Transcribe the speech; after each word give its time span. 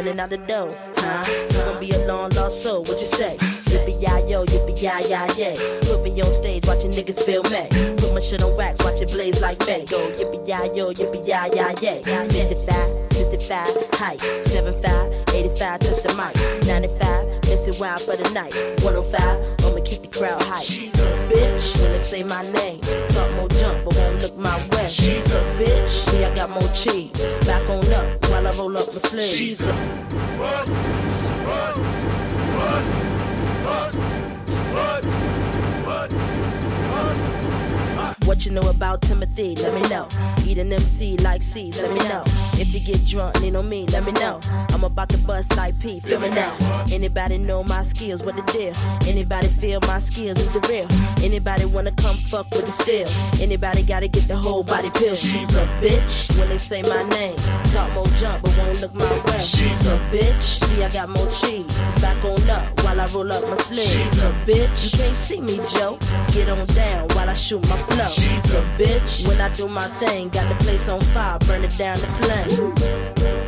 running 0.00 0.18
out 0.20 0.30
the 0.30 0.38
door, 0.38 0.74
huh? 0.96 1.24
You 1.28 1.58
gon' 1.60 1.78
be 1.80 1.90
a 1.90 2.06
long 2.06 2.30
lost 2.30 2.62
soul, 2.62 2.84
what 2.84 2.98
you 3.00 3.06
say? 3.06 3.36
Yippee 3.36 4.00
yi 4.00 4.30
yo, 4.30 4.44
yippee 4.46 4.80
yi 4.80 4.88
yi 5.12 5.28
yay. 5.36 5.80
Put 5.82 6.02
me 6.02 6.20
on 6.22 6.32
stage, 6.32 6.66
watching 6.66 6.90
niggas 6.90 7.22
feel 7.22 7.42
me. 7.44 7.68
Put 7.96 8.14
my 8.14 8.20
shit 8.20 8.42
on 8.42 8.56
wax, 8.56 8.82
watch 8.82 9.02
it 9.02 9.10
blaze 9.12 9.42
like 9.42 9.58
May. 9.66 9.84
Go 9.84 9.98
yippee 10.16 10.48
yi 10.48 10.76
yo, 10.78 10.92
yippee 10.92 11.20
yi 11.28 11.36
yi 11.52 11.64
yay. 11.84 12.02
55, 12.02 13.12
65, 13.12 13.66
height, 13.92 14.20
75, 14.48 15.12
85, 15.34 15.80
touch 15.80 16.02
the 16.02 16.14
mic. 16.16 16.34
95, 16.66 17.26
missing 17.44 17.78
wild 17.78 18.00
for 18.00 18.16
the 18.16 18.30
night. 18.32 18.54
105, 18.80 19.20
I'ma 19.20 19.20
keep 19.20 19.58
the 19.58 19.59
crowd 20.20 20.42
hype. 20.42 20.62
She's 20.62 20.94
a 21.00 21.06
bitch 21.32 21.80
when 21.80 21.92
they 21.92 22.00
say 22.00 22.22
my 22.22 22.42
name. 22.52 22.80
Talk 23.08 23.32
more 23.36 23.48
jump, 23.48 23.84
but 23.84 23.96
won't 23.96 24.20
look 24.22 24.36
my 24.36 24.54
way. 24.72 24.86
She's 24.88 25.34
a 25.34 25.40
bitch, 25.58 25.88
see 25.88 26.24
I 26.24 26.34
got 26.34 26.50
more 26.50 26.70
cheese. 26.74 27.26
Back 27.46 27.66
on 27.70 27.90
up 27.94 28.28
while 28.28 28.46
I 28.46 28.50
roll 28.50 28.76
up 28.76 28.86
my 28.88 28.98
sleeves. 28.98 29.34
She's 29.34 29.60
a 29.62 29.72
what? 29.72 30.68
What? 31.48 31.76
What? 32.60 32.84
What? 33.64 33.94
What? 34.74 35.04
What? 35.86 36.12
What? 36.92 37.59
What 38.26 38.44
you 38.44 38.52
know 38.52 38.68
about 38.68 39.02
Timothy? 39.02 39.56
Let 39.56 39.74
me 39.74 39.88
know. 39.88 40.06
Eat 40.46 40.58
an 40.58 40.72
MC 40.72 41.16
like 41.18 41.42
C's, 41.42 41.80
let 41.82 41.90
me 41.92 42.08
know. 42.08 42.22
If 42.60 42.72
you 42.74 42.80
get 42.80 43.04
drunk, 43.06 43.40
lean 43.40 43.56
on 43.56 43.68
me, 43.68 43.86
let 43.86 44.04
me 44.04 44.12
know. 44.12 44.40
I'm 44.70 44.84
about 44.84 45.08
to 45.10 45.18
bust 45.18 45.56
like 45.56 45.78
P, 45.80 46.00
feel 46.00 46.20
me 46.20 46.28
now. 46.28 46.56
Anybody 46.92 47.38
know 47.38 47.64
my 47.64 47.82
skills, 47.82 48.22
what 48.22 48.36
the 48.36 48.42
deal? 48.52 48.74
Anybody 49.08 49.48
feel 49.48 49.80
my 49.86 49.98
skills 49.98 50.38
is 50.38 50.52
the 50.52 50.60
real? 50.68 50.86
Anybody 51.24 51.64
wanna 51.64 51.92
come 51.92 52.14
fuck 52.16 52.50
with 52.50 52.66
the 52.66 52.72
steel? 52.72 53.08
Anybody 53.42 53.82
gotta 53.82 54.08
get 54.08 54.28
the 54.28 54.36
whole 54.36 54.62
body 54.62 54.90
pill? 54.90 55.14
She's 55.14 55.56
a 55.56 55.66
bitch 55.80 56.38
when 56.38 56.48
they 56.50 56.58
say 56.58 56.82
my 56.82 57.02
name. 57.08 57.36
Talk 57.72 57.92
more 57.94 58.06
jump, 58.18 58.42
but 58.42 58.56
won't 58.58 58.80
look 58.80 58.94
my 58.94 59.10
way. 59.24 59.42
She's 59.42 59.86
a 59.86 59.98
bitch. 60.12 60.62
See, 60.64 60.82
I 60.84 60.90
got 60.90 61.08
more 61.08 61.30
cheese. 61.30 61.78
Back 62.00 62.22
on 62.24 62.50
up 62.50 62.84
while 62.84 63.00
I 63.00 63.06
roll 63.06 63.32
up 63.32 63.42
my 63.48 63.56
sleeve. 63.56 63.88
She's 63.88 64.22
a 64.22 64.32
bitch. 64.44 64.92
You 64.92 64.98
can't 64.98 65.16
see 65.16 65.40
me, 65.40 65.58
Joe. 65.72 65.98
Get 66.32 66.48
on 66.48 66.66
down 66.66 67.08
while 67.14 67.28
I 67.30 67.34
shoot 67.34 67.66
my 67.68 67.76
flow. 67.76 68.09
She's 68.10 68.54
a 68.54 68.62
bitch. 68.76 69.28
When 69.28 69.40
I 69.40 69.48
do 69.50 69.68
my 69.68 69.86
thing, 69.86 70.30
got 70.30 70.48
the 70.48 70.64
place 70.64 70.88
on 70.88 70.98
fire, 70.98 71.38
burn 71.46 71.62
it 71.62 71.76
down 71.78 71.96
to 71.96 72.06
flame. 72.06 73.39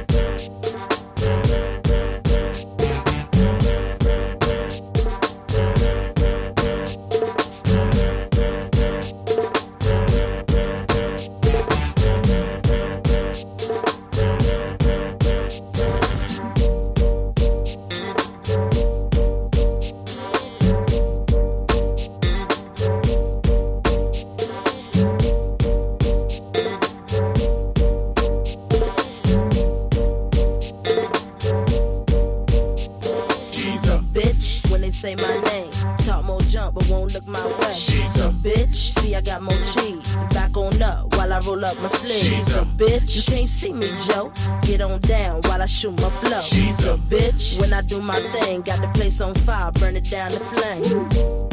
Shoot 45.82 46.00
my 46.00 46.10
flow. 46.10 46.41
She's 46.41 46.87
a 46.87 46.97
bitch. 46.97 47.60
When 47.60 47.72
I 47.72 47.81
do 47.81 48.00
my 48.00 48.15
thing, 48.15 48.62
got 48.62 48.81
the 48.81 48.88
place 48.94 49.20
on 49.20 49.34
fire, 49.34 49.72
burn 49.72 49.97
it 49.97 50.09
down 50.09 50.31
to 50.31 50.38
flame. 50.38 51.51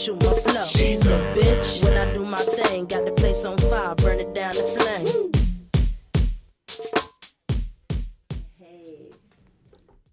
Shoot 0.00 0.22
my 0.24 0.32
flow. 0.32 0.64
She's 0.64 1.06
a 1.06 1.18
bitch. 1.34 1.84
When 1.84 1.96
I 1.96 2.12
do 2.14 2.24
my 2.24 2.38
thing, 2.38 2.86
got 2.86 3.04
the 3.04 3.12
place 3.12 3.44
on 3.44 3.58
fire, 3.58 3.94
burn 3.96 4.18
it 4.20 4.32
down 4.34 4.54
to 4.54 4.62
flame. 4.74 5.30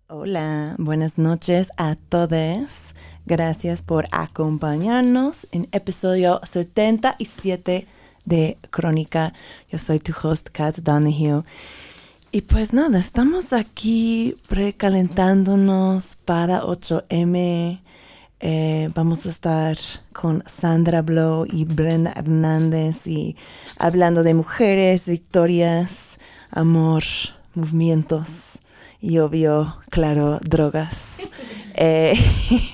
Hola, 0.09 0.75
buenas 0.77 1.17
noches 1.17 1.69
a 1.77 1.95
todos. 1.95 2.95
Gracias 3.25 3.81
por 3.81 4.05
acompañarnos 4.11 5.47
en 5.51 5.67
episodio 5.71 6.39
77 6.43 7.87
de 8.25 8.57
Crónica. 8.69 9.33
Yo 9.71 9.77
soy 9.77 9.99
tu 9.99 10.13
host, 10.21 10.49
Kat 10.51 10.77
Donahue. 10.77 11.43
Y 12.31 12.41
pues 12.41 12.73
nada, 12.73 12.99
estamos 12.99 13.53
aquí 13.53 14.35
precalentándonos 14.47 16.17
para 16.25 16.63
8M. 16.63 17.81
Eh, 18.39 18.89
vamos 18.93 19.25
a 19.25 19.29
estar 19.29 19.77
con 20.13 20.43
Sandra 20.45 21.01
Blow 21.01 21.45
y 21.51 21.65
Brenda 21.65 22.13
Hernández 22.15 23.07
y 23.07 23.35
hablando 23.79 24.21
de 24.21 24.35
mujeres, 24.35 25.09
victorias, 25.09 26.19
amor, 26.51 27.03
movimientos 27.55 28.59
y 29.01 29.17
obvio, 29.19 29.77
claro, 29.89 30.39
drogas. 30.41 31.17
Eh, 31.79 32.17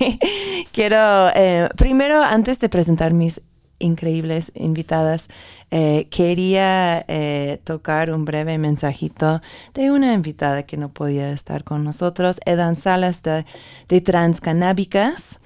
quiero, 0.72 1.28
eh, 1.34 1.68
primero, 1.76 2.22
antes 2.24 2.58
de 2.58 2.70
presentar 2.70 3.12
mis 3.12 3.42
increíbles 3.78 4.50
invitadas, 4.54 5.28
eh, 5.70 6.08
quería 6.10 7.04
eh, 7.08 7.58
tocar 7.64 8.10
un 8.10 8.24
breve 8.24 8.56
mensajito 8.58 9.42
de 9.74 9.90
una 9.90 10.14
invitada 10.14 10.62
que 10.64 10.76
no 10.76 10.88
podía 10.88 11.32
estar 11.32 11.64
con 11.64 11.84
nosotros, 11.84 12.40
Edan 12.46 12.76
Salas 12.76 13.22
de, 13.22 13.44
de 13.88 14.00
Transcanábicas. 14.00 15.40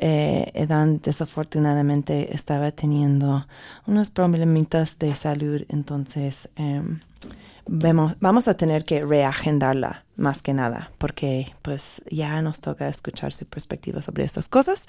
Eh, 0.00 0.52
Edan 0.54 1.00
desafortunadamente 1.00 2.32
estaba 2.32 2.70
teniendo 2.70 3.46
unos 3.86 4.10
problemitas 4.10 4.96
de 4.98 5.12
salud, 5.14 5.64
entonces 5.68 6.48
em, 6.54 7.00
vemos, 7.66 8.16
vamos 8.20 8.46
a 8.46 8.54
tener 8.54 8.84
que 8.84 9.04
reagendarla 9.04 10.04
más 10.14 10.40
que 10.40 10.54
nada, 10.54 10.92
porque 10.98 11.52
pues 11.62 12.00
ya 12.10 12.40
nos 12.42 12.60
toca 12.60 12.88
escuchar 12.88 13.32
su 13.32 13.46
perspectiva 13.46 14.00
sobre 14.00 14.24
estas 14.24 14.48
cosas, 14.48 14.84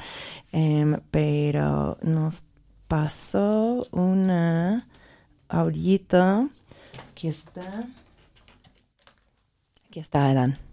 Em, 0.51 0.99
pero 1.09 1.97
nos 2.03 2.45
pasó 2.87 3.87
una 3.91 4.87
ahorita. 5.47 6.47
Aquí 7.11 7.29
está. 7.29 7.87
Aquí 9.87 9.99
está 9.99 10.31
Edan 10.31 10.68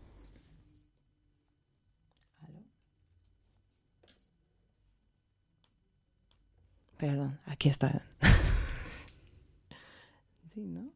Perdón, 6.96 7.38
aquí 7.44 7.69
está. 7.69 8.02
sí, 10.54 10.60
¿no? 10.60 10.90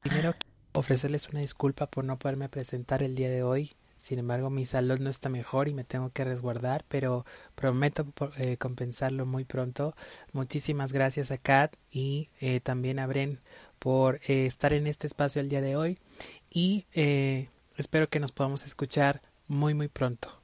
Primero, 0.00 0.34
ofrecerles 0.72 1.28
una 1.28 1.40
disculpa 1.40 1.86
por 1.86 2.04
no 2.04 2.18
poderme 2.18 2.48
presentar 2.48 3.02
el 3.02 3.14
día 3.14 3.30
de 3.30 3.42
hoy. 3.42 3.72
Sin 3.96 4.20
embargo, 4.20 4.48
mi 4.48 4.64
salud 4.64 5.00
no 5.00 5.10
está 5.10 5.28
mejor 5.28 5.66
y 5.68 5.74
me 5.74 5.82
tengo 5.84 6.10
que 6.10 6.24
resguardar, 6.24 6.84
pero 6.88 7.24
prometo 7.56 8.06
eh, 8.36 8.56
compensarlo 8.56 9.26
muy 9.26 9.44
pronto. 9.44 9.94
Muchísimas 10.32 10.92
gracias 10.92 11.32
a 11.32 11.38
Kat 11.38 11.74
y 11.90 12.30
eh, 12.40 12.60
también 12.60 13.00
a 13.00 13.06
Bren 13.08 13.40
por 13.80 14.20
eh, 14.28 14.46
estar 14.46 14.72
en 14.72 14.86
este 14.86 15.08
espacio 15.08 15.40
el 15.40 15.48
día 15.48 15.62
de 15.62 15.76
hoy 15.76 15.98
y 16.50 16.86
espero 17.76 18.08
que 18.08 18.20
nos 18.20 18.32
podamos 18.32 18.64
escuchar 18.64 19.20
muy 19.48 19.74
muy 19.74 19.88
pronto. 19.88 20.37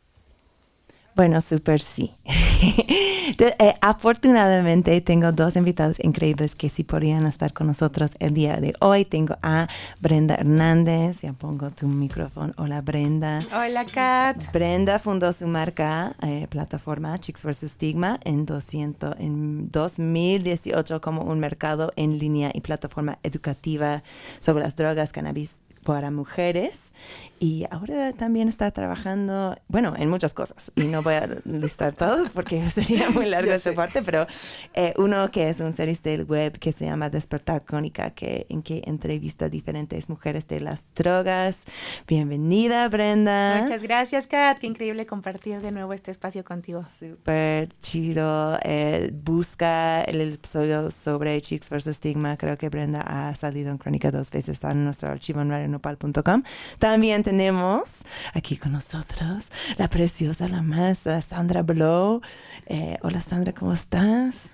Bueno, 1.15 1.41
súper 1.41 1.81
sí. 1.81 2.15
Eh, 3.37 3.75
afortunadamente 3.81 5.01
tengo 5.01 5.33
dos 5.33 5.57
invitados 5.57 5.99
increíbles 6.03 6.55
que 6.55 6.69
sí 6.69 6.85
podrían 6.85 7.27
estar 7.27 7.53
con 7.53 7.67
nosotros 7.67 8.13
el 8.21 8.33
día 8.33 8.57
de 8.57 8.75
hoy. 8.81 9.05
Tengo 9.05 9.37
a 9.43 9.67
Brenda 10.01 10.37
Hernández. 10.37 11.23
Ya 11.23 11.33
pongo 11.33 11.71
tu 11.71 11.89
micrófono. 11.89 12.53
Hola, 12.57 12.81
Brenda. 12.81 13.45
Hola, 13.53 13.87
Kat. 13.87 14.53
Brenda 14.53 14.99
fundó 14.99 15.33
su 15.33 15.47
marca, 15.47 16.15
eh, 16.23 16.47
plataforma 16.49 17.19
Chicks 17.19 17.43
vs. 17.43 17.73
Stigma, 17.73 18.21
en, 18.25 18.47
200, 18.47 19.17
en 19.19 19.71
2018 19.71 21.01
como 21.01 21.23
un 21.23 21.41
mercado 21.41 21.93
en 21.97 22.19
línea 22.19 22.51
y 22.55 22.61
plataforma 22.61 23.19
educativa 23.23 24.03
sobre 24.39 24.65
las 24.65 24.77
drogas, 24.77 25.13
cannabis 25.13 25.64
para 25.85 26.11
mujeres 26.11 26.93
y 27.39 27.67
ahora 27.71 28.13
también 28.13 28.49
está 28.49 28.71
trabajando, 28.71 29.57
bueno, 29.69 29.95
en 29.99 30.09
muchas 30.09 30.33
cosas 30.33 30.73
y 30.77 30.85
no 30.85 31.03
voy 31.03 31.15
a 31.15 31.29
listar 31.45 31.95
todos 31.95 32.31
porque 32.31 32.67
sería 32.71 33.11
muy 33.11 33.27
largo 33.27 33.53
esta 33.53 33.75
parte, 33.75 34.03
pero 34.03 34.27
eh, 34.73 34.95
uno 34.97 35.31
que 35.31 35.51
es 35.51 35.61
un 35.61 35.75
series 35.75 36.03
del 36.03 36.25
web 36.25 36.59
que 36.59 36.73
se 36.73 36.87
llama 36.87 37.11
Despertar 37.11 37.65
Crónica, 37.65 38.11
que, 38.11 38.47
en 38.49 38.63
que 38.63 38.83
entrevista 38.87 39.47
a 39.47 39.49
diferentes 39.51 40.09
mujeres 40.09 40.49
de 40.49 40.61
las 40.61 40.89
drogas. 40.95 41.65
Bienvenida, 42.07 42.89
Brenda. 42.89 43.61
Muchas 43.61 43.83
gracias, 43.83 44.27
Kat. 44.27 44.59
Qué 44.59 44.67
increíble 44.67 45.05
compartir 45.05 45.61
de 45.61 45.71
nuevo 45.71 45.93
este 45.93 46.11
espacio 46.11 46.45
contigo. 46.45 46.87
Súper 46.89 47.69
chido. 47.81 48.59
Eh, 48.63 49.11
busca 49.13 50.03
el 50.03 50.21
episodio 50.21 50.91
sobre 50.91 51.41
Chicks 51.43 51.69
vs. 51.69 51.97
Stigma. 51.97 52.39
Creo 52.39 52.57
que 52.57 52.71
Brenda 52.71 53.03
ha 53.03 53.35
salido 53.35 53.71
en 53.71 53.79
Crónica 53.79 54.11
dos 54.11 54.31
veces. 54.31 54.55
Está 54.55 54.71
en 54.71 54.85
nuestro 54.85 55.11
archivo 55.11 55.43
en 55.43 55.74
radionopal.com. 55.79 56.43
También 56.79 57.23
tenemos 57.23 58.03
aquí 58.33 58.57
con 58.57 58.73
nosotros 58.73 59.51
la 59.79 59.89
preciosa, 59.89 60.49
la 60.49 60.63
más, 60.63 61.07
Sandra 61.21 61.63
Blow. 61.63 62.21
Eh, 62.67 62.99
hola 63.03 63.21
Sandra, 63.21 63.53
¿cómo 63.53 63.73
estás? 63.73 64.53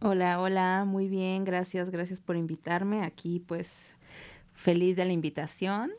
Hola, 0.00 0.40
hola, 0.40 0.84
muy 0.84 1.08
bien, 1.08 1.44
gracias, 1.44 1.90
gracias 1.90 2.20
por 2.20 2.36
invitarme. 2.36 3.02
Aquí 3.02 3.40
pues 3.40 3.90
feliz 4.54 4.96
de 4.96 5.04
la 5.04 5.12
invitación 5.12 5.92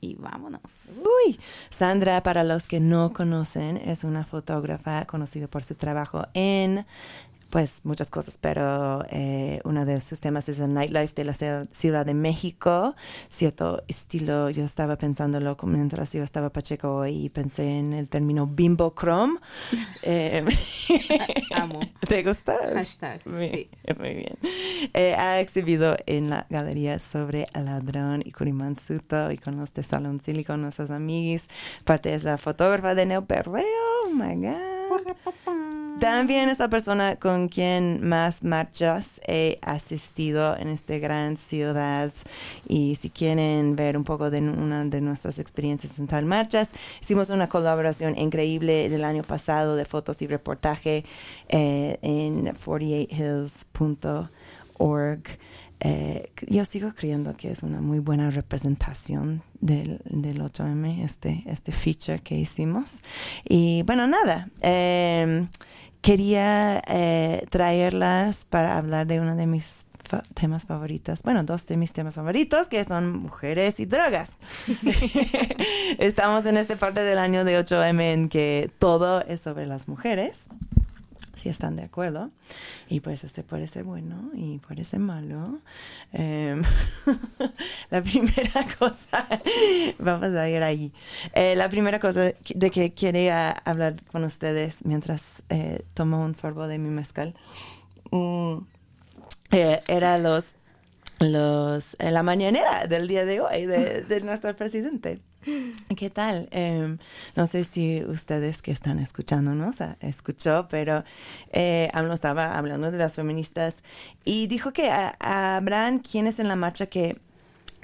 y 0.00 0.14
vámonos. 0.16 0.60
Uy, 0.98 1.38
Sandra, 1.70 2.22
para 2.22 2.44
los 2.44 2.66
que 2.66 2.80
no 2.80 3.12
conocen, 3.12 3.76
es 3.76 4.04
una 4.04 4.24
fotógrafa 4.24 5.06
conocida 5.06 5.48
por 5.48 5.62
su 5.62 5.74
trabajo 5.74 6.26
en 6.34 6.84
pues 7.52 7.82
muchas 7.84 8.08
cosas, 8.08 8.38
pero 8.38 9.04
eh, 9.10 9.60
uno 9.64 9.84
de 9.84 10.00
sus 10.00 10.22
temas 10.22 10.48
es 10.48 10.58
el 10.58 10.72
nightlife 10.72 11.12
de 11.14 11.24
la 11.24 11.34
Ciudad 11.34 12.06
de 12.06 12.14
México, 12.14 12.96
cierto 13.28 13.82
estilo, 13.88 14.48
yo 14.48 14.64
estaba 14.64 14.96
pensándolo 14.96 15.54
mientras 15.64 16.14
yo 16.14 16.22
estaba 16.22 16.48
pacheco 16.50 17.06
y 17.06 17.28
pensé 17.28 17.78
en 17.78 17.92
el 17.92 18.08
término 18.08 18.46
bimbo 18.46 18.94
chrome. 18.94 19.38
Eh, 20.04 20.44
Amo. 21.54 21.78
¿Te 22.08 22.24
gusta? 22.24 22.56
Hashtag, 22.74 23.22
sí. 23.22 23.70
Muy 23.98 24.14
bien. 24.14 24.36
Eh, 24.94 25.14
ha 25.14 25.38
exhibido 25.38 25.96
en 26.06 26.30
la 26.30 26.46
galería 26.50 26.98
sobre 26.98 27.46
el 27.54 27.66
ladrón 27.66 28.22
y 28.24 28.32
Kurimansuto 28.32 29.30
y 29.30 29.38
con 29.38 29.58
los 29.58 29.72
de 29.74 29.84
Salón 29.84 30.20
Silicon, 30.20 30.60
nuestros 30.62 30.90
amigos. 30.90 31.46
Parte 31.84 32.14
es 32.14 32.24
la 32.24 32.36
fotógrafa 32.36 32.96
de 32.96 33.06
Neo 33.06 33.24
Perreo, 33.24 33.64
oh 34.06 34.10
my 34.10 34.34
God. 34.34 35.61
También 36.00 36.48
es 36.48 36.58
la 36.58 36.68
persona 36.68 37.16
con 37.16 37.48
quien 37.48 38.06
más 38.06 38.42
marchas 38.42 39.20
he 39.26 39.58
asistido 39.62 40.56
en 40.56 40.68
esta 40.68 40.98
gran 40.98 41.36
ciudad. 41.36 42.12
Y 42.66 42.96
si 42.96 43.10
quieren 43.10 43.76
ver 43.76 43.96
un 43.96 44.04
poco 44.04 44.30
de 44.30 44.40
una 44.40 44.84
de 44.84 45.00
nuestras 45.00 45.38
experiencias 45.38 45.98
en 45.98 46.08
tal 46.08 46.24
marchas, 46.24 46.72
hicimos 47.00 47.30
una 47.30 47.48
colaboración 47.48 48.18
increíble 48.18 48.86
el 48.86 49.04
año 49.04 49.22
pasado 49.22 49.76
de 49.76 49.84
fotos 49.84 50.22
y 50.22 50.26
reportaje 50.26 51.04
eh, 51.48 51.98
en 52.02 52.46
48hills.org. 52.46 55.22
Eh, 55.84 56.30
yo 56.46 56.64
sigo 56.64 56.92
creyendo 56.94 57.36
que 57.36 57.50
es 57.50 57.64
una 57.64 57.80
muy 57.80 57.98
buena 57.98 58.30
representación 58.30 59.42
del, 59.60 60.00
del 60.04 60.40
8M, 60.40 61.02
este, 61.02 61.42
este 61.46 61.72
feature 61.72 62.20
que 62.20 62.36
hicimos. 62.36 63.00
Y 63.44 63.82
bueno, 63.82 64.06
nada. 64.06 64.48
Eh, 64.60 65.48
quería 66.00 66.82
eh, 66.86 67.44
traerlas 67.50 68.44
para 68.44 68.78
hablar 68.78 69.08
de 69.08 69.20
uno 69.20 69.34
de 69.34 69.46
mis 69.46 69.86
temas 70.34 70.66
favoritos, 70.66 71.22
bueno, 71.22 71.42
dos 71.42 71.66
de 71.66 71.76
mis 71.76 71.92
temas 71.92 72.16
favoritos, 72.16 72.68
que 72.68 72.84
son 72.84 73.12
mujeres 73.12 73.80
y 73.80 73.86
drogas. 73.86 74.36
Estamos 75.98 76.46
en 76.46 76.58
esta 76.58 76.76
parte 76.76 77.00
del 77.00 77.18
año 77.18 77.44
de 77.44 77.58
8M 77.58 78.00
en 78.12 78.28
que 78.28 78.70
todo 78.78 79.22
es 79.22 79.40
sobre 79.40 79.66
las 79.66 79.88
mujeres 79.88 80.48
si 81.36 81.48
están 81.48 81.76
de 81.76 81.82
acuerdo. 81.82 82.30
Y 82.88 83.00
pues 83.00 83.24
este 83.24 83.42
puede 83.42 83.66
ser 83.66 83.84
bueno 83.84 84.30
y 84.34 84.58
puede 84.58 84.84
ser 84.84 85.00
malo. 85.00 85.60
Em, 86.12 86.62
la 87.90 88.02
primera 88.02 88.66
cosa, 88.78 89.26
vamos 89.98 90.34
a 90.34 90.48
ir 90.48 90.62
ahí. 90.62 90.92
Eh, 91.34 91.54
la 91.56 91.68
primera 91.68 91.98
cosa 91.98 92.32
de 92.54 92.70
que 92.70 92.92
quería 92.94 93.50
hablar 93.50 93.96
con 94.10 94.24
ustedes 94.24 94.84
mientras 94.84 95.42
eh, 95.48 95.82
tomo 95.94 96.22
un 96.22 96.34
sorbo 96.34 96.66
de 96.66 96.78
mi 96.78 96.90
mezcal 96.90 97.34
mm, 98.10 98.58
eh, 99.52 99.80
era 99.88 100.18
los, 100.18 100.56
los, 101.20 101.96
la 101.98 102.22
mañanera 102.22 102.86
del 102.86 103.08
día 103.08 103.24
de 103.24 103.40
hoy 103.40 103.66
de, 103.66 104.02
de 104.02 104.20
nuestro 104.20 104.54
presidente. 104.56 105.20
¿Qué 105.96 106.10
tal? 106.10 106.48
Em, 106.50 106.98
no 107.36 107.46
sé 107.46 107.64
si 107.64 108.04
ustedes 108.04 108.62
que 108.62 108.70
están 108.70 108.98
escuchándonos 108.98 109.76
escuchó, 110.00 110.66
pero 110.68 111.04
eh, 111.52 111.90
estaba 112.12 112.56
hablando 112.56 112.90
de 112.90 112.98
las 112.98 113.16
feministas 113.16 113.82
y 114.24 114.46
dijo 114.46 114.72
que 114.72 114.90
habrán 115.18 115.98
quienes 115.98 116.38
en 116.38 116.48
la 116.48 116.56
marcha 116.56 116.86
que 116.86 117.16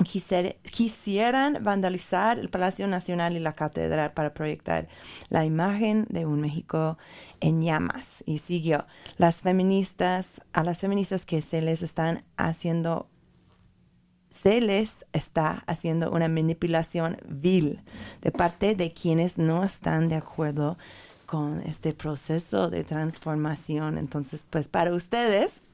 quisieran 0.05 1.59
vandalizar 1.61 2.39
el 2.39 2.51
Palacio 2.51 2.87
Nacional 2.87 3.37
y 3.37 3.41
la 3.41 3.53
Catedral 3.53 4.13
para 4.13 4.33
proyectar 4.33 4.87
la 5.29 5.45
imagen 5.45 6.07
de 6.09 6.25
un 6.25 6.41
México 6.41 6.99
en 7.41 7.63
llamas. 7.63 8.23
Y 8.27 8.39
siguió, 8.39 8.87
las 9.17 9.43
feministas, 9.43 10.43
a 10.53 10.63
las 10.63 10.79
feministas 10.79 11.27
que 11.27 11.43
se 11.43 11.63
les 11.63 11.83
están 11.83 12.23
haciendo 12.37 13.09
se 14.29 14.61
les 14.61 15.07
está 15.13 15.63
haciendo 15.67 16.11
una 16.11 16.29
manipulación 16.29 17.17
vil 17.29 17.81
de 18.21 18.31
parte 18.31 18.75
de 18.75 18.93
quienes 18.93 19.39
no 19.39 19.65
están 19.65 20.09
de 20.09 20.17
acuerdo 20.17 20.77
con 21.27 21.61
este 21.63 21.93
proceso 21.93 22.71
de 22.71 22.85
transformación. 22.85 23.99
Entonces, 23.99 24.47
pues 24.49 24.69
para 24.69 24.95
ustedes, 24.95 25.65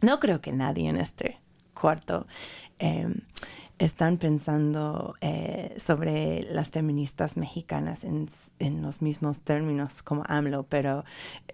no 0.00 0.20
creo 0.20 0.40
que 0.40 0.52
nadie 0.52 0.88
en 0.88 0.96
este 0.96 1.38
cuarto 1.74 2.26
em, 2.78 3.14
están 3.80 4.18
pensando 4.18 5.14
eh, 5.22 5.74
sobre 5.78 6.42
las 6.42 6.70
feministas 6.70 7.38
mexicanas 7.38 8.04
en, 8.04 8.28
los 8.82 9.00
mismos 9.00 9.40
términos 9.40 10.02
como 10.02 10.22
AMLO, 10.26 10.64
pero, 10.64 11.02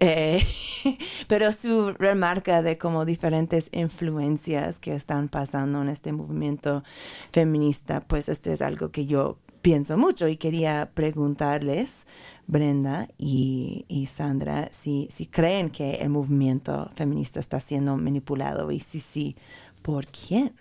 eh, 0.01 0.45
pero 1.29 1.53
su 1.53 1.93
remarca 1.93 2.61
de 2.61 2.77
como 2.77 3.05
diferentes 3.05 3.69
influencias 3.71 4.79
que 4.79 4.93
están 4.93 5.29
pasando 5.29 5.81
en 5.81 5.87
este 5.87 6.11
movimiento 6.11 6.83
feminista, 7.31 8.01
pues 8.01 8.27
esto 8.27 8.51
es 8.51 8.61
algo 8.61 8.91
que 8.91 9.05
yo 9.05 9.37
pienso 9.61 9.97
mucho 9.97 10.27
y 10.27 10.35
quería 10.35 10.91
preguntarles, 10.93 12.07
Brenda 12.45 13.07
y, 13.17 13.85
y 13.87 14.07
Sandra, 14.07 14.67
si, 14.71 15.07
si 15.11 15.27
creen 15.27 15.69
que 15.69 15.95
el 15.95 16.09
movimiento 16.09 16.89
feminista 16.93 17.39
está 17.39 17.61
siendo 17.61 17.95
manipulado 17.95 18.69
y 18.71 18.81
si 18.81 18.99
sí, 18.99 19.37
¿por 19.81 20.07
quién? 20.07 20.53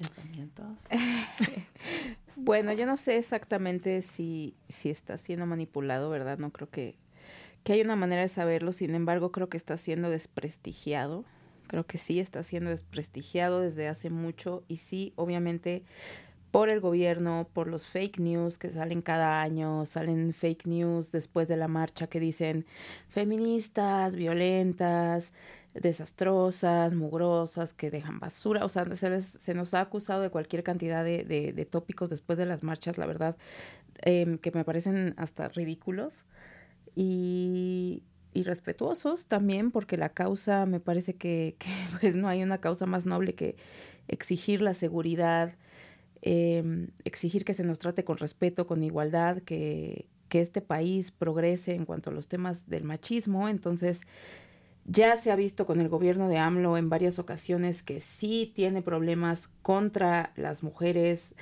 Pensamientos? 0.00 0.74
bueno, 2.36 2.72
yo 2.72 2.86
no 2.86 2.96
sé 2.96 3.18
exactamente 3.18 4.02
si, 4.02 4.54
si 4.68 4.90
está 4.90 5.18
siendo 5.18 5.46
manipulado, 5.46 6.10
¿verdad? 6.10 6.38
No 6.38 6.50
creo 6.50 6.70
que, 6.70 6.96
que 7.62 7.74
hay 7.74 7.82
una 7.82 7.96
manera 7.96 8.22
de 8.22 8.28
saberlo, 8.28 8.72
sin 8.72 8.94
embargo, 8.94 9.30
creo 9.30 9.48
que 9.48 9.56
está 9.56 9.76
siendo 9.76 10.10
desprestigiado. 10.10 11.24
Creo 11.66 11.86
que 11.86 11.98
sí 11.98 12.18
está 12.18 12.42
siendo 12.42 12.70
desprestigiado 12.70 13.60
desde 13.60 13.86
hace 13.86 14.10
mucho 14.10 14.64
y 14.66 14.78
sí, 14.78 15.12
obviamente, 15.14 15.84
por 16.50 16.68
el 16.68 16.80
gobierno, 16.80 17.48
por 17.52 17.68
los 17.68 17.86
fake 17.86 18.18
news 18.18 18.58
que 18.58 18.70
salen 18.70 19.02
cada 19.02 19.40
año, 19.40 19.86
salen 19.86 20.34
fake 20.34 20.66
news 20.66 21.12
después 21.12 21.46
de 21.46 21.56
la 21.56 21.68
marcha 21.68 22.08
que 22.08 22.18
dicen 22.18 22.66
feministas, 23.08 24.16
violentas, 24.16 25.32
desastrosas, 25.74 26.94
mugrosas, 26.94 27.72
que 27.72 27.90
dejan 27.90 28.18
basura. 28.20 28.64
O 28.64 28.68
sea, 28.68 28.84
se, 28.96 29.22
se 29.22 29.54
nos 29.54 29.74
ha 29.74 29.80
acusado 29.80 30.22
de 30.22 30.30
cualquier 30.30 30.62
cantidad 30.62 31.04
de, 31.04 31.24
de, 31.24 31.64
tópicos 31.64 32.10
después 32.10 32.38
de 32.38 32.46
las 32.46 32.62
marchas, 32.62 32.98
la 32.98 33.06
verdad, 33.06 33.36
em, 34.02 34.38
que 34.38 34.50
me 34.52 34.64
parecen 34.64 35.14
hasta 35.16 35.48
ridículos. 35.48 36.24
Y, 36.96 38.02
y 38.32 38.42
respetuosos 38.42 39.26
también, 39.26 39.70
porque 39.70 39.96
la 39.96 40.10
causa 40.10 40.66
me 40.66 40.80
parece 40.80 41.14
que, 41.14 41.56
pues 42.00 42.16
no 42.16 42.28
hay 42.28 42.42
una 42.42 42.58
causa 42.58 42.86
más 42.86 43.06
noble 43.06 43.34
que 43.34 43.56
exigir 44.08 44.62
la 44.62 44.74
seguridad, 44.74 45.54
eh, 46.22 46.88
exigir 47.04 47.44
que 47.44 47.54
se 47.54 47.64
nos 47.64 47.78
trate 47.78 48.04
con 48.04 48.18
respeto, 48.18 48.66
con 48.66 48.82
igualdad, 48.82 49.38
que, 49.42 50.06
que 50.28 50.40
este 50.40 50.60
país 50.60 51.10
progrese 51.10 51.74
en 51.74 51.84
cuanto 51.84 52.10
a 52.10 52.12
los 52.12 52.28
temas 52.28 52.68
del 52.68 52.84
machismo. 52.84 53.48
Entonces, 53.48 54.02
ya 54.90 55.16
se 55.16 55.30
ha 55.30 55.36
visto 55.36 55.66
con 55.66 55.80
el 55.80 55.88
gobierno 55.88 56.28
de 56.28 56.38
AMLO 56.38 56.76
en 56.76 56.90
varias 56.90 57.20
ocasiones 57.20 57.84
que 57.84 58.00
sí 58.00 58.52
tiene 58.56 58.82
problemas 58.82 59.48
contra 59.62 60.32
las 60.34 60.64
mujeres. 60.64 61.36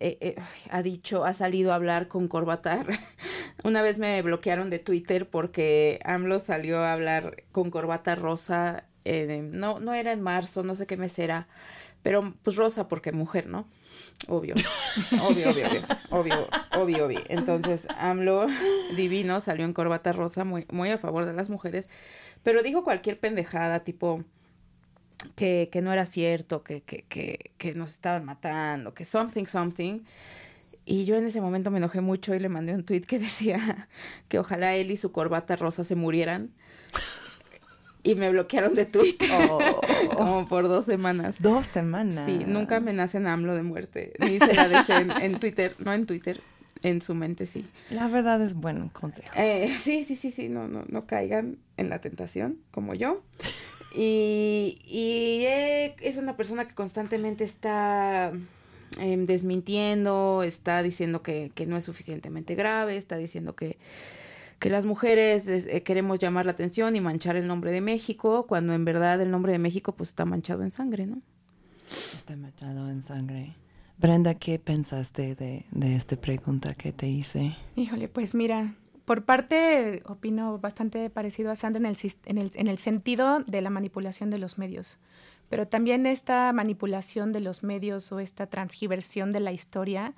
Eh, 0.00 0.16
eh, 0.20 0.36
ha 0.70 0.82
dicho, 0.82 1.26
ha 1.26 1.34
salido 1.34 1.72
a 1.72 1.74
hablar 1.74 2.08
con 2.08 2.26
Corbatar. 2.26 2.86
Una 3.64 3.82
vez 3.82 3.98
me 3.98 4.22
bloquearon 4.22 4.70
de 4.70 4.78
Twitter 4.78 5.28
porque 5.28 6.00
AMLO 6.04 6.38
salió 6.38 6.78
a 6.78 6.94
hablar 6.94 7.44
con 7.52 7.70
corbata 7.70 8.14
rosa. 8.14 8.84
no, 9.04 9.78
no 9.78 9.92
era 9.92 10.12
en 10.12 10.22
marzo, 10.22 10.62
no 10.62 10.74
sé 10.74 10.86
qué 10.86 10.96
mes 10.96 11.18
era, 11.18 11.48
pero 12.02 12.32
pues 12.42 12.56
rosa 12.56 12.88
porque 12.88 13.12
mujer, 13.12 13.46
¿no? 13.46 13.66
Obvio, 14.28 14.54
obvio, 15.20 15.50
obvio, 15.50 15.66
obvio, 15.68 15.82
obvio, 16.10 16.48
obvio, 16.78 17.06
obvio. 17.06 17.20
Entonces, 17.28 17.86
AMLO 17.98 18.46
divino 18.96 19.40
salió 19.40 19.66
en 19.66 19.74
corbata 19.74 20.12
rosa 20.12 20.44
muy, 20.44 20.66
muy 20.70 20.88
a 20.88 20.98
favor 20.98 21.26
de 21.26 21.34
las 21.34 21.50
mujeres, 21.50 21.90
pero 22.44 22.62
dijo 22.62 22.84
cualquier 22.84 23.18
pendejada, 23.18 23.80
tipo 23.80 24.22
que, 25.34 25.68
que 25.72 25.82
no 25.82 25.92
era 25.92 26.04
cierto, 26.04 26.62
que, 26.62 26.82
que, 26.82 27.04
que, 27.08 27.50
que 27.58 27.74
nos 27.74 27.90
estaban 27.90 28.24
matando, 28.24 28.94
que 28.94 29.04
something, 29.04 29.46
something. 29.46 30.00
Y 30.86 31.06
yo 31.06 31.16
en 31.16 31.24
ese 31.24 31.40
momento 31.40 31.70
me 31.70 31.78
enojé 31.78 32.02
mucho 32.02 32.34
y 32.34 32.38
le 32.38 32.50
mandé 32.50 32.74
un 32.74 32.84
tweet 32.84 33.00
que 33.00 33.18
decía 33.18 33.88
que 34.28 34.38
ojalá 34.38 34.74
él 34.74 34.90
y 34.90 34.96
su 34.96 35.10
corbata 35.10 35.56
rosa 35.56 35.82
se 35.82 35.96
murieran 35.96 36.52
y 38.02 38.14
me 38.14 38.30
bloquearon 38.30 38.74
de 38.74 38.84
Twitter 38.84 39.30
oh. 39.50 39.80
como 40.16 40.46
por 40.46 40.68
dos 40.68 40.84
semanas. 40.84 41.40
Dos 41.40 41.66
semanas. 41.66 42.26
Sí, 42.26 42.44
nunca 42.46 42.76
amenacen 42.76 43.26
a 43.26 43.32
AMLO 43.32 43.54
de 43.54 43.62
muerte, 43.62 44.12
ni 44.18 44.38
se 44.38 44.54
la 44.54 44.68
deseen 44.68 45.10
en 45.22 45.40
Twitter, 45.40 45.74
no 45.78 45.92
en 45.94 46.04
Twitter, 46.04 46.42
en 46.84 47.02
su 47.02 47.14
mente 47.14 47.46
sí. 47.46 47.66
La 47.90 48.06
verdad 48.06 48.40
es 48.42 48.54
buen 48.54 48.88
consejo. 48.90 49.32
Eh, 49.36 49.74
sí, 49.80 50.04
sí, 50.04 50.14
sí, 50.14 50.30
sí, 50.30 50.48
no, 50.48 50.68
no, 50.68 50.84
no 50.86 51.06
caigan 51.06 51.58
en 51.76 51.88
la 51.88 52.00
tentación 52.00 52.58
como 52.70 52.94
yo. 52.94 53.22
Y, 53.96 54.80
y 54.84 55.44
eh, 55.46 55.94
es 56.00 56.16
una 56.16 56.36
persona 56.36 56.66
que 56.66 56.74
constantemente 56.74 57.44
está 57.44 58.32
em, 58.98 59.24
desmintiendo, 59.24 60.42
está 60.42 60.82
diciendo 60.82 61.22
que, 61.22 61.52
que 61.54 61.64
no 61.64 61.76
es 61.76 61.84
suficientemente 61.84 62.56
grave, 62.56 62.96
está 62.96 63.16
diciendo 63.16 63.54
que 63.54 63.78
que 64.58 64.70
las 64.70 64.84
mujeres 64.84 65.46
eh, 65.46 65.82
queremos 65.82 66.18
llamar 66.18 66.46
la 66.46 66.52
atención 66.52 66.96
y 66.96 67.00
manchar 67.00 67.36
el 67.36 67.46
nombre 67.46 67.70
de 67.70 67.82
México, 67.82 68.46
cuando 68.46 68.72
en 68.72 68.84
verdad 68.84 69.20
el 69.20 69.30
nombre 69.30 69.52
de 69.52 69.58
México 69.58 69.92
pues 69.92 70.08
está 70.08 70.24
manchado 70.24 70.62
en 70.62 70.72
sangre, 70.72 71.06
¿no? 71.06 71.20
Está 72.14 72.34
manchado 72.34 72.90
en 72.90 73.02
sangre. 73.02 73.54
Brenda, 73.96 74.34
¿qué 74.34 74.58
pensaste 74.58 75.34
de, 75.34 75.64
de 75.70 75.96
esta 75.96 76.16
pregunta 76.16 76.74
que 76.74 76.92
te 76.92 77.06
hice? 77.06 77.56
Híjole, 77.76 78.08
pues 78.08 78.34
mira, 78.34 78.74
por 79.04 79.24
parte 79.24 80.02
opino 80.06 80.58
bastante 80.58 81.10
parecido 81.10 81.50
a 81.50 81.56
Sandra 81.56 81.78
en 81.78 81.86
el, 81.86 81.96
en 82.24 82.38
el, 82.38 82.50
en 82.54 82.66
el 82.68 82.78
sentido 82.78 83.40
de 83.40 83.60
la 83.60 83.70
manipulación 83.70 84.30
de 84.30 84.38
los 84.38 84.58
medios, 84.58 84.98
pero 85.48 85.68
también 85.68 86.06
esta 86.06 86.52
manipulación 86.52 87.32
de 87.32 87.40
los 87.40 87.62
medios 87.62 88.10
o 88.12 88.18
esta 88.18 88.46
transgiversión 88.46 89.32
de 89.32 89.40
la 89.40 89.52
historia 89.52 90.14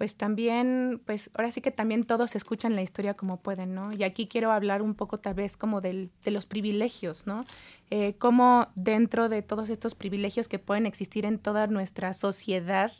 pues 0.00 0.16
también, 0.16 1.02
pues 1.04 1.28
ahora 1.34 1.52
sí 1.52 1.60
que 1.60 1.70
también 1.70 2.04
todos 2.04 2.34
escuchan 2.34 2.74
la 2.74 2.80
historia 2.80 3.12
como 3.12 3.36
pueden, 3.36 3.74
¿no? 3.74 3.92
Y 3.92 4.02
aquí 4.02 4.28
quiero 4.28 4.50
hablar 4.50 4.80
un 4.80 4.94
poco 4.94 5.18
tal 5.18 5.34
vez 5.34 5.58
como 5.58 5.82
del, 5.82 6.10
de 6.24 6.30
los 6.30 6.46
privilegios, 6.46 7.26
¿no? 7.26 7.44
Eh, 7.90 8.14
cómo 8.16 8.68
dentro 8.74 9.28
de 9.28 9.42
todos 9.42 9.68
estos 9.68 9.94
privilegios 9.94 10.48
que 10.48 10.58
pueden 10.58 10.86
existir 10.86 11.26
en 11.26 11.38
toda 11.38 11.66
nuestra 11.66 12.14
sociedad, 12.14 12.92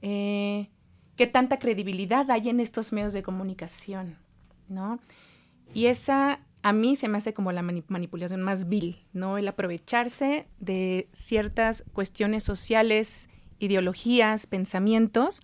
eh, 0.00 0.70
qué 1.14 1.26
tanta 1.26 1.58
credibilidad 1.58 2.30
hay 2.30 2.48
en 2.48 2.60
estos 2.60 2.90
medios 2.94 3.12
de 3.12 3.22
comunicación, 3.22 4.16
¿no? 4.66 4.98
Y 5.74 5.88
esa 5.88 6.40
a 6.62 6.72
mí 6.72 6.96
se 6.96 7.08
me 7.08 7.18
hace 7.18 7.34
como 7.34 7.52
la 7.52 7.60
manipulación 7.60 8.40
más 8.40 8.66
vil, 8.66 9.04
¿no? 9.12 9.36
El 9.36 9.46
aprovecharse 9.46 10.46
de 10.58 11.06
ciertas 11.12 11.84
cuestiones 11.92 12.44
sociales, 12.44 13.28
ideologías, 13.58 14.46
pensamientos, 14.46 15.42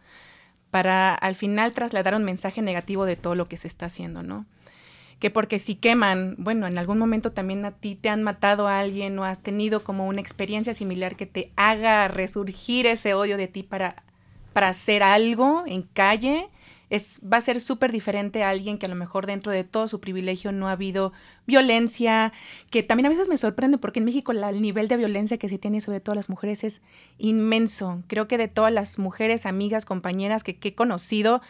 para 0.77 1.15
al 1.15 1.37
final 1.37 1.73
trasladar 1.73 2.15
un 2.15 2.23
mensaje 2.23 2.61
negativo 2.61 3.07
de 3.07 3.17
todo 3.17 3.35
lo 3.35 3.49
que 3.49 3.57
se 3.57 3.67
está 3.67 3.87
haciendo, 3.87 4.23
¿no? 4.23 4.45
Que 5.21 5.31
porque 5.31 5.59
si 5.59 5.75
queman, 5.75 6.35
bueno, 6.37 6.67
en 6.67 6.77
algún 6.77 6.99
momento 6.99 7.33
también 7.33 7.65
a 7.65 7.71
ti 7.71 7.95
te 7.95 8.11
han 8.11 8.23
matado 8.23 8.69
a 8.69 8.79
alguien 8.79 9.19
o 9.19 9.25
has 9.25 9.43
tenido 9.43 9.83
como 9.83 10.07
una 10.07 10.21
experiencia 10.21 10.75
similar 10.75 11.17
que 11.17 11.25
te 11.25 11.51
haga 11.57 12.09
resurgir 12.09 12.87
ese 12.87 13.15
odio 13.15 13.39
de 13.39 13.49
ti 13.49 13.63
para, 13.63 14.03
para 14.53 14.69
hacer 14.69 15.03
algo 15.03 15.65
en 15.67 15.81
calle, 15.81 16.47
es, 16.91 17.21
va 17.31 17.39
a 17.39 17.41
ser 17.41 17.61
súper 17.61 17.91
diferente 17.91 18.45
a 18.45 18.51
alguien 18.51 18.79
que 18.79 18.87
a 18.87 18.89
lo 18.89 18.95
mejor 18.95 19.27
dentro 19.27 19.53
de 19.53 19.65
todo 19.65 19.89
su 19.89 20.01
privilegio 20.01 20.53
no 20.53 20.69
ha 20.69 20.73
habido 20.73 21.13
violencia, 21.47 22.33
que 22.71 22.83
también 22.83 23.07
a 23.07 23.11
veces 23.11 23.29
me 23.29 23.37
sorprende 23.37 23.79
porque 23.79 23.99
en 23.99 24.05
México 24.05 24.33
el 24.33 24.63
nivel 24.63 24.89
de 24.89 24.97
violencia 24.97 25.39
que 25.39 25.49
se 25.49 25.59
tiene 25.59 25.81
sobre 25.81 26.01
todo 26.01 26.15
las 26.15 26.29
mujeres 26.29 26.65
es 26.65 26.81
inmenso. 27.19 28.03
Creo 28.07 28.29
que 28.29 28.39
de 28.39 28.49
todas 28.49 28.73
las 28.73 28.99
mujeres, 28.99 29.47
amigas, 29.47 29.85
compañeras 29.85 30.45
que, 30.45 30.57
que 30.57 30.69
he 30.69 30.75
conocido, 30.75 31.41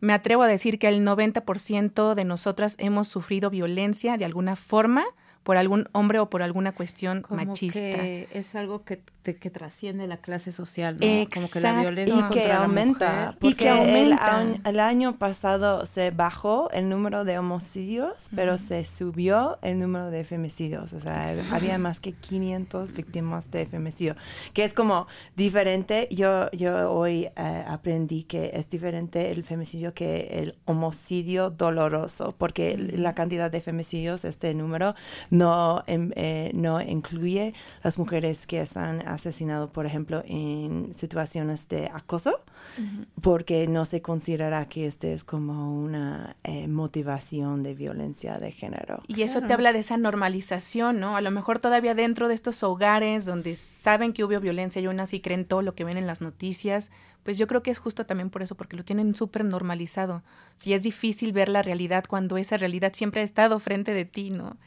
me 0.00 0.12
atrevo 0.12 0.42
a 0.42 0.48
decir 0.48 0.78
que 0.78 0.88
el 0.88 1.06
90% 1.06 2.14
de 2.14 2.24
nosotras 2.24 2.76
hemos 2.78 3.08
sufrido 3.08 3.50
violencia 3.50 4.18
de 4.18 4.24
alguna 4.24 4.56
forma 4.56 5.04
por 5.42 5.56
algún 5.56 5.88
hombre 5.92 6.18
o 6.20 6.30
por 6.30 6.42
alguna 6.42 6.72
cuestión 6.72 7.24
machista. 7.28 7.78
es 7.78 8.54
algo 8.54 8.84
que, 8.84 9.02
que 9.22 9.50
trasciende 9.50 10.06
la 10.06 10.18
clase 10.18 10.52
social, 10.52 10.98
¿no? 11.00 11.30
Como 11.32 11.50
que 11.50 11.60
la 11.60 11.80
violencia 11.80 12.26
y 12.26 12.30
que 12.30 12.52
aumenta, 12.52 13.36
y 13.40 13.54
que 13.54 13.68
aumenta. 13.68 14.44
El, 14.64 14.80
año 14.80 15.16
pasado 15.16 15.86
se 15.86 16.10
bajó 16.10 16.70
el 16.72 16.88
número 16.88 17.24
de 17.24 17.38
homicidios, 17.38 18.30
pero 18.34 18.58
se 18.58 18.84
subió 18.84 19.58
el 19.62 19.78
número 19.78 20.10
de 20.10 20.24
femicidios, 20.24 20.92
o 20.92 21.00
sea, 21.00 21.34
había 21.50 21.78
más 21.78 22.00
que 22.00 22.12
500 22.12 22.92
víctimas 22.92 23.50
de 23.50 23.66
femicidio, 23.66 24.16
que 24.52 24.64
es 24.64 24.74
como 24.74 25.06
diferente. 25.36 26.08
Yo 26.10 26.50
yo 26.52 26.92
hoy 26.92 27.28
eh, 27.36 27.64
aprendí 27.66 28.24
que 28.24 28.50
es 28.54 28.68
diferente 28.68 29.30
el 29.30 29.42
femicidio 29.42 29.94
que 29.94 30.28
el 30.32 30.56
homicidio 30.64 31.50
doloroso, 31.50 32.34
porque 32.36 32.76
la 32.76 33.12
cantidad 33.12 33.50
de 33.50 33.60
femicidios, 33.60 34.24
este 34.24 34.54
número 34.54 34.94
no, 35.32 35.82
em, 35.86 36.10
eh, 36.14 36.50
no 36.52 36.82
incluye 36.82 37.54
las 37.82 37.98
mujeres 37.98 38.46
que 38.46 38.60
están 38.60 39.00
asesinadas, 39.08 39.70
por 39.70 39.86
ejemplo, 39.86 40.22
en 40.26 40.92
situaciones 40.94 41.68
de 41.68 41.86
acoso, 41.86 42.42
porque 43.22 43.66
no 43.66 43.86
se 43.86 44.02
considera 44.02 44.68
que 44.68 44.86
este 44.86 45.14
es 45.14 45.24
como 45.24 45.74
una 45.74 46.36
eh, 46.44 46.68
motivación 46.68 47.62
de 47.62 47.74
violencia 47.74 48.38
de 48.38 48.52
género. 48.52 49.02
Y 49.08 49.22
eso 49.22 49.40
te 49.40 49.54
habla 49.54 49.72
de 49.72 49.78
esa 49.78 49.96
normalización, 49.96 51.00
¿no? 51.00 51.16
A 51.16 51.22
lo 51.22 51.30
mejor 51.30 51.60
todavía 51.60 51.94
dentro 51.94 52.28
de 52.28 52.34
estos 52.34 52.62
hogares 52.62 53.24
donde 53.24 53.56
saben 53.56 54.12
que 54.12 54.24
hubo 54.24 54.38
violencia 54.38 54.82
y 54.82 54.86
aún 54.86 55.00
así 55.00 55.20
creen 55.20 55.46
todo 55.46 55.62
lo 55.62 55.74
que 55.74 55.84
ven 55.84 55.96
en 55.96 56.06
las 56.06 56.20
noticias, 56.20 56.90
pues 57.22 57.38
yo 57.38 57.46
creo 57.46 57.62
que 57.62 57.70
es 57.70 57.78
justo 57.78 58.04
también 58.04 58.28
por 58.28 58.42
eso, 58.42 58.54
porque 58.54 58.76
lo 58.76 58.84
tienen 58.84 59.14
súper 59.14 59.46
normalizado. 59.46 60.22
Si 60.58 60.74
es 60.74 60.82
difícil 60.82 61.32
ver 61.32 61.48
la 61.48 61.62
realidad 61.62 62.04
cuando 62.06 62.36
esa 62.36 62.58
realidad 62.58 62.92
siempre 62.94 63.22
ha 63.22 63.24
estado 63.24 63.58
frente 63.60 63.94
de 63.94 64.04
ti, 64.04 64.28
¿no? 64.28 64.58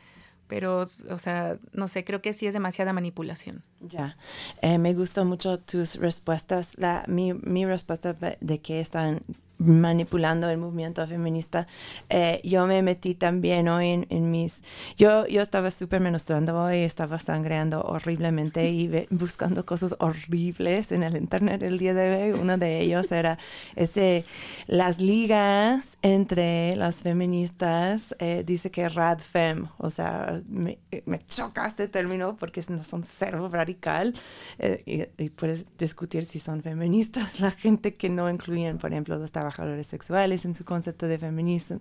Pero, 0.48 0.86
o 1.10 1.20
sea, 1.20 1.58
no 1.74 1.88
sé, 1.88 2.04
creo 2.04 2.22
que 2.22 2.34
sí 2.34 2.48
es 2.48 2.54
demasiada 2.54 2.94
manipulación. 2.94 3.64
Ya, 3.82 4.18
eh, 4.62 4.78
me 4.78 4.94
gustó 4.94 5.26
mucho 5.26 5.60
tus 5.60 5.98
respuestas. 5.98 6.74
La, 6.78 7.04
mi, 7.08 7.34
mi 7.34 7.66
respuesta 7.66 8.14
de 8.14 8.62
que 8.62 8.80
están 8.80 9.22
manipulando 9.58 10.50
el 10.50 10.58
movimiento 10.58 11.06
feminista. 11.08 11.68
Eh, 12.10 12.42
yo 12.44 12.66
me 12.68 12.82
metí 12.82 13.16
también 13.16 13.68
hoy 13.68 14.06
en, 14.10 14.32
mis... 14.32 14.62
Yo, 14.98 15.26
yo 15.28 15.42
estaba 15.42 15.72
súper 15.72 16.02
menosprando 16.02 16.62
hoy, 16.62 16.80
estaba 16.80 17.20
sangreando 17.20 17.82
horriblemente 17.82 18.70
y 18.70 19.08
buscando 19.10 19.66
cosas 19.66 19.96
horribles 20.00 20.92
en 20.92 21.04
el 21.04 21.16
internet 21.16 21.62
el 21.64 21.78
día 21.78 21.94
de 21.94 22.32
hoy. 22.32 22.40
Uno 22.40 22.58
de 22.58 22.82
ellos 22.82 23.12
era 23.12 23.38
ese, 23.76 24.26
las 24.68 25.00
ligas 25.00 25.98
entre 26.02 26.76
las 26.76 27.02
feministas, 27.02 28.16
eh, 28.20 28.44
dice 28.46 28.72
que 28.72 28.90
radfem, 28.90 29.68
o 29.78 29.90
sea, 29.90 30.40
me, 30.48 30.80
me 31.06 31.20
choca 31.20 31.68
este 31.68 31.88
término 31.88 32.36
porque 32.38 32.64
no 32.70 32.84
son 32.84 33.04
cero 33.04 33.50
radical 33.52 34.14
eh, 34.60 35.10
y, 35.18 35.30
puedes 35.30 35.78
discutir 35.78 36.26
si 36.26 36.40
son 36.40 36.62
feministas 36.62 37.40
la 37.40 37.52
gente 37.52 37.96
que 37.96 38.10
no 38.10 38.30
incluyen, 38.30 38.78
por 38.78 38.92
ejemplo, 38.92 39.24
esta 39.24 39.44
trabajadores 39.46 39.86
sexuales 39.86 40.44
en 40.46 40.56
su 40.56 40.66
concepto 40.66 41.08
de 41.08 41.20
feminismo 41.20 41.80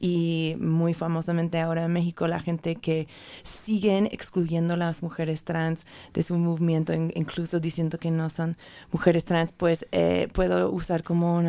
y 0.00 0.56
muy 0.58 0.94
famosamente 0.94 1.60
ahora 1.60 1.84
en 1.84 1.92
México 1.92 2.26
la 2.26 2.40
gente 2.40 2.76
que 2.76 3.08
siguen 3.42 4.08
excluyendo 4.10 4.74
a 4.74 4.76
las 4.78 5.02
mujeres 5.02 5.44
trans 5.44 5.84
de 6.14 6.22
su 6.22 6.34
movimiento, 6.38 6.94
incluso 6.94 7.60
diciendo 7.60 7.98
que 7.98 8.10
no 8.10 8.30
son 8.30 8.56
mujeres 8.90 9.24
trans, 9.26 9.52
pues 9.52 9.86
eh, 9.92 10.28
puedo 10.32 10.70
usar 10.70 11.02
como 11.02 11.36
un 11.36 11.48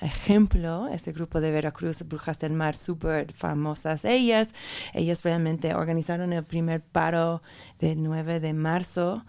ejemplo 0.00 0.88
ese 0.88 1.12
grupo 1.12 1.40
de 1.40 1.52
Veracruz, 1.52 2.02
Brujas 2.08 2.40
del 2.40 2.52
Mar, 2.52 2.74
súper 2.74 3.32
famosas 3.32 4.04
ellas. 4.04 4.48
Ellas 4.92 5.22
realmente 5.22 5.74
organizaron 5.74 6.32
el 6.32 6.44
primer 6.44 6.82
paro 6.82 7.42
del 7.78 8.02
9 8.02 8.40
de 8.40 8.52
marzo 8.54 9.24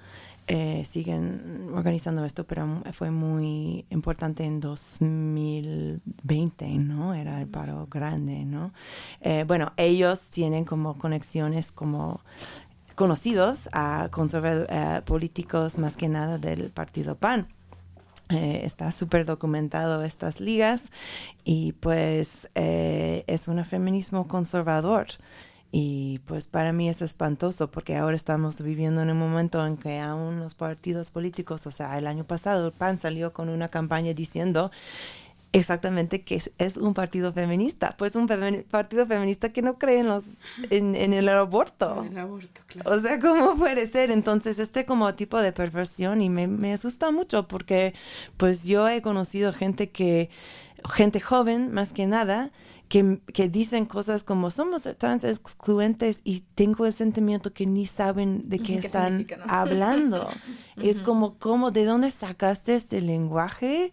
eh, 0.51 0.83
siguen 0.83 1.69
organizando 1.75 2.25
esto, 2.25 2.43
pero 2.43 2.81
fue 2.91 3.11
muy 3.11 3.85
importante 3.91 4.45
en 4.45 4.59
2020, 4.59 6.67
¿no? 6.79 7.13
Era 7.13 7.39
el 7.39 7.47
paro 7.47 7.85
grande, 7.85 8.45
¿no? 8.45 8.73
Eh, 9.21 9.45
bueno, 9.47 9.73
ellos 9.77 10.31
tienen 10.31 10.65
como 10.65 10.97
conexiones 10.97 11.71
como 11.71 12.21
conocidos 12.95 13.69
a 13.73 14.09
eh, 14.09 15.01
políticos 15.05 15.77
más 15.77 15.97
que 15.97 16.09
nada 16.09 16.39
del 16.39 16.71
partido 16.71 17.15
PAN. 17.15 17.47
está 18.29 18.91
súper 18.91 19.27
documentado 19.27 20.03
estas 20.03 20.39
ligas 20.39 20.91
y 21.43 21.73
pues 21.73 22.47
es 22.55 23.47
un 23.47 23.63
feminismo 23.65 24.27
conservador 24.27 25.05
y 25.71 26.19
pues 26.25 26.47
para 26.47 26.73
mí 26.73 26.89
es 26.89 27.01
espantoso 27.01 27.69
porque 27.69 27.95
ahora 27.95 28.15
estamos 28.15 28.61
viviendo 28.61 29.01
en 29.01 29.11
un 29.11 29.19
momento 29.19 29.65
en 29.65 29.77
que 29.77 29.99
aún 29.99 30.39
los 30.39 30.55
partidos 30.55 31.11
políticos, 31.11 31.67
o 31.67 31.71
sea, 31.71 31.97
el 31.97 32.07
año 32.07 32.25
pasado 32.25 32.67
el 32.67 32.73
PAN 32.73 32.99
salió 32.99 33.33
con 33.33 33.49
una 33.49 33.69
campaña 33.69 34.13
diciendo 34.13 34.71
exactamente 35.51 36.23
que 36.23 36.41
es, 36.57 36.77
un 36.77 36.93
partido 36.93 37.33
feminista, 37.33 37.95
pues 37.97 38.15
un 38.15 38.27
partido 38.69 39.05
feminista 39.05 39.49
que 39.51 39.61
no 39.61 39.77
cree 39.77 39.99
en, 39.99 40.07
los, 40.07 40.39
en, 40.69 40.95
el 40.95 41.29
aborto. 41.29 42.03
el 42.09 42.17
aborto, 42.17 42.61
claro. 42.67 42.91
O 42.91 42.99
sea, 42.99 43.19
¿cómo 43.19 43.55
puede 43.55 43.87
ser? 43.87 44.09
Entonces, 44.11 44.57
este 44.57 44.85
como 44.85 45.13
tipo 45.15 45.39
de 45.39 45.51
perversión 45.51 46.21
y 46.21 46.29
me, 46.29 46.47
me 46.47 46.73
asusta 46.73 47.11
mucho 47.11 47.47
porque 47.47 47.93
pues 48.37 48.65
yo 48.65 48.87
he 48.87 49.01
conocido 49.03 49.53
gente 49.53 49.89
que, 49.89 50.29
gente 50.85 51.19
joven 51.19 51.71
más 51.71 51.93
que 51.93 52.07
nada, 52.07 52.51
que, 52.89 53.21
que, 53.33 53.47
dicen 53.49 53.85
cosas 53.85 54.23
como 54.23 54.49
somos 54.49 54.81
trans 54.97 55.23
excluentes 55.23 56.21
y 56.23 56.41
tengo 56.55 56.87
el 56.87 56.93
sentimiento 56.93 57.53
que 57.53 57.67
ni 57.67 57.85
saben 57.85 58.49
de 58.49 58.59
qué, 58.59 58.75
están 58.75 59.27
hablando. 59.47 60.27
es 60.77 60.99
como, 60.99 61.37
como, 61.37 61.69
¿de 61.69 61.85
dónde 61.85 62.09
sacaste 62.09 62.73
este 62.73 62.99
lenguaje? 62.99 63.91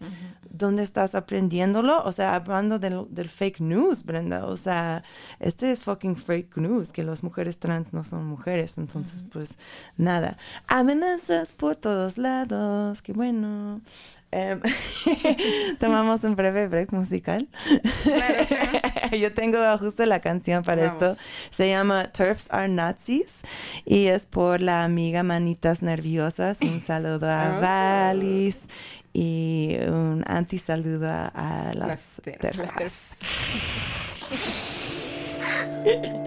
¿Dónde 0.49 0.83
estás 0.83 1.15
aprendiéndolo? 1.15 2.03
O 2.03 2.11
sea, 2.11 2.35
hablando 2.35 2.79
del, 2.79 3.05
del, 3.09 3.29
fake 3.29 3.59
news, 3.59 4.03
Brenda. 4.03 4.45
O 4.45 4.55
sea, 4.55 5.03
este 5.39 5.71
es 5.71 5.83
fucking 5.83 6.15
fake 6.15 6.57
news, 6.57 6.91
que 6.91 7.03
las 7.03 7.23
mujeres 7.23 7.59
trans 7.59 7.93
no 7.93 8.03
son 8.03 8.25
mujeres. 8.25 8.77
Entonces, 8.77 9.23
pues 9.31 9.57
nada. 9.97 10.37
Amenazas 10.67 11.53
por 11.53 11.75
todos 11.75 12.17
lados. 12.17 13.01
Qué 13.01 13.13
bueno. 13.13 13.81
Em, 14.31 14.59
tomamos 15.79 16.23
un 16.23 16.35
breve 16.35 16.67
break 16.67 16.91
musical. 16.91 17.47
Yo 19.17 19.33
tengo 19.33 19.57
justo 19.77 20.05
la 20.05 20.19
canción 20.19 20.63
para 20.63 20.85
esto. 20.85 21.15
Se 21.49 21.69
llama 21.69 22.11
Turfs 22.11 22.47
Are 22.49 22.67
Nazis 22.67 23.41
y 23.85 24.07
es 24.07 24.25
por 24.25 24.61
la 24.61 24.83
amiga 24.83 25.23
Manitas 25.23 25.81
Nerviosas. 25.81 26.59
Un 26.61 26.81
saludo 26.81 27.29
a 27.29 27.57
oh. 27.57 27.61
Valis 27.61 28.63
y 29.13 29.77
un 29.87 30.23
anti-saludo 30.37 31.09
a 31.09 31.71
las, 31.75 32.21
las 32.41 33.15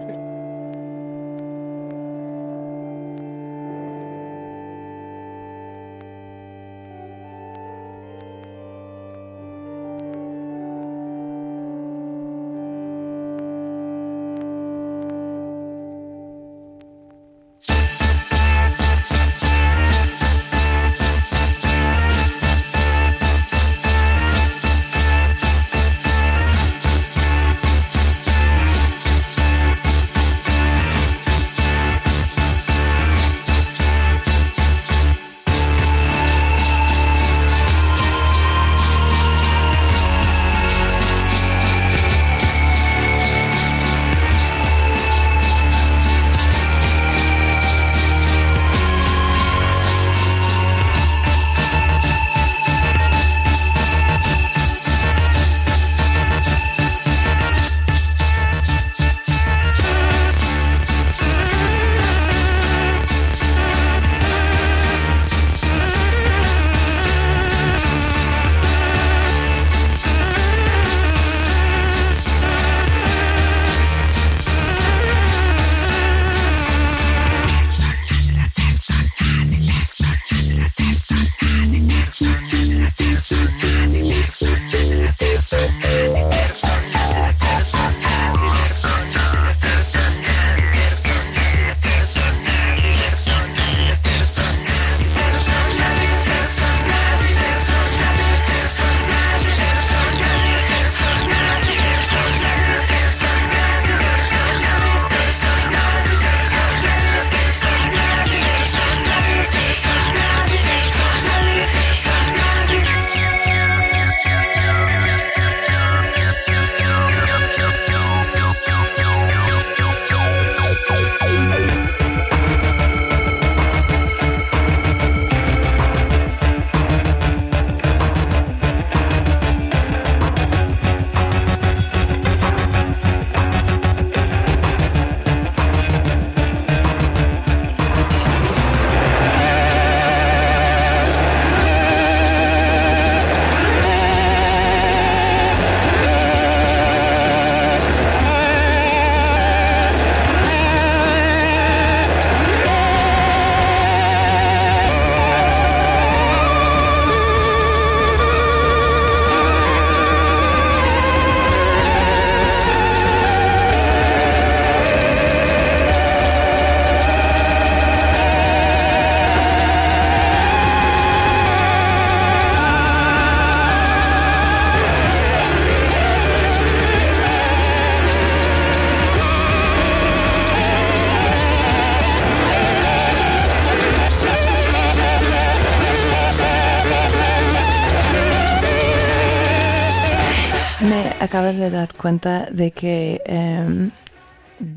acabo 191.31 191.53
de 191.53 191.71
dar 191.71 191.93
cuenta 191.93 192.47
de 192.51 192.71
que 192.71 193.21
em, 193.25 193.89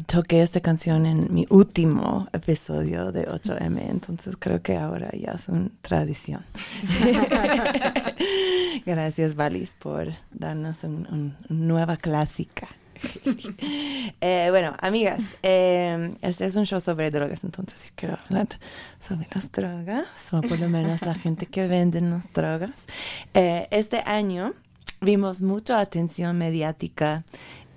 toqué 0.07 0.40
esta 0.40 0.61
canción 0.61 1.05
en 1.05 1.35
mi 1.35 1.45
último 1.51 2.29
episodio 2.33 3.11
de 3.11 3.27
8M, 3.27 3.90
entonces 3.90 4.37
creo 4.38 4.62
que 4.62 4.77
ahora 4.77 5.11
ya 5.19 5.33
es 5.33 5.49
una 5.49 5.69
tradición. 5.83 6.45
Gracias, 8.87 9.35
Valis, 9.35 9.75
por 9.75 10.12
darnos 10.31 10.85
una 10.85 11.37
nueva 11.49 11.97
clásica. 11.97 12.69
Eh, 14.21 14.47
bueno, 14.51 14.75
amigas, 14.81 15.23
este 15.43 16.47
es 16.47 16.57
un 16.57 16.64
show 16.64 16.81
sobre 16.81 17.11
drogas, 17.11 17.45
entonces 17.45 17.87
yo 17.87 17.93
quiero 17.97 18.17
hablar 18.25 18.47
sobre 19.01 19.29
las 19.35 19.51
drogas, 19.53 20.33
o 20.33 20.40
por 20.40 20.59
lo 20.59 20.69
menos 20.69 21.03
la 21.03 21.14
gente 21.14 21.47
que 21.47 21.67
vende 21.67 22.01
las 22.01 22.33
drogas. 22.33 22.71
Eh, 23.35 23.69
este 23.71 24.03
año 24.07 24.55
vimos 25.05 25.43
mucha 25.43 25.79
atención 25.81 26.38
mediática 26.38 27.25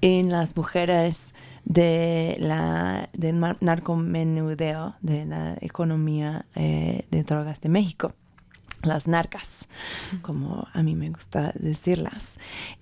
en 0.02 0.32
las 0.32 0.56
mujeres 0.56 1.34
de 1.66 2.38
la 2.40 3.10
del 3.14 3.40
narcomenudeo 3.40 4.96
de 5.02 5.26
la 5.26 5.58
economía 5.62 6.46
eh, 6.56 7.06
de 7.12 7.24
drogas 7.24 7.60
de 7.62 7.70
México 7.70 8.14
las 8.84 9.08
narcas, 9.08 9.68
como 10.22 10.68
a 10.72 10.84
mí 10.84 10.96
me 10.96 11.10
gusta 11.10 11.52
decirlas. 11.56 12.38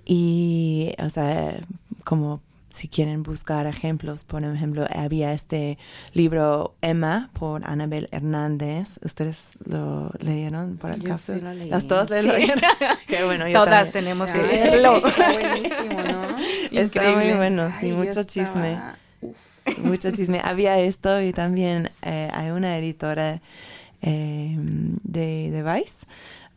Y, 0.05 0.93
o 0.99 1.09
sea, 1.09 1.57
como 2.03 2.41
si 2.75 2.89
quieren 2.89 3.23
buscar 3.23 3.65
ejemplos, 3.67 4.25
por 4.25 4.43
ejemplo, 4.43 4.85
había 4.93 5.31
este 5.31 5.77
libro 6.13 6.75
Emma 6.81 7.29
por 7.33 7.67
Anabel 7.67 8.07
Hernández. 8.11 8.99
¿Ustedes 9.01 9.57
lo 9.65 10.11
leyeron 10.19 10.77
por 10.77 10.91
acaso? 10.91 11.35
Las 11.35 11.87
todas 11.87 12.09
le 12.09 12.23
leyeron. 12.23 12.61
Qué 13.07 13.23
bueno, 13.23 13.45
Todas 13.53 13.91
tenemos 13.91 14.29
que 14.31 14.43
leerlo. 14.43 14.97
Está 15.07 15.31
buenísimo, 15.39 16.03
¿no? 16.03 16.37
Está 16.71 17.15
muy 17.15 17.33
bueno, 17.33 17.71
sí, 17.79 17.91
mucho 17.91 18.23
chisme. 18.23 18.79
Mucho 19.77 20.11
chisme. 20.11 20.41
Había 20.43 20.77
esto 20.79 21.21
y 21.21 21.31
también 21.31 21.91
eh, 22.01 22.29
hay 22.33 22.51
una 22.51 22.77
editora 22.77 23.41
eh, 24.01 24.55
de, 24.57 25.49
de 25.51 25.63
Vice 25.63 26.05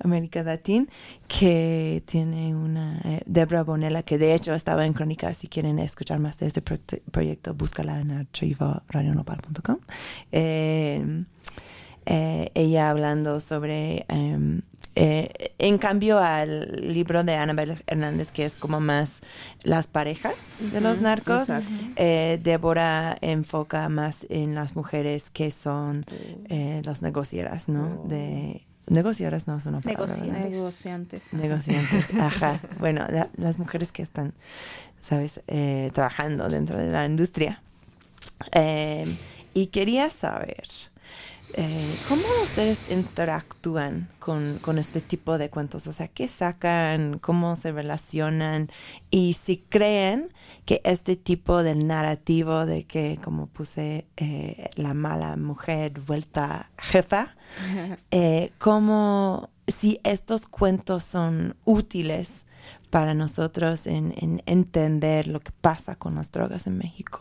América 0.00 0.42
Latina, 0.42 0.87
que 1.26 2.02
tiene 2.06 2.54
una, 2.54 3.00
eh, 3.04 3.22
Debra 3.26 3.64
Bonella, 3.64 4.02
que 4.02 4.18
de 4.18 4.34
hecho 4.34 4.54
estaba 4.54 4.87
en 4.87 4.92
Crónica, 4.92 5.32
si 5.34 5.48
quieren 5.48 5.78
escuchar 5.78 6.18
más 6.18 6.38
de 6.38 6.46
este 6.46 6.62
proyecto, 6.62 7.54
búscala 7.54 8.00
en 8.00 8.11
archivo 8.12 8.82
radionopal.com. 8.88 9.78
Eh, 10.32 11.24
eh, 12.06 12.50
ella 12.54 12.90
hablando 12.90 13.40
sobre, 13.40 14.06
em, 14.08 14.62
en 14.94 15.78
cambio 15.78 16.18
al 16.18 16.92
libro 16.92 17.22
de 17.22 17.34
Anabel 17.37 17.76
Hernández, 17.87 18.32
que 18.32 18.44
es 18.44 18.56
como 18.56 18.80
más 18.80 19.20
las 19.62 19.87
parejas 19.87 20.61
de 20.72 20.80
los 20.80 21.00
narcos, 21.00 21.48
Débora 21.96 23.16
enfoca 23.20 23.88
más 23.88 24.26
en 24.28 24.56
las 24.56 24.74
mujeres 24.74 25.30
que 25.30 25.52
son 25.52 26.04
oh. 26.11 26.80
las 26.82 27.02
negocieras, 27.02 27.68
¿no? 27.68 28.02
Oh. 28.02 28.08
De 28.08 28.67
Negociadoras 28.90 29.46
no 29.46 29.57
es 29.57 29.66
una 29.66 29.81
palabra. 29.81 30.14
Negociantes. 30.16 31.22
Negociantes, 31.33 32.14
ajá. 32.14 32.61
Bueno, 32.79 33.07
las 33.37 33.59
mujeres 33.59 33.92
que 33.92 34.03
están, 34.03 34.35
¿sabes?, 35.01 35.42
eh, 35.46 35.90
trabajando 35.92 36.48
dentro 36.48 36.79
de 36.79 36.90
la 36.90 37.05
industria. 37.05 37.62
Eh, 38.53 39.16
y 39.55 39.66
quería 39.66 40.11
saber, 40.11 40.64
eh, 41.54 41.98
¿Cómo 42.08 42.22
ustedes 42.44 42.90
interactúan 42.90 44.08
con, 44.18 44.58
con, 44.58 44.78
este 44.78 45.00
tipo 45.00 45.38
de 45.38 45.48
cuentos? 45.50 45.87
O 45.87 45.92
sea, 45.92 46.08
¿qué 46.08 46.28
sacan? 46.28 47.18
¿Cómo 47.18 47.56
se 47.56 47.72
relacionan? 47.72 48.70
Y 49.11 49.32
si 49.32 49.58
creen 49.58 50.32
que 50.66 50.80
este 50.84 51.16
tipo 51.16 51.62
de 51.62 51.74
narrativo 51.74 52.66
de 52.66 52.84
que, 52.84 53.18
como 53.24 53.46
puse, 53.46 54.06
eh, 54.16 54.70
la 54.76 54.94
mala 54.94 55.37
mujer 55.37 55.92
vuelta 56.00 56.70
jefa, 56.76 57.34
eh, 58.11 58.52
¿cómo, 58.58 59.50
si 59.66 60.00
estos 60.04 60.48
cuentos 60.48 61.02
son 61.02 61.56
útiles 61.64 62.46
para 62.90 63.14
nosotros 63.14 63.87
en, 63.87 64.14
en 64.18 64.42
entender 64.46 65.26
lo 65.26 65.40
que 65.40 65.52
pasa 65.52 65.96
con 65.96 66.14
las 66.14 66.30
drogas 66.30 66.66
en 66.66 66.78
México? 66.78 67.20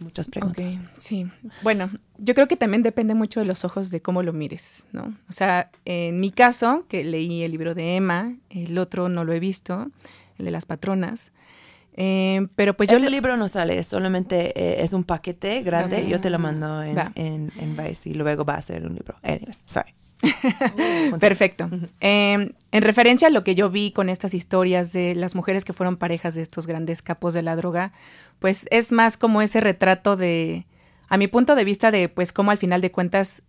Muchas 0.00 0.28
preguntas. 0.28 0.78
sí, 0.98 1.26
bueno, 1.62 1.90
yo 2.18 2.34
creo 2.34 2.48
que 2.48 2.56
también 2.56 2.82
depende 2.82 3.14
mucho 3.14 3.40
de 3.40 3.46
los 3.46 3.64
ojos 3.64 3.90
de 3.90 4.02
cómo 4.02 4.22
lo 4.22 4.32
mires, 4.32 4.84
¿no? 4.92 5.16
O 5.28 5.32
sea, 5.32 5.70
en 5.84 6.20
mi 6.20 6.30
caso, 6.30 6.84
que 6.88 7.04
leí 7.04 7.42
el 7.42 7.52
libro 7.52 7.74
de 7.74 7.96
Emma, 7.96 8.36
el 8.50 8.76
otro 8.78 9.08
no 9.08 9.24
lo 9.24 9.32
he 9.32 9.40
visto, 9.40 9.90
el 10.38 10.44
de 10.44 10.50
las 10.50 10.64
patronas. 10.64 11.32
Eh, 11.94 12.46
pero 12.56 12.74
pues 12.74 12.88
yo... 12.88 12.96
El 12.96 13.10
libro 13.10 13.36
no 13.36 13.48
sale, 13.48 13.82
solamente 13.82 14.58
eh, 14.58 14.82
es 14.82 14.92
un 14.92 15.04
paquete 15.04 15.62
grande. 15.62 16.08
Yo 16.08 16.20
te 16.20 16.30
lo 16.30 16.38
mando 16.38 16.82
en, 16.82 16.98
en, 17.14 17.52
en, 17.56 17.76
Vice 17.76 18.10
y 18.10 18.14
luego 18.14 18.44
va 18.44 18.54
a 18.54 18.62
ser 18.62 18.86
un 18.86 18.94
libro. 18.94 19.16
Anyways, 19.22 19.62
sorry. 19.66 19.94
Perfecto. 21.20 21.68
Em, 22.00 22.52
en 22.72 22.82
referencia 22.82 23.28
a 23.28 23.30
lo 23.30 23.44
que 23.44 23.54
yo 23.54 23.70
vi 23.70 23.92
con 23.92 24.08
estas 24.08 24.34
historias 24.34 24.92
de 24.92 25.14
las 25.14 25.34
mujeres 25.34 25.64
que 25.64 25.72
fueron 25.72 25.96
parejas 25.96 26.34
de 26.34 26.42
estos 26.42 26.66
grandes 26.66 27.02
capos 27.02 27.34
de 27.34 27.42
la 27.42 27.56
droga, 27.56 27.92
pues 28.40 28.66
es 28.70 28.90
más 28.90 29.16
como 29.16 29.42
ese 29.42 29.60
retrato 29.60 30.16
de, 30.16 30.66
a 31.08 31.16
mi 31.16 31.28
punto 31.28 31.54
de 31.54 31.64
vista, 31.64 31.90
de 31.90 32.08
pues 32.08 32.32
cómo 32.32 32.50
al 32.50 32.58
final 32.58 32.80
de 32.80 32.90
cuentas 32.90 33.42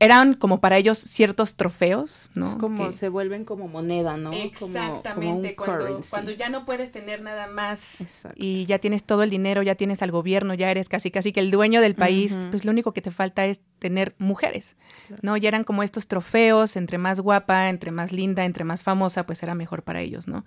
eran 0.00 0.32
como 0.32 0.60
para 0.60 0.78
ellos 0.78 0.98
ciertos 0.98 1.56
trofeos, 1.56 2.30
¿no? 2.34 2.48
Es 2.48 2.54
como 2.54 2.90
se 2.90 3.10
vuelven 3.10 3.44
como 3.44 3.68
moneda, 3.68 4.16
¿no? 4.16 4.32
Exactamente, 4.32 5.54
cuando, 5.54 6.00
cuando, 6.08 6.32
ya 6.32 6.48
no 6.48 6.64
puedes 6.64 6.90
tener 6.90 7.20
nada 7.20 7.48
más 7.48 8.26
y 8.34 8.64
ya 8.64 8.78
tienes 8.78 9.04
todo 9.04 9.22
el 9.22 9.28
dinero, 9.28 9.62
ya 9.62 9.74
tienes 9.74 10.02
al 10.02 10.10
gobierno, 10.10 10.54
ya 10.54 10.70
eres 10.70 10.88
casi 10.88 11.10
casi 11.10 11.32
que 11.32 11.40
el 11.40 11.50
dueño 11.50 11.82
del 11.82 11.94
país, 11.94 12.34
pues 12.50 12.64
lo 12.64 12.70
único 12.70 12.92
que 12.92 13.02
te 13.02 13.10
falta 13.10 13.44
es 13.44 13.60
tener 13.78 14.14
mujeres, 14.16 14.76
¿no? 15.20 15.36
Ya 15.36 15.48
eran 15.48 15.64
como 15.64 15.82
estos 15.82 16.06
trofeos, 16.06 16.76
entre 16.76 16.96
más 16.96 17.20
guapa, 17.20 17.68
entre 17.68 17.90
más 17.90 18.10
linda, 18.10 18.46
entre 18.46 18.64
más 18.64 18.82
famosa, 18.82 19.26
pues 19.26 19.42
era 19.42 19.54
mejor 19.54 19.82
para 19.82 20.00
ellos, 20.00 20.26
¿no? 20.26 20.46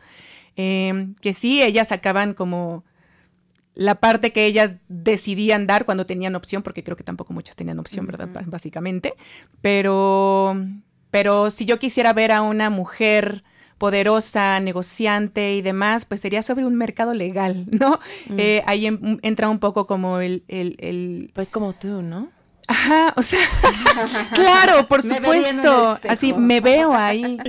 Em, 0.55 1.13
que 1.21 1.33
sí, 1.33 1.61
ellas 1.61 1.91
acaban 1.91 2.33
como 2.33 2.83
la 3.75 3.95
parte 3.95 4.31
que 4.31 4.45
ellas 4.45 4.75
decidían 4.87 5.67
dar 5.67 5.85
cuando 5.85 6.05
tenían 6.05 6.35
opción, 6.35 6.63
porque 6.63 6.83
creo 6.83 6.97
que 6.97 7.03
tampoco 7.03 7.33
muchas 7.33 7.55
tenían 7.55 7.79
opción, 7.79 8.05
¿verdad? 8.05 8.29
Básicamente. 8.45 9.15
Pero, 9.61 10.55
pero 11.11 11.49
si 11.51 11.65
yo 11.65 11.79
quisiera 11.79 12.13
ver 12.13 12.31
a 12.31 12.41
una 12.41 12.69
mujer 12.69 13.43
poderosa, 13.77 14.59
negociante 14.59 15.55
y 15.55 15.61
demás, 15.61 16.05
pues 16.05 16.21
sería 16.21 16.41
sobre 16.41 16.65
un 16.65 16.75
mercado 16.75 17.13
legal, 17.13 17.67
¿no? 17.71 17.99
Mm. 18.29 18.39
Eh, 18.39 18.63
ahí 18.65 18.85
entra 19.21 19.49
un 19.49 19.59
poco 19.59 19.87
como 19.87 20.19
el, 20.19 20.43
el, 20.47 20.77
el... 20.79 21.31
Pues 21.33 21.49
como 21.49 21.73
tú, 21.73 22.01
¿no? 22.01 22.29
Ajá, 22.67 23.13
o 23.17 23.23
sea, 23.23 23.39
claro, 24.33 24.87
por 24.87 25.01
supuesto. 25.01 25.99
Así 26.07 26.33
me 26.33 26.61
veo 26.61 26.93
ahí. 26.93 27.37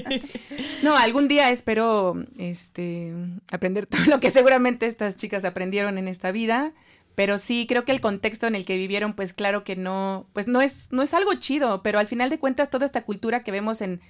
No, 0.82 0.96
algún 0.96 1.28
día 1.28 1.50
espero 1.50 2.14
este 2.36 3.12
aprender 3.50 3.86
todo 3.86 4.04
lo 4.04 4.20
que 4.20 4.30
seguramente 4.30 4.86
estas 4.86 5.16
chicas 5.16 5.44
aprendieron 5.44 5.96
en 5.96 6.08
esta 6.08 6.30
vida, 6.30 6.72
pero 7.14 7.38
sí 7.38 7.66
creo 7.66 7.84
que 7.84 7.92
el 7.92 8.00
contexto 8.02 8.46
en 8.46 8.54
el 8.54 8.64
que 8.66 8.76
vivieron 8.76 9.14
pues 9.14 9.32
claro 9.32 9.64
que 9.64 9.76
no 9.76 10.26
pues 10.34 10.46
no 10.46 10.60
es 10.60 10.92
no 10.92 11.02
es 11.02 11.14
algo 11.14 11.34
chido, 11.34 11.82
pero 11.82 11.98
al 11.98 12.06
final 12.06 12.28
de 12.28 12.38
cuentas 12.38 12.70
toda 12.70 12.84
esta 12.84 13.02
cultura 13.02 13.42
que 13.42 13.50
vemos 13.50 13.80
en 13.80 14.00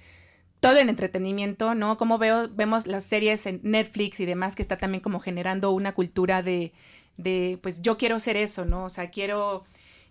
todo 0.59 0.77
el 0.77 0.89
entretenimiento, 0.89 1.75
¿no? 1.75 1.97
Como 1.97 2.17
veo 2.17 2.49
vemos 2.49 2.87
las 2.87 3.05
series 3.05 3.45
en 3.45 3.61
Netflix 3.63 4.19
y 4.19 4.25
demás 4.25 4.55
que 4.55 4.61
está 4.61 4.77
también 4.77 5.01
como 5.01 5.19
generando 5.19 5.71
una 5.71 5.93
cultura 5.93 6.43
de 6.43 6.73
de 7.17 7.57
pues 7.63 7.81
yo 7.81 7.97
quiero 7.97 8.19
ser 8.19 8.35
eso, 8.37 8.65
¿no? 8.65 8.85
O 8.85 8.89
sea, 8.89 9.09
quiero 9.09 9.65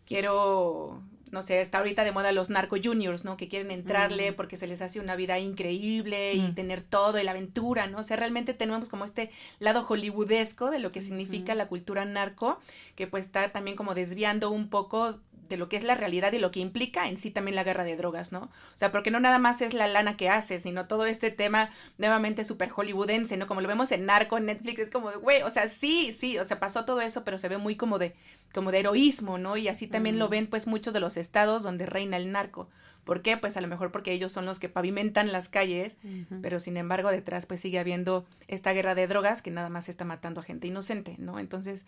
quiero, 0.07 1.03
no 1.31 1.43
sé, 1.43 1.61
está 1.61 1.79
ahorita 1.79 2.05
de 2.05 2.13
moda 2.13 2.33
los 2.33 2.51
narco 2.51 2.77
juniors, 2.83 3.25
¿no? 3.25 3.37
Que 3.37 3.49
quieren 3.49 3.71
entrarle 3.71 4.33
mm. 4.33 4.35
porque 4.35 4.57
se 4.57 4.67
les 4.67 4.83
hace 4.83 5.01
una 5.01 5.17
vida 5.17 5.39
increíble 5.39 6.35
y 6.35 6.41
mm. 6.41 6.55
tener 6.55 6.83
todo 6.83 7.19
y 7.19 7.25
la 7.25 7.33
aventura, 7.33 7.87
¿no? 7.87 7.99
O 7.99 8.03
sea, 8.03 8.17
realmente 8.17 8.55
tenemos 8.55 8.89
como 8.89 9.05
este 9.05 9.31
lado 9.59 9.85
hollywoodesco 9.85 10.71
de 10.71 10.79
lo 10.79 10.91
que 10.91 11.03
significa 11.03 11.55
la 11.55 11.69
cultura 11.69 12.05
narco, 12.05 12.59
que 12.97 13.07
pues 13.07 13.27
está 13.27 13.51
también 13.51 13.77
como 13.77 13.95
desviando 13.95 14.51
un 14.51 14.69
poco 14.69 15.19
de 15.49 15.57
lo 15.57 15.69
que 15.69 15.77
es 15.77 15.85
la 15.85 15.95
realidad 15.95 16.33
y 16.33 16.39
lo 16.39 16.51
que 16.51 16.61
implica 16.61 17.09
en 17.09 17.19
sí 17.19 17.31
también 17.31 17.55
la 17.55 17.65
guerra 17.65 17.85
de 17.85 17.97
drogas, 17.97 18.33
¿no? 18.33 18.43
O 18.43 18.79
sea, 18.79 18.93
porque 18.93 19.11
no 19.11 19.21
nada 19.21 19.39
más 19.39 19.63
es 19.63 19.75
la 19.75 19.87
lana 19.87 20.17
que 20.17 20.29
hace, 20.29 20.61
sino 20.61 20.87
todo 20.87 21.07
este 21.07 21.31
tema 21.31 21.71
nuevamente 21.99 22.45
súper 22.45 22.71
hollywoodense, 22.71 23.37
¿no? 23.37 23.47
Como 23.47 23.61
lo 23.61 23.69
vemos 23.69 23.93
en 23.93 24.07
Narco, 24.07 24.39
en 24.39 24.47
Netflix, 24.47 24.79
es 24.81 24.91
como 24.91 25.11
güey, 25.21 25.43
o 25.43 25.51
sea, 25.51 25.69
sí, 25.69 26.17
sí, 26.19 26.39
o 26.39 26.45
sea, 26.45 26.61
pasó 26.61 26.85
todo 26.85 27.01
eso, 27.01 27.25
pero 27.25 27.39
se 27.39 27.49
ve 27.49 27.59
muy 27.59 27.77
como 27.77 27.99
de, 27.99 28.15
como 28.53 28.71
de 28.73 28.81
heroísmo, 28.81 29.39
¿no? 29.39 29.57
Y 29.57 29.69
así 29.69 29.87
también 29.87 30.19
lo 30.19 30.29
ven 30.29 30.47
pues 30.47 30.67
muchos 30.67 30.95
de 30.95 31.01
los 31.01 31.17
estados 31.17 31.63
donde 31.63 31.87
reina 31.87 32.17
el 32.17 32.33
narco. 32.33 32.69
¿Por 33.05 33.21
qué? 33.21 33.37
Pues 33.37 33.57
a 33.57 33.61
lo 33.61 33.69
mejor 33.69 33.93
porque 33.93 34.13
ellos 34.13 34.33
son 34.33 34.47
los 34.47 34.59
que 34.59 34.71
pavimentan 34.71 35.31
las 35.31 35.49
calles, 35.49 35.99
pero 36.41 36.59
sin 36.59 36.77
embargo 36.77 37.11
detrás 37.11 37.45
pues 37.45 37.61
sigue 37.61 37.79
habiendo 37.79 38.25
esta 38.49 38.73
guerra 38.73 38.95
de 38.95 39.07
drogas 39.07 39.43
que 39.43 39.51
nada 39.51 39.69
más 39.69 39.89
está 39.89 40.05
matando 40.05 40.41
a 40.41 40.45
gente 40.45 40.69
inocente, 40.69 41.17
¿no? 41.19 41.39
Entonces, 41.39 41.85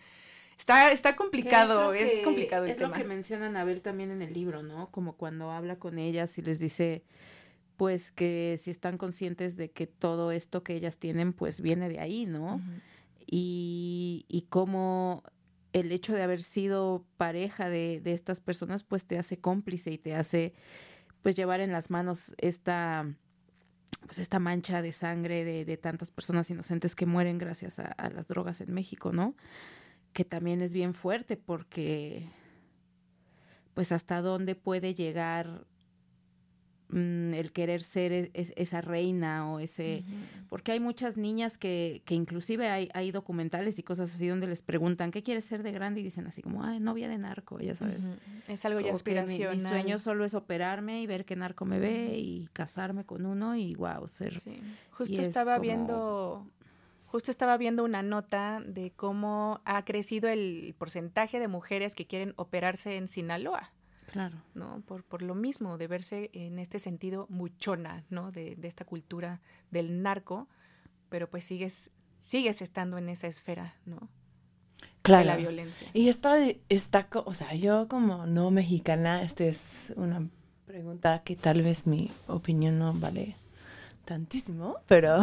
Está, 0.57 0.91
está 0.91 1.15
complicado, 1.15 1.93
es, 1.93 2.23
complicado 2.23 2.65
el 2.65 2.71
es 2.71 2.79
lo 2.79 2.91
que 2.91 3.03
menciona 3.03 3.45
Anabel 3.47 3.81
también 3.81 4.11
en 4.11 4.21
el 4.21 4.33
libro, 4.33 4.63
¿no? 4.63 4.89
Como 4.91 5.13
cuando 5.13 5.51
habla 5.51 5.77
con 5.77 5.99
ellas 5.99 6.37
y 6.37 6.41
les 6.41 6.59
dice, 6.59 7.03
pues 7.77 8.11
que 8.11 8.59
si 8.59 8.71
están 8.71 8.97
conscientes 8.97 9.55
de 9.55 9.69
que 9.69 9.85
todo 9.85 10.31
esto 10.31 10.63
que 10.63 10.73
ellas 10.73 10.97
tienen, 10.97 11.33
pues 11.33 11.61
viene 11.61 11.89
de 11.89 11.99
ahí, 11.99 12.25
¿no? 12.25 12.59
y, 13.27 14.25
y 14.29 14.43
cómo 14.43 15.23
el 15.73 15.91
hecho 15.91 16.13
de 16.13 16.23
haber 16.23 16.41
sido 16.41 17.05
pareja 17.17 17.69
de, 17.69 17.99
de, 18.01 18.13
estas 18.13 18.39
personas, 18.39 18.83
pues 18.83 19.05
te 19.05 19.19
hace 19.19 19.37
cómplice 19.37 19.91
y 19.91 19.97
te 19.97 20.15
hace, 20.15 20.53
pues, 21.21 21.35
llevar 21.35 21.59
en 21.59 21.71
las 21.71 21.89
manos 21.89 22.33
esta, 22.37 23.05
pues, 24.05 24.17
esta 24.17 24.39
mancha 24.39 24.81
de 24.81 24.93
sangre 24.93 25.43
de, 25.43 25.65
de 25.65 25.77
tantas 25.77 26.09
personas 26.09 26.49
inocentes 26.49 26.95
que 26.95 27.05
mueren 27.05 27.37
gracias 27.37 27.79
a, 27.79 27.87
a 27.87 28.09
las 28.09 28.27
drogas 28.27 28.61
en 28.61 28.73
México, 28.73 29.11
¿no? 29.11 29.35
Que 30.17 30.25
también 30.25 30.61
es 30.61 30.73
bien 30.73 30.95
fuerte 30.95 31.37
porque, 31.37 32.27
pues, 33.75 33.91
hasta 33.91 34.19
dónde 34.19 34.55
puede 34.55 34.95
llegar 34.95 35.67
Mm, 36.89 37.33
el 37.33 37.51
querer 37.51 37.83
ser 37.83 38.13
e, 38.13 38.31
esa 38.33 38.79
reina 38.79 39.51
o 39.51 39.59
ese 39.59 40.05
porque 40.47 40.71
hay 40.71 40.79
muchas 40.79 41.17
niñas 41.17 41.57
que, 41.57 42.01
que 42.05 42.15
inclusive 42.15 42.69
hay, 42.69 42.87
hay 42.93 43.11
documentales 43.11 43.77
y 43.77 43.83
cosas 43.83 44.15
así 44.15 44.25
donde 44.25 44.47
les 44.47 44.61
preguntan 44.61 45.11
qué 45.11 45.21
quieres 45.21 45.43
ser 45.43 45.63
de 45.63 45.73
grande 45.73 45.99
y 45.99 46.03
dicen 46.03 46.27
así 46.27 46.41
como 46.41 46.63
ay 46.63 46.79
novia 46.79 47.09
de 47.09 47.17
narco 47.17 47.59
ya 47.59 47.75
sabes. 47.75 47.99
Es 48.47 48.63
algo 48.63 48.79
ya 48.79 48.93
aspiracional 48.93 49.57
mi, 49.57 49.63
mi, 49.63 49.69
sueño 49.69 49.99
solo 49.99 50.23
es 50.23 50.33
operarme 50.33 51.01
y 51.01 51.07
ver 51.07 51.25
qué 51.25 51.35
narco 51.35 51.65
me 51.65 51.77
ve 51.77 52.17
y 52.17 52.47
casarme 52.53 53.03
con 53.03 53.25
uno 53.25 53.57
y 53.57 53.75
wow 53.75 54.07
ser 54.07 54.39
sí. 54.39 54.61
justo 54.91 55.21
estaba 55.21 55.55
como... 55.55 55.63
viendo 55.63 56.47
Justo 57.07 57.31
estaba 57.31 57.57
viendo 57.57 57.83
una 57.83 58.03
nota 58.03 58.61
de 58.65 58.91
cómo 58.91 59.61
ha 59.65 59.83
crecido 59.85 60.29
el 60.29 60.75
porcentaje 60.77 61.39
de 61.39 61.47
mujeres 61.47 61.95
que 61.95 62.05
quieren 62.05 62.33
operarse 62.35 62.97
en 62.97 63.07
Sinaloa. 63.07 63.71
Claro. 64.11 64.37
¿No? 64.53 64.81
Por, 64.85 65.03
por 65.03 65.21
lo 65.21 65.33
mismo, 65.33 65.77
de 65.77 65.87
verse 65.87 66.29
en 66.33 66.59
este 66.59 66.79
sentido 66.79 67.25
muchona, 67.29 68.05
¿no? 68.09 68.31
De, 68.31 68.55
de 68.55 68.67
esta 68.67 68.85
cultura 68.85 69.41
del 69.71 70.01
narco, 70.01 70.47
pero 71.09 71.29
pues 71.29 71.43
sigues, 71.45 71.91
sigues 72.17 72.61
estando 72.61 72.97
en 72.97 73.09
esa 73.09 73.27
esfera, 73.27 73.75
¿no? 73.85 74.09
Claro. 75.01 75.21
De 75.21 75.25
la 75.25 75.37
violencia. 75.37 75.89
Y 75.93 76.09
está, 76.09 76.37
está, 76.69 77.07
o 77.25 77.33
sea, 77.33 77.53
yo 77.55 77.87
como 77.87 78.25
no 78.25 78.51
mexicana, 78.51 79.21
esta 79.23 79.45
es 79.45 79.93
una 79.95 80.29
pregunta 80.65 81.23
que 81.23 81.35
tal 81.35 81.61
vez 81.61 81.87
mi 81.87 82.11
opinión 82.27 82.77
no 82.77 82.93
vale 82.93 83.35
tantísimo, 84.07 84.77
pero 84.87 85.19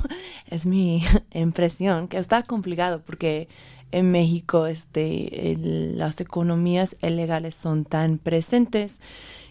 es 0.46 0.64
mi 0.64 1.02
impresión 1.34 2.08
que 2.08 2.16
está 2.18 2.42
complicado 2.42 3.02
porque 3.04 3.48
en 3.90 4.10
México 4.12 4.66
este, 4.66 5.56
las 5.58 6.20
economías 6.20 6.96
ilegales 7.02 7.54
son 7.54 7.84
tan 7.84 8.18
presentes 8.18 9.00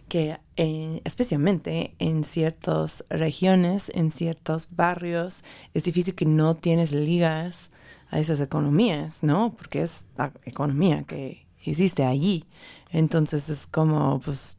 que 0.07 0.39
en, 0.55 1.01
especialmente 1.03 1.95
en 1.99 2.23
ciertas 2.23 3.03
regiones, 3.09 3.91
en 3.93 4.09
ciertos 4.09 4.69
barrios, 4.71 5.43
es 5.73 5.83
difícil 5.83 6.15
que 6.15 6.25
no 6.25 6.53
tienes 6.53 6.93
ligas 6.93 7.71
a 8.09 8.19
esas 8.19 8.39
economías, 8.39 9.21
¿no? 9.21 9.53
Porque 9.53 9.81
es 9.81 10.05
la 10.17 10.31
economía 10.45 11.03
que 11.03 11.45
existe 11.65 12.05
allí. 12.05 12.45
Entonces 12.91 13.49
es 13.49 13.67
como, 13.67 14.21
pues, 14.21 14.57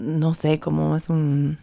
no 0.00 0.34
sé, 0.34 0.58
como 0.58 0.96
es 0.96 1.08
un 1.08 1.58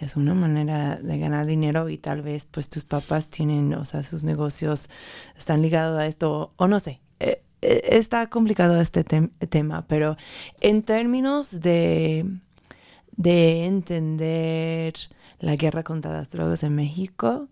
es 0.00 0.16
una 0.16 0.34
manera 0.34 0.96
de 0.96 1.18
ganar 1.18 1.46
dinero 1.46 1.88
y 1.90 1.98
tal 1.98 2.22
vez 2.22 2.46
pues 2.46 2.70
tus 2.70 2.84
papás 2.84 3.28
tienen, 3.28 3.72
o 3.74 3.84
sea, 3.84 4.02
sus 4.02 4.24
negocios 4.24 4.88
están 5.36 5.60
ligados 5.62 5.98
a 5.98 6.06
esto 6.06 6.52
o 6.56 6.68
no 6.68 6.80
sé. 6.80 7.00
Eh, 7.20 7.42
eh, 7.60 7.80
está 7.90 8.28
complicado 8.30 8.80
este 8.80 9.04
te 9.04 9.28
tema, 9.28 9.86
pero 9.86 10.16
en 10.60 10.82
términos 10.82 11.60
de, 11.60 12.24
de 13.16 13.66
entender 13.66 14.94
la 15.38 15.56
guerra 15.56 15.82
contra 15.82 16.12
las 16.12 16.30
drogas 16.30 16.62
en 16.62 16.74
México, 16.76 17.48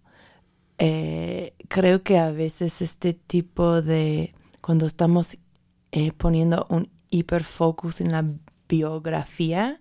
eh, 0.78 1.54
creo 1.68 2.02
que 2.02 2.18
a 2.18 2.30
veces 2.30 2.80
este 2.80 3.12
tipo 3.12 3.82
de, 3.82 4.34
cuando 4.62 4.86
estamos 4.86 5.36
poniendo 6.16 6.66
un 6.70 6.90
hiperfocus 7.10 8.00
en 8.00 8.12
la 8.12 8.24
biografía, 8.68 9.80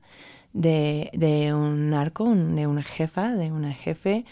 de, 0.53 1.09
de 1.13 1.53
un 1.53 1.89
narco, 1.89 2.33
de 2.33 2.67
una 2.67 2.83
jefa, 2.83 3.33
de 3.33 3.51
una 3.51 3.73
jefe. 3.73 4.25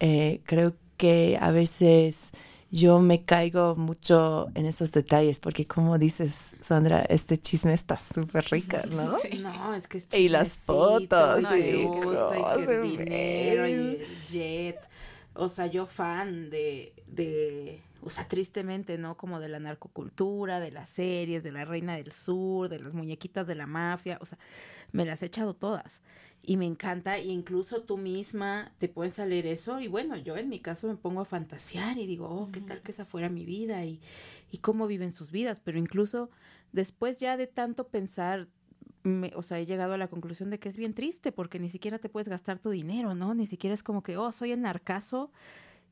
Eh, 0.00 0.40
creo 0.44 0.74
que 0.96 1.38
a 1.40 1.50
veces 1.50 2.32
yo 2.70 3.00
me 3.00 3.24
caigo 3.24 3.76
mucho 3.76 4.48
en 4.54 4.66
esos 4.66 4.92
detalles, 4.92 5.40
porque 5.40 5.66
como 5.66 5.96
dices, 5.98 6.56
Sandra, 6.60 7.00
este 7.08 7.38
chisme 7.38 7.72
está 7.72 7.98
súper 7.98 8.44
rica, 8.50 8.84
¿no? 8.90 9.18
Sí. 9.18 9.38
No, 9.38 9.74
es 9.74 9.88
que 9.88 9.98
es 9.98 10.08
Y 10.12 10.28
las 10.28 10.56
fotos, 10.56 11.42
no, 11.42 11.56
y 11.56 11.60
y 11.60 11.84
gusta, 11.84 12.38
y 12.38 12.66
que 12.66 12.72
el 12.72 12.82
dinero, 12.82 13.66
y 13.66 13.72
el 13.72 14.06
jet. 14.28 14.78
O 15.34 15.48
sea, 15.48 15.66
yo 15.66 15.86
fan 15.86 16.50
de, 16.50 16.92
de, 17.06 17.80
o 18.02 18.10
sea, 18.10 18.26
tristemente, 18.28 18.98
¿no? 18.98 19.16
Como 19.16 19.40
de 19.40 19.48
la 19.48 19.58
narcocultura, 19.58 20.60
de 20.60 20.70
las 20.70 20.88
series, 20.88 21.42
de 21.42 21.52
la 21.52 21.64
Reina 21.64 21.96
del 21.96 22.12
Sur, 22.12 22.68
de 22.68 22.78
las 22.78 22.94
muñequitas 22.94 23.46
de 23.46 23.54
la 23.54 23.66
mafia, 23.66 24.18
o 24.20 24.26
sea, 24.26 24.38
me 24.92 25.04
las 25.04 25.22
he 25.22 25.26
echado 25.26 25.54
todas 25.54 26.00
y 26.42 26.56
me 26.56 26.66
encanta, 26.66 27.18
e 27.18 27.26
incluso 27.26 27.82
tú 27.82 27.98
misma 27.98 28.72
te 28.78 28.88
pueden 28.88 29.12
salir 29.12 29.46
eso 29.46 29.80
y 29.80 29.88
bueno, 29.88 30.16
yo 30.16 30.36
en 30.36 30.48
mi 30.48 30.60
caso 30.60 30.88
me 30.88 30.96
pongo 30.96 31.20
a 31.20 31.24
fantasear 31.24 31.98
y 31.98 32.06
digo, 32.06 32.26
oh, 32.26 32.48
qué 32.50 32.60
tal 32.60 32.80
que 32.80 32.92
esa 32.92 33.04
fuera 33.04 33.28
mi 33.28 33.44
vida 33.44 33.84
y, 33.84 34.00
y 34.50 34.58
cómo 34.58 34.86
viven 34.86 35.12
sus 35.12 35.30
vidas, 35.30 35.60
pero 35.62 35.78
incluso 35.78 36.30
después 36.72 37.18
ya 37.18 37.36
de 37.36 37.48
tanto 37.48 37.88
pensar, 37.88 38.48
me, 39.02 39.32
o 39.34 39.42
sea, 39.42 39.58
he 39.58 39.66
llegado 39.66 39.94
a 39.94 39.98
la 39.98 40.08
conclusión 40.08 40.48
de 40.50 40.58
que 40.58 40.68
es 40.68 40.76
bien 40.76 40.94
triste 40.94 41.32
porque 41.32 41.58
ni 41.58 41.70
siquiera 41.70 41.98
te 41.98 42.08
puedes 42.08 42.28
gastar 42.28 42.58
tu 42.58 42.70
dinero, 42.70 43.14
¿no? 43.14 43.34
Ni 43.34 43.46
siquiera 43.46 43.74
es 43.74 43.82
como 43.82 44.02
que, 44.02 44.16
oh, 44.16 44.32
soy 44.32 44.52
el 44.52 44.62
narcazo 44.62 45.30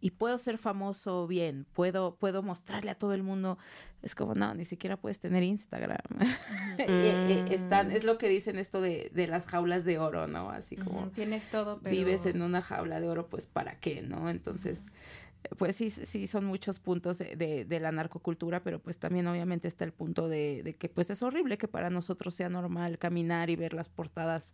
y 0.06 0.12
puedo 0.12 0.38
ser 0.38 0.56
famoso 0.56 1.26
bien, 1.26 1.66
puedo, 1.72 2.14
puedo 2.14 2.40
mostrarle 2.40 2.92
a 2.92 2.94
todo 2.94 3.12
el 3.12 3.24
mundo. 3.24 3.58
Es 4.02 4.14
como, 4.14 4.36
no, 4.36 4.54
ni 4.54 4.64
siquiera 4.64 4.96
puedes 4.96 5.18
tener 5.18 5.42
Instagram. 5.42 5.98
Mm. 6.76 7.50
Están, 7.50 7.90
es 7.90 8.04
lo 8.04 8.18
que 8.18 8.28
dicen 8.28 8.58
esto 8.58 8.82
de, 8.82 9.10
de 9.14 9.26
las 9.26 9.46
jaulas 9.46 9.86
de 9.86 9.98
oro, 9.98 10.26
¿no? 10.26 10.50
Así 10.50 10.76
como... 10.76 11.08
Tienes 11.08 11.48
todo, 11.48 11.80
pero... 11.82 11.96
Vives 11.96 12.26
en 12.26 12.42
una 12.42 12.60
jaula 12.60 13.00
de 13.00 13.08
oro, 13.08 13.28
pues 13.28 13.46
¿para 13.46 13.80
qué, 13.80 14.02
no? 14.02 14.28
Entonces... 14.28 14.92
Pues 15.56 15.76
sí, 15.76 15.90
sí, 15.90 16.26
son 16.26 16.44
muchos 16.44 16.78
puntos 16.78 17.18
de, 17.18 17.34
de, 17.34 17.64
de, 17.64 17.80
la 17.80 17.92
narcocultura, 17.92 18.62
pero 18.62 18.78
pues 18.78 18.98
también 18.98 19.26
obviamente 19.26 19.68
está 19.68 19.84
el 19.84 19.92
punto 19.92 20.28
de, 20.28 20.62
de 20.64 20.74
que 20.74 20.88
pues 20.88 21.08
es 21.08 21.22
horrible 21.22 21.56
que 21.56 21.68
para 21.68 21.88
nosotros 21.88 22.34
sea 22.34 22.48
normal 22.48 22.98
caminar 22.98 23.48
y 23.48 23.56
ver 23.56 23.72
las 23.72 23.88
portadas 23.88 24.52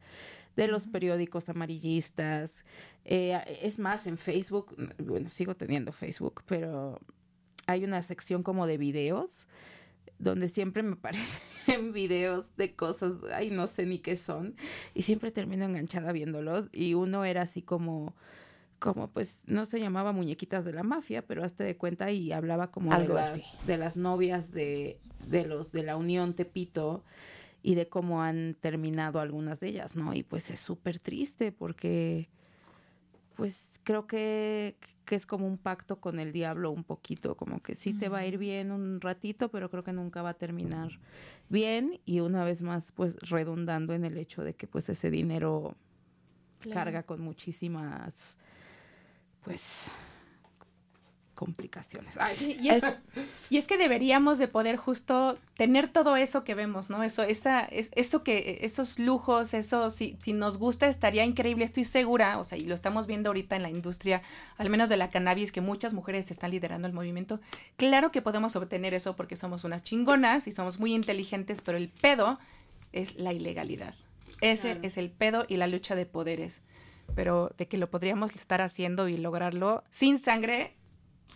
de 0.57 0.69
los 0.69 0.87
periódicos 0.87 1.49
amarillistas. 1.49 2.65
Eh, 3.05 3.39
es 3.63 3.79
más, 3.79 4.07
en 4.07 4.19
Facebook, 4.19 4.75
bueno, 4.99 5.29
sigo 5.29 5.57
teniendo 5.57 5.93
Facebook, 5.93 6.43
pero 6.47 7.01
hay 7.67 7.85
una 7.85 8.03
sección 8.03 8.43
como 8.43 8.67
de 8.67 8.79
videos 8.79 9.49
donde 10.19 10.49
siempre 10.49 10.83
me 10.83 10.93
aparecen 10.95 11.93
videos 11.93 12.57
de 12.57 12.75
cosas, 12.75 13.15
ay, 13.35 13.51
no 13.51 13.67
sé 13.67 13.87
ni 13.87 13.99
qué 13.99 14.17
son, 14.17 14.57
y 14.95 15.03
siempre 15.03 15.31
termino 15.31 15.65
enganchada 15.65 16.13
viéndolos, 16.13 16.69
y 16.73 16.95
uno 16.95 17.25
era 17.25 17.43
así 17.43 17.63
como 17.63 18.15
como 18.79 19.09
pues 19.09 19.43
no 19.47 19.65
se 19.65 19.79
llamaba 19.79 20.11
muñequitas 20.11 20.65
de 20.65 20.73
la 20.73 20.83
mafia, 20.83 21.25
pero 21.25 21.45
hazte 21.45 21.63
de 21.63 21.77
cuenta 21.77 22.11
y 22.11 22.33
hablaba 22.33 22.73
como 22.73 22.93
Algo 22.93 23.15
de, 23.15 23.21
las, 23.21 23.33
así. 23.35 23.43
de 23.65 23.79
las 23.79 23.97
novias 23.97 24.51
de, 24.51 24.99
de 25.29 25.47
los 25.47 25.71
de 25.71 25.85
la 25.85 25.97
Unión 25.97 26.35
Tepito 26.35 27.05
y 27.63 27.75
de 27.75 27.89
cómo 27.89 28.23
han 28.23 28.55
terminado 28.55 29.21
algunas 29.21 29.61
de 29.61 29.69
ellas, 29.69 29.97
¿no? 29.97 30.15
Y 30.15 30.23
pues 30.23 30.51
es 30.51 30.61
súper 30.61 30.99
triste 30.99 31.53
porque 31.53 32.29
pues 33.37 33.81
creo 33.83 34.07
que, 34.07 34.77
que, 35.05 35.15
es 35.15 35.27
como 35.27 35.47
un 35.47 35.57
pacto 35.57 36.01
con 36.01 36.19
el 36.19 36.33
diablo 36.33 36.71
un 36.71 36.85
poquito, 36.85 37.37
como 37.37 37.61
que 37.63 37.75
sí 37.75 37.95
te 37.95 38.09
va 38.09 38.19
a 38.19 38.27
ir 38.27 38.37
bien 38.37 38.71
un 38.71 39.01
ratito, 39.01 39.51
pero 39.51 39.71
creo 39.71 39.83
que 39.83 39.93
nunca 39.93 40.23
va 40.23 40.31
a 40.31 40.35
terminar 40.35 40.91
bien 41.49 42.01
y 42.05 42.21
una 42.21 42.45
vez 42.45 42.63
más 42.63 42.93
pues 42.93 43.17
redundando 43.21 43.95
en 43.95 44.05
el 44.05 44.19
hecho 44.19 44.43
de 44.43 44.55
que 44.55 44.67
pues 44.67 44.89
ese 44.89 45.11
dinero 45.11 45.77
claro. 46.61 46.75
carga 46.75 47.03
con 47.05 47.21
muchísimas 47.21 48.37
pues 49.45 49.91
complicaciones. 51.43 52.15
Ay, 52.21 52.37
sí, 52.37 52.57
y, 52.61 52.69
es, 52.69 52.85
y, 53.51 53.59
es, 53.59 53.67
que 53.67 53.77
deberíamos 53.77 54.39
de 54.39 54.47
poder 54.47 54.77
justo 54.77 55.37
tener 55.57 55.89
todo 55.89 56.15
eso 56.15 56.45
que 56.45 56.55
vemos, 56.55 56.89
¿no? 56.89 57.03
Eso, 57.03 57.25
esa, 57.25 57.65
es, 57.65 57.91
eso 57.97 58.23
que, 58.23 58.61
esos 58.63 59.01
lujos, 59.01 59.55
eso, 59.55 59.91
si, 59.91 60.17
si 60.21 60.35
nos 60.35 60.59
gusta, 60.59 60.87
estaría 60.87 61.25
increíble, 61.25 61.65
estoy 61.65 61.83
segura, 61.85 62.39
o 62.39 62.45
sea, 62.45 62.59
y 62.59 62.65
lo 62.67 62.77
estamos 62.77 63.09
viendo 63.09 63.31
ahorita 63.31 63.57
en 63.57 63.63
la 63.63 63.71
industria, 63.71 64.23
al 64.57 64.71
menos 64.71 64.89
de 64.89 64.97
la 64.97 65.11
cannabis, 65.11 65.51
que 65.51 65.61
muchas 65.61 65.95
mujeres 65.95 66.31
están 66.31 66.53
liderando 66.53 66.87
el 66.87 66.95
movimiento. 66.95 67.41
Claro 67.77 68.13
que 68.13 68.23
podemos 68.23 68.55
obtener 68.55 68.95
eso 68.95 69.17
porque 69.17 69.35
somos 69.35 69.65
unas 69.65 69.83
chingonas 69.83 70.47
y 70.47 70.53
somos 70.53 70.79
muy 70.79 70.95
inteligentes, 70.95 71.61
pero 71.61 71.77
el 71.77 71.89
pedo 71.89 72.39
es 72.93 73.17
la 73.17 73.33
ilegalidad. 73.33 73.97
Ese 74.41 74.73
claro. 74.73 74.81
es 74.85 74.97
el 74.97 75.11
pedo 75.11 75.45
y 75.49 75.57
la 75.57 75.67
lucha 75.67 75.97
de 75.97 76.07
poderes. 76.07 76.63
Pero 77.15 77.53
de 77.59 77.67
que 77.67 77.79
lo 77.79 77.91
podríamos 77.91 78.35
estar 78.37 78.61
haciendo 78.61 79.09
y 79.09 79.17
lograrlo 79.17 79.85
sin 79.91 80.19
sangre, 80.19 80.77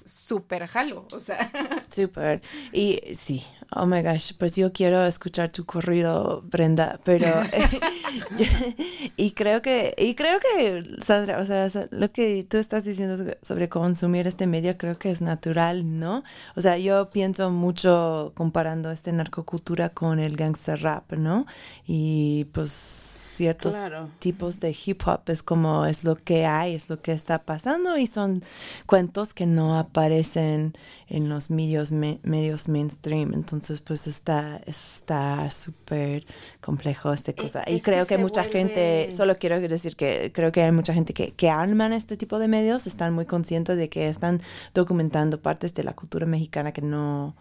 súper 0.06 0.66
jalo, 0.66 1.06
o 1.12 1.18
sea. 1.18 1.50
Súper. 1.90 2.40
Y 2.72 3.00
sí, 3.14 3.42
oh 3.74 3.86
my 3.86 4.02
gosh, 4.02 4.32
pues 4.38 4.56
yo 4.56 4.72
quiero 4.72 5.04
escuchar 5.04 5.50
tu 5.50 5.64
corrido, 5.64 6.42
Brenda, 6.42 7.00
pero 7.04 7.26
y 9.16 9.32
creo 9.32 9.62
que 9.62 9.94
y 9.98 10.14
creo 10.14 10.38
que 10.40 10.82
Sandra, 11.02 11.38
o 11.38 11.44
sea, 11.44 11.68
lo 11.90 12.10
que 12.10 12.46
tú 12.48 12.56
estás 12.56 12.84
diciendo 12.84 13.34
sobre 13.42 13.68
consumir 13.68 14.26
este 14.26 14.46
medio 14.46 14.76
creo 14.78 14.98
que 14.98 15.10
es 15.10 15.20
natural, 15.20 15.98
¿no? 15.98 16.22
O 16.54 16.60
sea, 16.60 16.78
yo 16.78 17.10
pienso 17.10 17.50
mucho 17.50 18.32
comparando 18.34 18.90
este 18.90 19.12
narcocultura 19.12 19.90
con 19.90 20.18
el 20.18 20.36
gangster 20.36 20.80
rap, 20.82 21.12
¿no? 21.12 21.46
Y 21.86 22.46
pues 22.52 22.70
ciertos 22.70 23.76
tipos 24.18 24.60
de 24.60 24.74
hip 24.84 25.02
hop 25.06 25.22
es 25.26 25.42
como 25.42 25.86
es 25.86 26.04
lo 26.04 26.16
que 26.16 26.46
hay, 26.46 26.74
es 26.74 26.88
lo 26.88 27.00
que 27.00 27.12
está 27.12 27.42
pasando 27.42 27.98
y 27.98 28.06
son 28.06 28.42
cuentos 28.86 29.34
que 29.34 29.46
no 29.46 29.78
aparecen 29.96 30.76
en 31.08 31.30
los 31.30 31.48
medios 31.48 31.90
medios 31.90 32.68
mainstream. 32.68 33.32
Entonces 33.32 33.80
pues 33.80 34.06
está 34.06 34.60
está 34.66 35.48
súper 35.48 36.26
complejo 36.60 37.12
esta 37.12 37.32
cosa. 37.32 37.64
Y 37.66 37.80
creo 37.80 38.06
que, 38.06 38.18
mucha 38.18 38.44
gente 38.44 39.10
solo 39.10 39.36
quiero 39.36 39.58
decir 39.58 39.96
que 39.96 40.32
creo 40.34 40.52
que 40.52 40.62
hay 40.62 40.72
mucha 40.72 40.92
gente 40.92 41.14
que, 41.14 41.32
que 41.32 41.48
arman 41.48 41.94
este 41.94 42.18
tipo 42.18 42.38
de 42.38 42.46
medios 42.46 42.86
están 42.86 43.14
muy 43.14 43.24
conscientes 43.24 43.78
de 43.78 43.88
que 43.88 44.08
están 44.08 44.40
documentando 44.74 45.40
partes 45.40 45.72
de 45.72 45.84
la 45.84 45.94
cultura 45.94 46.26
mexicana 46.26 46.72
que 46.72 46.82
no 46.82 47.34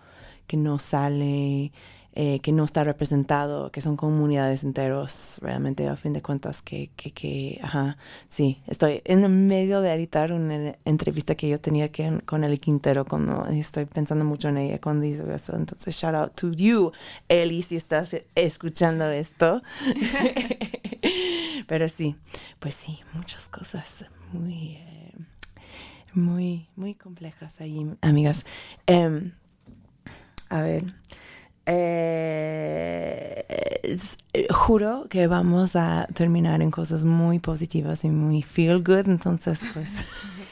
que 0.47 0.55
no 0.55 0.79
sale 0.79 1.73
eh, 2.15 2.39
que 2.39 2.53
no 2.53 2.63
está 2.63 2.83
representado, 2.85 3.71
que 3.71 3.81
son 3.81 3.97
comunidades 3.97 4.63
enteros, 4.63 5.37
realmente 5.41 5.87
a 5.89 5.97
fin 5.97 6.13
de 6.13 6.21
cuentas 6.21 6.61
que, 6.61 6.89
que, 6.95 7.11
que, 7.11 7.59
ajá, 7.61 7.97
sí, 8.29 8.61
estoy 8.67 9.01
en 9.03 9.47
medio 9.47 9.81
de 9.81 9.93
editar 9.93 10.31
una 10.31 10.75
entrevista 10.85 11.35
que 11.35 11.49
yo 11.49 11.59
tenía 11.59 11.91
que, 11.91 12.21
con 12.25 12.45
Eli 12.45 12.57
Quintero, 12.57 13.03
cuando 13.03 13.45
estoy 13.47 13.85
pensando 13.85 14.23
mucho 14.23 14.47
en 14.47 14.57
ella 14.57 14.79
cuando 14.79 15.05
dice 15.05 15.23
eso, 15.33 15.55
entonces 15.55 15.93
shout 15.93 16.15
out 16.15 16.35
to 16.35 16.51
you, 16.53 16.91
Eli, 17.27 17.63
si 17.63 17.75
estás 17.75 18.15
escuchando 18.33 19.09
esto. 19.11 19.61
Pero 21.67 21.89
sí, 21.89 22.15
pues 22.59 22.75
sí, 22.75 22.99
muchas 23.13 23.49
cosas 23.49 24.05
muy, 24.31 24.77
eh, 24.77 25.13
muy, 26.13 26.69
muy 26.75 26.95
complejas 26.95 27.59
ahí, 27.61 27.85
amigas. 28.01 28.45
Em, 28.87 29.33
a 30.49 30.61
ver, 30.61 30.83
eh, 31.65 33.45
juro 34.49 35.07
que 35.09 35.27
vamos 35.27 35.75
a 35.75 36.07
terminar 36.13 36.61
en 36.61 36.71
cosas 36.71 37.03
muy 37.03 37.39
positivas 37.39 38.03
y 38.03 38.09
muy 38.09 38.41
feel 38.41 38.83
good, 38.83 39.07
entonces 39.07 39.65
pues 39.73 40.03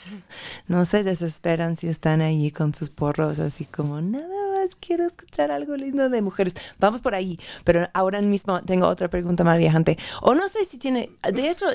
no 0.67 0.86
se 0.86 1.04
desesperan 1.04 1.78
si 1.78 1.88
están 1.88 2.21
allí 2.21 2.52
con 2.52 2.73
sus 2.73 2.89
porros 2.89 3.39
así 3.39 3.65
como 3.65 4.02
nada 4.02 4.52
más 4.54 4.76
quiero 4.76 5.06
escuchar 5.06 5.52
algo 5.52 5.76
lindo 5.76 6.10
de 6.10 6.21
mujeres. 6.21 6.56
Vamos 6.80 7.02
por 7.02 7.15
ahí, 7.15 7.39
pero 7.63 7.88
ahora 7.93 8.21
mismo 8.21 8.62
tengo 8.62 8.88
otra 8.88 9.10
pregunta 9.10 9.43
más 9.43 9.58
viajante. 9.58 9.97
O 10.21 10.36
no 10.36 10.47
sé 10.47 10.65
si 10.65 10.78
tiene, 10.78 11.10
de 11.32 11.49
hecho 11.49 11.67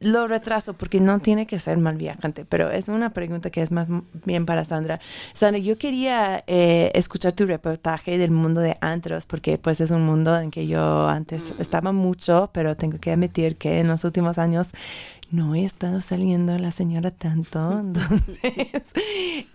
lo 0.00 0.28
retraso 0.28 0.74
porque 0.74 1.00
no 1.00 1.18
tiene 1.20 1.46
que 1.46 1.58
ser 1.58 1.78
mal 1.78 1.96
viajante, 1.96 2.44
pero 2.44 2.70
es 2.70 2.88
una 2.88 3.10
pregunta 3.10 3.50
que 3.50 3.62
es 3.62 3.72
más 3.72 3.88
bien 4.24 4.44
para 4.44 4.64
Sandra. 4.64 5.00
Sandra, 5.32 5.58
yo 5.58 5.78
quería 5.78 6.44
eh, 6.46 6.90
escuchar 6.94 7.32
tu 7.32 7.46
reportaje 7.46 8.18
del 8.18 8.30
mundo 8.30 8.60
de 8.60 8.76
antros 8.80 9.26
porque 9.26 9.56
pues 9.56 9.80
es 9.80 9.90
un 9.90 10.04
mundo 10.04 10.38
en 10.38 10.50
que 10.50 10.66
yo 10.66 11.08
antes 11.08 11.54
estaba 11.58 11.92
mucho, 11.92 12.50
pero 12.52 12.76
tengo 12.76 12.98
que 12.98 13.12
admitir 13.12 13.56
que 13.56 13.80
en 13.80 13.88
los 13.88 14.04
últimos 14.04 14.36
años 14.38 14.70
no 15.30 15.54
he 15.54 15.64
estado 15.64 15.98
saliendo 16.00 16.56
la 16.58 16.70
señora 16.70 17.10
tanto. 17.10 17.80
Entonces, 17.80 18.92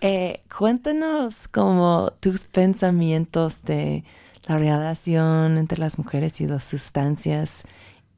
eh, 0.01 0.41
cuéntanos 0.57 1.47
como 1.47 2.11
tus 2.19 2.47
pensamientos 2.47 3.63
de 3.63 4.03
la 4.47 4.57
relación 4.57 5.59
entre 5.59 5.77
las 5.77 5.99
mujeres 5.99 6.41
y 6.41 6.47
las 6.47 6.63
sustancias 6.63 7.63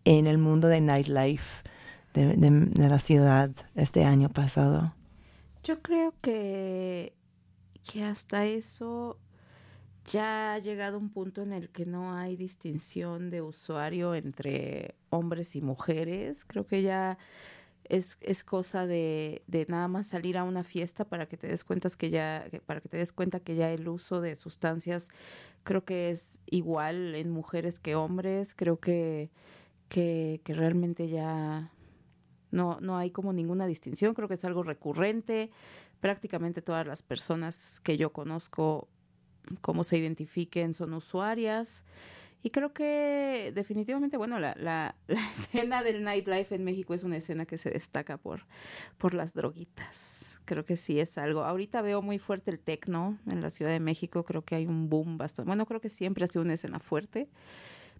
en 0.05 0.25
el 0.25 0.38
mundo 0.38 0.69
de 0.69 0.79
nightlife 0.79 1.63
de, 2.13 2.89
la 2.89 2.99
ciudad 2.99 3.52
este 3.76 4.06
año 4.06 4.30
pasado? 4.30 4.93
Yo 5.63 5.82
creo 5.82 6.13
que, 6.21 7.13
que 7.91 8.04
hasta 8.04 8.45
eso 8.45 9.17
ya 10.12 10.54
ha 10.54 10.60
llegado 10.60 10.97
un 10.97 11.10
punto 11.10 11.41
en 11.41 11.54
el 11.54 11.69
que 11.69 11.86
no 11.86 12.13
hay 12.15 12.36
distinción 12.36 13.30
de 13.30 13.41
usuario 13.41 14.15
entre 14.15 14.95
hombres 15.10 15.56
y 15.56 15.62
mujeres. 15.62 16.43
Creo 16.45 16.67
que 16.67 16.82
ya 16.82 17.17
es, 17.86 18.17
es 18.21 18.43
cosa 18.43 18.86
de, 18.86 19.43
de, 19.47 19.65
nada 19.69 19.88
más 19.88 20.08
salir 20.08 20.38
a 20.38 20.43
una 20.43 20.63
fiesta 20.63 21.06
para 21.06 21.28
que 21.28 21.38
te 21.38 21.47
des 21.47 21.63
cuenta 21.63 21.89
que 21.97 22.10
ya, 22.10 22.45
para 22.65 22.82
que 22.82 22.89
te 22.89 22.97
des 22.97 23.13
cuenta 23.13 23.39
que 23.39 23.56
ya 23.56 23.71
el 23.71 23.88
uso 23.88 24.21
de 24.21 24.36
sustancias 24.36 25.10
creo 25.63 25.86
que 25.86 26.12
es 26.12 26.39
igual 26.49 27.15
en 27.15 27.32
mujeres 27.32 27.80
que 27.80 27.95
hombres. 27.95 28.54
Creo 28.56 28.80
que, 28.80 29.30
que, 29.89 30.41
que 30.43 30.54
realmente 30.54 31.10
ya 31.10 31.71
no, 32.53 32.79
no 32.81 32.97
hay 32.97 33.09
como 33.09 33.33
ninguna 33.33 33.65
distinción, 33.65 34.13
creo 34.13 34.27
que 34.27 34.35
es 34.35 34.45
algo 34.45 34.63
recurrente. 34.63 35.49
Prácticamente 35.99 36.61
todas 36.61 36.85
las 36.85 37.01
personas 37.01 37.79
que 37.79 37.97
yo 37.97 38.13
conozco, 38.13 38.87
como 39.61 39.83
se 39.83 39.97
identifiquen, 39.97 40.73
son 40.73 40.93
usuarias. 40.93 41.83
Y 42.43 42.51
creo 42.51 42.73
que 42.73 43.51
definitivamente, 43.55 44.17
bueno, 44.17 44.37
la, 44.37 44.53
la, 44.59 44.95
la, 45.07 45.31
escena 45.31 45.81
del 45.81 46.03
nightlife 46.03 46.53
en 46.53 46.63
México 46.63 46.93
es 46.93 47.03
una 47.03 47.17
escena 47.17 47.45
que 47.45 47.57
se 47.57 47.71
destaca 47.71 48.17
por, 48.17 48.45
por 48.99 49.15
las 49.15 49.33
droguitas. 49.33 50.39
Creo 50.45 50.63
que 50.63 50.77
sí 50.77 50.99
es 50.99 51.17
algo. 51.17 51.45
Ahorita 51.45 51.81
veo 51.81 52.03
muy 52.03 52.19
fuerte 52.19 52.51
el 52.51 52.59
tecno 52.59 53.17
en 53.25 53.41
la 53.41 53.49
Ciudad 53.49 53.71
de 53.71 53.79
México. 53.79 54.23
Creo 54.25 54.43
que 54.43 54.55
hay 54.55 54.67
un 54.67 54.89
boom 54.89 55.17
bastante. 55.17 55.47
Bueno, 55.47 55.65
creo 55.65 55.81
que 55.81 55.89
siempre 55.89 56.25
ha 56.25 56.27
sido 56.27 56.43
una 56.43 56.53
escena 56.53 56.79
fuerte 56.79 57.29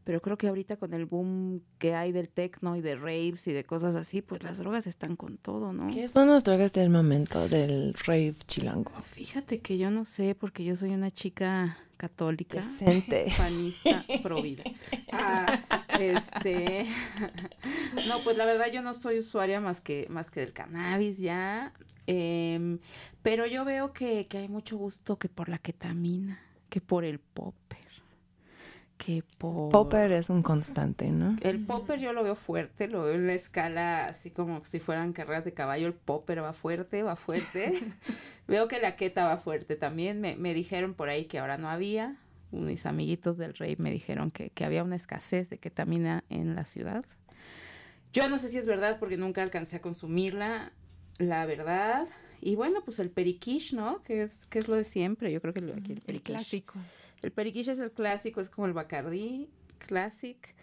pero 0.04 0.22
creo 0.22 0.38
que 0.38 0.48
ahorita 0.48 0.78
con 0.78 0.94
el 0.94 1.06
boom 1.06 1.62
que 1.78 1.96
hay 1.96 2.12
del 2.12 2.30
techno 2.30 2.76
y 2.76 2.82
de 2.82 2.96
raves 2.96 3.48
y 3.48 3.54
de 3.54 3.64
cosas 3.64 3.96
así, 3.96 4.22
pues 4.22 4.44
las 4.44 4.58
drogas 4.58 4.86
están 4.86 5.16
con 5.16 5.38
todo, 5.38 5.72
¿no? 5.72 5.88
¿Qué 5.88 6.08
son 6.08 6.30
las 6.30 6.44
drogas 6.44 6.74
del 6.74 6.90
momento 6.90 7.48
del 7.48 7.94
rave 8.06 8.36
chilango? 8.46 8.92
Fíjate 9.04 9.60
que 9.60 9.78
yo 9.78 9.92
no 9.92 10.06
sé 10.06 10.36
porque 10.36 10.64
yo 10.64 10.76
soy 10.76 10.92
una 10.92 11.10
chica 11.10 11.78
católica, 11.96 12.58
decente, 12.58 13.28
panista, 13.38 14.04
provida. 14.22 14.64
Ah, 15.12 15.60
este, 16.00 16.86
no, 18.08 18.20
pues 18.24 18.38
la 18.38 18.46
verdad 18.46 18.68
yo 18.74 18.82
no 18.82 18.94
soy 18.94 19.20
usuaria 19.20 19.62
más 19.62 19.80
que 19.80 20.08
más 20.10 20.30
que 20.30 20.42
del 20.42 20.52
cannabis 20.52 21.20
ya, 21.20 21.72
eh, 22.08 22.78
pero 23.22 23.46
yo 23.46 23.64
veo 23.64 23.94
que, 23.94 24.28
que 24.28 24.40
hay 24.40 24.50
mucho 24.50 24.76
gusto 24.76 25.18
que 25.18 25.30
por 25.30 25.48
la 25.48 25.60
ketamina, 25.60 26.42
que 26.70 26.82
por 26.82 27.06
el 27.06 27.20
pop 27.20 27.56
que 29.06 29.24
Popper 29.38 30.12
es 30.12 30.30
un 30.30 30.44
constante, 30.44 31.12
¿no? 31.12 31.36
El 31.42 31.66
popper 31.66 32.00
yo 32.00 32.14
lo 32.14 32.24
veo 32.24 32.36
fuerte, 32.36 32.88
lo 32.88 33.04
veo 33.04 33.16
en 33.16 33.28
la 33.28 33.34
escala 33.34 34.06
así 34.06 34.32
como 34.32 34.62
si 34.66 34.80
fueran 34.80 35.14
carreras 35.14 35.44
de 35.44 35.54
caballo, 35.54 35.88
el 35.88 35.94
popper 35.94 36.42
va 36.42 36.54
fuerte, 36.54 37.04
va 37.04 37.16
fuerte. 37.16 37.80
veo 38.48 38.68
que 38.68 38.80
la 38.80 38.96
queta 38.96 39.26
va 39.26 39.38
fuerte 39.38 39.76
también, 39.76 40.22
me, 40.22 40.36
me, 40.36 40.54
dijeron 40.54 40.94
por 40.94 41.10
ahí 41.10 41.26
que 41.26 41.40
ahora 41.40 41.58
no 41.58 41.70
había, 41.70 42.18
mis 42.52 42.86
amiguitos 42.86 43.38
del 43.38 43.54
rey 43.56 43.76
me 43.78 43.92
dijeron 43.92 44.32
que, 44.32 44.50
que 44.52 44.64
había 44.64 44.84
una 44.84 44.96
escasez 44.96 45.50
de 45.50 45.58
ketamina 45.58 46.24
en 46.30 46.56
la 46.56 46.66
ciudad. 46.66 47.06
Yo 48.14 48.30
no 48.30 48.40
sé 48.40 48.48
si 48.48 48.58
es 48.58 48.66
verdad 48.66 49.00
porque 49.00 49.18
nunca 49.18 49.42
alcancé 49.42 49.78
a 49.78 49.82
consumirla, 49.82 50.72
la 51.18 51.46
verdad. 51.46 52.08
Y 52.42 52.56
bueno, 52.56 52.82
pues 52.86 53.00
el 53.00 53.10
periquish, 53.10 53.74
¿no? 53.74 54.04
Que 54.04 54.24
es, 54.24 54.46
que 54.46 54.60
es 54.60 54.68
lo 54.68 54.76
de 54.76 54.86
siempre, 54.86 55.32
yo 55.32 55.42
creo 55.42 55.54
que 55.54 55.62
lo, 55.62 55.74
aquí 55.74 55.94
el, 55.94 56.04
el 56.06 56.22
clásico. 56.22 56.76
El 57.24 57.32
periquiche 57.32 57.72
es 57.72 57.80
el 57.80 57.92
clásico, 57.92 58.42
es 58.42 58.50
como 58.50 58.68
el 58.68 58.74
Bacardí 58.74 59.50
Classic. 59.80 60.56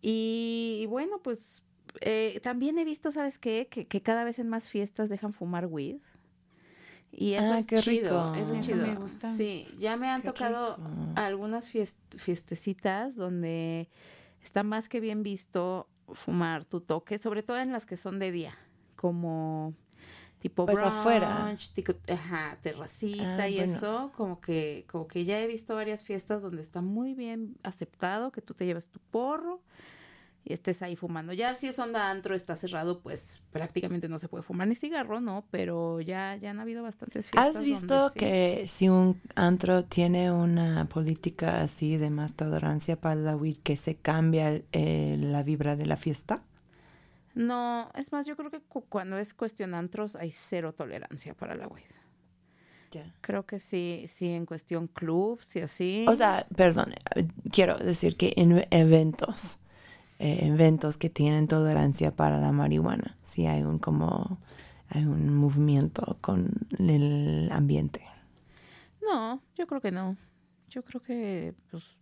Y, 0.00 0.86
bueno, 0.88 1.20
pues 1.22 1.62
eh, 2.00 2.40
también 2.42 2.78
he 2.78 2.84
visto, 2.84 3.10
¿sabes 3.10 3.38
qué? 3.38 3.68
Que, 3.70 3.86
que, 3.86 4.02
cada 4.02 4.24
vez 4.24 4.38
en 4.38 4.48
más 4.48 4.68
fiestas 4.68 5.08
dejan 5.08 5.32
fumar 5.32 5.66
weed. 5.66 5.96
Y 7.10 7.34
eso 7.34 7.52
ah, 7.52 7.58
es 7.58 7.66
chido. 7.66 8.34
Eso 8.34 8.52
es 8.52 8.60
chido. 8.60 8.86
Me 8.86 8.96
gusta. 8.96 9.32
Sí, 9.32 9.68
ya 9.78 9.96
me 9.96 10.08
han 10.08 10.22
tocado 10.22 10.78
algunas 11.14 11.68
fiestecitas 11.68 13.14
donde 13.16 13.88
está 14.42 14.62
más 14.62 14.88
que 14.88 15.00
bien 15.00 15.22
visto 15.22 15.88
fumar 16.12 16.64
tu 16.64 16.80
toque, 16.80 17.18
sobre 17.18 17.42
todo 17.42 17.58
en 17.58 17.72
las 17.72 17.86
que 17.86 17.96
son 17.96 18.18
de 18.18 18.32
día, 18.32 18.58
como 18.96 19.74
tipo 20.44 20.66
pues 20.66 20.76
afuera. 20.76 21.56
ajá, 22.06 22.58
terracita 22.60 23.44
ah, 23.44 23.48
y 23.48 23.60
eso, 23.60 24.12
como 24.14 24.42
que, 24.42 24.84
como 24.90 25.08
que 25.08 25.24
ya 25.24 25.40
he 25.40 25.46
visto 25.46 25.74
varias 25.74 26.04
fiestas 26.04 26.42
donde 26.42 26.60
está 26.60 26.82
muy 26.82 27.14
bien 27.14 27.56
aceptado 27.62 28.30
que 28.30 28.42
tú 28.42 28.52
te 28.52 28.66
lleves 28.66 28.88
tu 28.88 29.00
porro 29.10 29.62
y 30.44 30.52
estés 30.52 30.82
ahí 30.82 30.96
fumando. 30.96 31.32
Ya 31.32 31.54
si 31.54 31.68
es 31.68 31.78
onda 31.78 32.10
antro, 32.10 32.34
está 32.34 32.56
cerrado, 32.56 33.00
pues 33.00 33.42
prácticamente 33.52 34.06
no 34.10 34.18
se 34.18 34.28
puede 34.28 34.42
fumar 34.42 34.68
ni 34.68 34.74
cigarro, 34.74 35.18
¿no? 35.22 35.46
Pero 35.50 36.02
ya, 36.02 36.36
ya 36.36 36.50
han 36.50 36.60
habido 36.60 36.82
bastantes 36.82 37.30
fiestas. 37.30 37.56
¿Has 37.56 37.62
visto 37.62 38.12
que 38.14 38.66
si 38.68 38.90
un 38.90 39.18
antro 39.36 39.82
tiene 39.86 40.30
una 40.30 40.84
política 40.90 41.62
así 41.62 41.96
de 41.96 42.10
más 42.10 42.34
tolerancia 42.34 43.00
para 43.00 43.14
la 43.14 43.34
weed, 43.34 43.56
que 43.62 43.78
se 43.78 43.94
cambia 43.94 44.60
eh, 44.72 45.16
la 45.18 45.42
vibra 45.42 45.74
de 45.74 45.86
la 45.86 45.96
fiesta? 45.96 46.42
No, 47.34 47.90
es 47.94 48.12
más, 48.12 48.26
yo 48.26 48.36
creo 48.36 48.50
que 48.50 48.60
cuando 48.60 49.18
es 49.18 49.34
cuestión 49.34 49.74
antros 49.74 50.14
hay 50.16 50.30
cero 50.30 50.72
tolerancia 50.72 51.34
para 51.34 51.54
la 51.56 51.66
weed. 51.66 51.84
Ya. 52.92 53.12
Creo 53.22 53.44
que 53.44 53.58
sí, 53.58 54.04
sí, 54.08 54.28
en 54.28 54.46
cuestión 54.46 54.86
clubs 54.86 55.56
y 55.56 55.60
así. 55.60 56.06
O 56.08 56.14
sea, 56.14 56.46
perdón, 56.54 56.92
quiero 57.50 57.76
decir 57.76 58.16
que 58.16 58.34
en 58.36 58.64
eventos, 58.70 59.58
eh, 60.20 60.46
eventos 60.46 60.96
que 60.96 61.10
tienen 61.10 61.48
tolerancia 61.48 62.14
para 62.14 62.38
la 62.38 62.52
marihuana, 62.52 63.16
sí 63.24 63.46
hay 63.46 63.62
un 63.62 63.80
como 63.80 64.38
hay 64.88 65.04
un 65.04 65.34
movimiento 65.34 66.18
con 66.20 66.52
el 66.78 67.48
ambiente. 67.50 68.06
No, 69.02 69.42
yo 69.56 69.66
creo 69.66 69.80
que 69.80 69.90
no. 69.90 70.16
Yo 70.68 70.84
creo 70.84 71.02
que, 71.02 71.54
pues, 71.70 71.98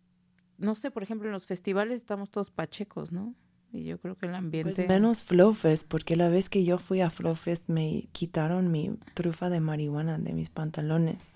no 0.58 0.74
sé, 0.74 0.90
por 0.90 1.02
ejemplo, 1.02 1.28
en 1.28 1.32
los 1.32 1.46
festivales 1.46 2.00
estamos 2.00 2.30
todos 2.30 2.50
pachecos, 2.50 3.10
¿no? 3.10 3.34
Y 3.72 3.84
yo 3.84 3.98
creo 3.98 4.16
que 4.16 4.26
el 4.26 4.34
ambiente... 4.34 4.74
Pues 4.74 4.88
menos 4.88 5.22
Flowfest, 5.22 5.88
porque 5.88 6.14
la 6.16 6.28
vez 6.28 6.48
que 6.50 6.64
yo 6.64 6.76
fui 6.78 7.00
a 7.00 7.08
Flowfest 7.10 7.68
me 7.68 8.06
quitaron 8.12 8.70
mi 8.70 8.98
trufa 9.14 9.48
de 9.48 9.60
marihuana 9.60 10.18
de 10.18 10.34
mis 10.34 10.50
pantalones. 10.50 11.32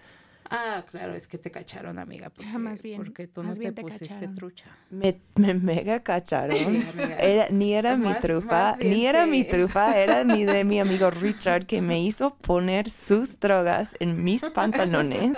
Ah, 0.49 0.84
claro, 0.89 1.14
es 1.16 1.26
que 1.26 1.39
te 1.39 1.51
cacharon, 1.51 1.99
amiga. 1.99 2.30
Porque, 2.30 2.49
Ah, 2.49 2.59
más 2.59 2.80
bien, 2.80 2.99
Porque 2.99 3.26
tú 3.26 3.43
más 3.43 3.57
no 3.57 3.61
bien 3.61 3.74
te 3.74 3.82
te 3.82 3.89
pusiste 3.89 4.09
cacharon. 4.14 4.34
trucha. 4.37 4.66
Me, 4.91 5.18
me 5.34 5.55
mega 5.55 6.01
cacharon. 6.05 6.57
Sí, 6.57 6.87
amiga. 6.89 7.16
Era- 7.18 7.49
ni 7.51 7.72
era 7.74 7.97
mi 7.97 8.14
trufa, 8.20 8.76
ni 8.76 9.07
era 9.07 9.26
mi 9.26 9.43
trufa, 9.43 9.99
era 9.99 10.22
mi 10.24 10.45
de 10.45 10.62
mi 10.62 10.78
amigo 10.78 11.11
Richard 11.11 11.66
que 11.66 11.80
me 11.80 12.01
hizo 12.01 12.37
poner 12.37 12.89
sus 12.91 13.41
drogas 13.41 13.97
en 13.99 14.22
mis 14.22 14.43
pantalones. 14.51 15.37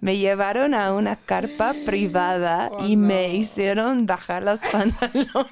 Me 0.00 0.18
llevaron 0.18 0.74
a 0.74 0.92
una 0.92 1.16
carpa 1.16 1.74
privada 1.84 2.70
Oh, 2.72 2.86
y 2.86 2.96
me 2.96 3.34
hicieron 3.34 4.06
bajar 4.06 4.44
los 4.44 4.60
pantalones. 4.72 5.48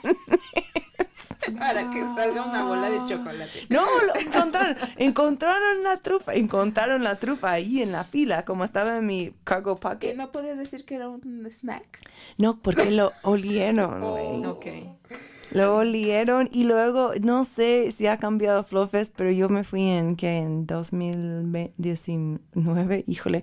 Para 1.58 1.90
que 1.90 2.00
salga 2.02 2.44
una 2.44 2.64
bola 2.64 2.90
de 2.90 2.98
chocolate. 3.06 3.66
No, 3.68 3.84
lo 4.06 4.14
encontraron, 4.20 4.76
encontraron 4.96 5.82
la 5.82 5.96
trufa, 5.98 6.34
encontraron 6.34 7.02
la 7.02 7.16
trufa 7.16 7.50
ahí 7.52 7.82
en 7.82 7.90
la 7.92 8.04
fila, 8.04 8.44
como 8.44 8.64
estaba 8.64 8.98
en 8.98 9.06
mi 9.06 9.32
cargo 9.44 9.74
¿Que 9.76 9.80
pocket. 9.80 10.14
no 10.14 10.30
podías 10.32 10.58
decir 10.58 10.84
que 10.84 10.96
era 10.96 11.08
un 11.08 11.46
snack? 11.50 11.98
No, 12.38 12.58
porque 12.60 12.90
lo 12.90 13.12
olieron. 13.22 14.02
Oh. 14.12 14.48
Ok. 14.50 14.66
Lo 15.52 15.76
olieron 15.76 16.48
y 16.50 16.64
luego, 16.64 17.12
no 17.20 17.44
sé 17.44 17.92
si 17.92 18.06
ha 18.06 18.16
cambiado 18.16 18.64
Flowfest, 18.64 19.14
pero 19.14 19.30
yo 19.30 19.50
me 19.50 19.64
fui 19.64 19.82
en 19.82 20.16
que 20.16 20.38
en 20.38 20.66
2019, 20.66 23.04
híjole, 23.06 23.42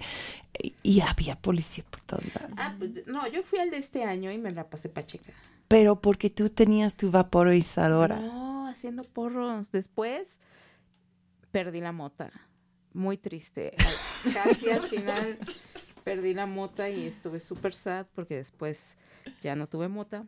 y 0.82 1.02
había 1.02 1.36
policía 1.36 1.84
por 1.90 2.02
todos 2.02 2.24
lados. 2.34 2.52
Ah, 2.58 2.74
pues, 2.78 3.06
no, 3.06 3.28
yo 3.28 3.44
fui 3.44 3.60
al 3.60 3.70
de 3.70 3.78
este 3.78 4.04
año 4.04 4.32
y 4.32 4.40
me 4.40 4.52
la 4.52 4.68
pasé 4.70 4.90
pacheca. 4.90 5.32
Pero 5.70 6.02
porque 6.02 6.32
tú 6.32 6.50
tenías 6.50 6.98
tu 6.98 7.12
vaporizadora. 7.12 8.20
No, 8.20 8.68
haciendo 8.68 9.04
porros. 9.04 9.72
Después 9.72 10.40
perdí 11.52 11.80
la 11.80 11.92
mota. 11.92 12.32
Muy 12.92 13.18
triste. 13.18 13.76
Casi 14.34 14.72
al 14.72 14.80
final 14.80 15.38
perdí 16.04 16.34
la 16.34 16.48
mota 16.48 16.90
y 16.90 17.06
estuve 17.06 17.40
súper 17.40 17.74
sad 17.74 18.08
porque 18.16 18.36
después 18.36 18.98
ya 19.42 19.56
no 19.56 19.68
tuve 19.68 19.88
mota. 19.88 20.26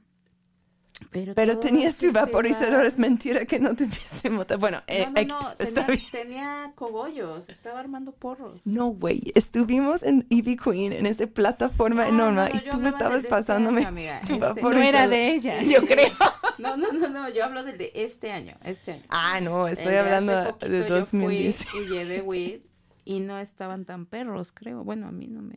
Pero, 1.10 1.60
tenías 1.60 1.96
tu 1.98 2.08
este, 2.08 2.20
vaporizador, 2.20 2.84
va- 2.84 2.88
es 2.88 2.98
mentira 2.98 3.46
que 3.46 3.60
no 3.60 3.76
tuviste 3.76 4.30
mota. 4.30 4.58
Bueno, 4.58 4.82
eh, 4.88 5.06
No, 5.28 5.40
no, 5.42 5.50
está 5.60 5.86
tenía, 5.86 5.88
bien. 5.88 6.02
tenía 6.12 6.72
cogollos, 6.76 7.50
estaba 7.50 7.80
armando 7.80 8.12
porros. 8.12 8.62
No, 8.66 8.88
güey, 8.88 9.22
estuvimos 9.36 10.04
en 10.04 10.26
Ivy 10.30 10.58
Queen, 10.58 10.94
en 10.94 11.06
esa 11.06 11.28
plataforma 11.28 12.04
No, 12.04 12.30
enorme, 12.30 12.36
no, 12.36 12.50
no, 12.50 12.56
y 12.56 12.70
tú 12.70 12.88
estabas 12.88 13.18
este 13.20 13.30
pasándome 13.30 13.80
año, 13.82 13.90
amiga, 13.90 14.20
tu 14.26 14.34
este. 14.34 14.40
vaporizador. 14.40 14.76
No 14.76 14.84
era 14.84 15.08
de 15.08 15.28
ella. 15.34 15.62
Yo 15.64 15.82
creo. 15.86 16.12
No, 16.58 16.78
no, 16.78 16.92
no, 16.92 17.10
no, 17.10 17.30
yo 17.30 17.44
hablo 17.46 17.64
del 17.64 17.78
de 17.78 17.92
este 17.96 18.32
año, 18.32 18.56
este 18.64 18.92
año. 18.94 19.04
Ah, 19.10 19.40
no, 19.42 19.68
estoy 19.68 19.96
hablando 19.96 20.34
de 20.60 20.80
yo 20.88 21.06
fui 21.06 21.24
2010. 21.24 21.66
y 21.76 21.88
llevé 21.88 22.22
weed 22.22 22.62
y 23.04 23.20
no 23.20 23.40
estaban 23.40 23.86
tan 23.86 24.06
perros, 24.06 24.52
creo. 24.54 24.84
Bueno, 24.84 25.08
a 25.08 25.12
mí 25.12 25.28
no 25.28 25.42
me... 25.42 25.56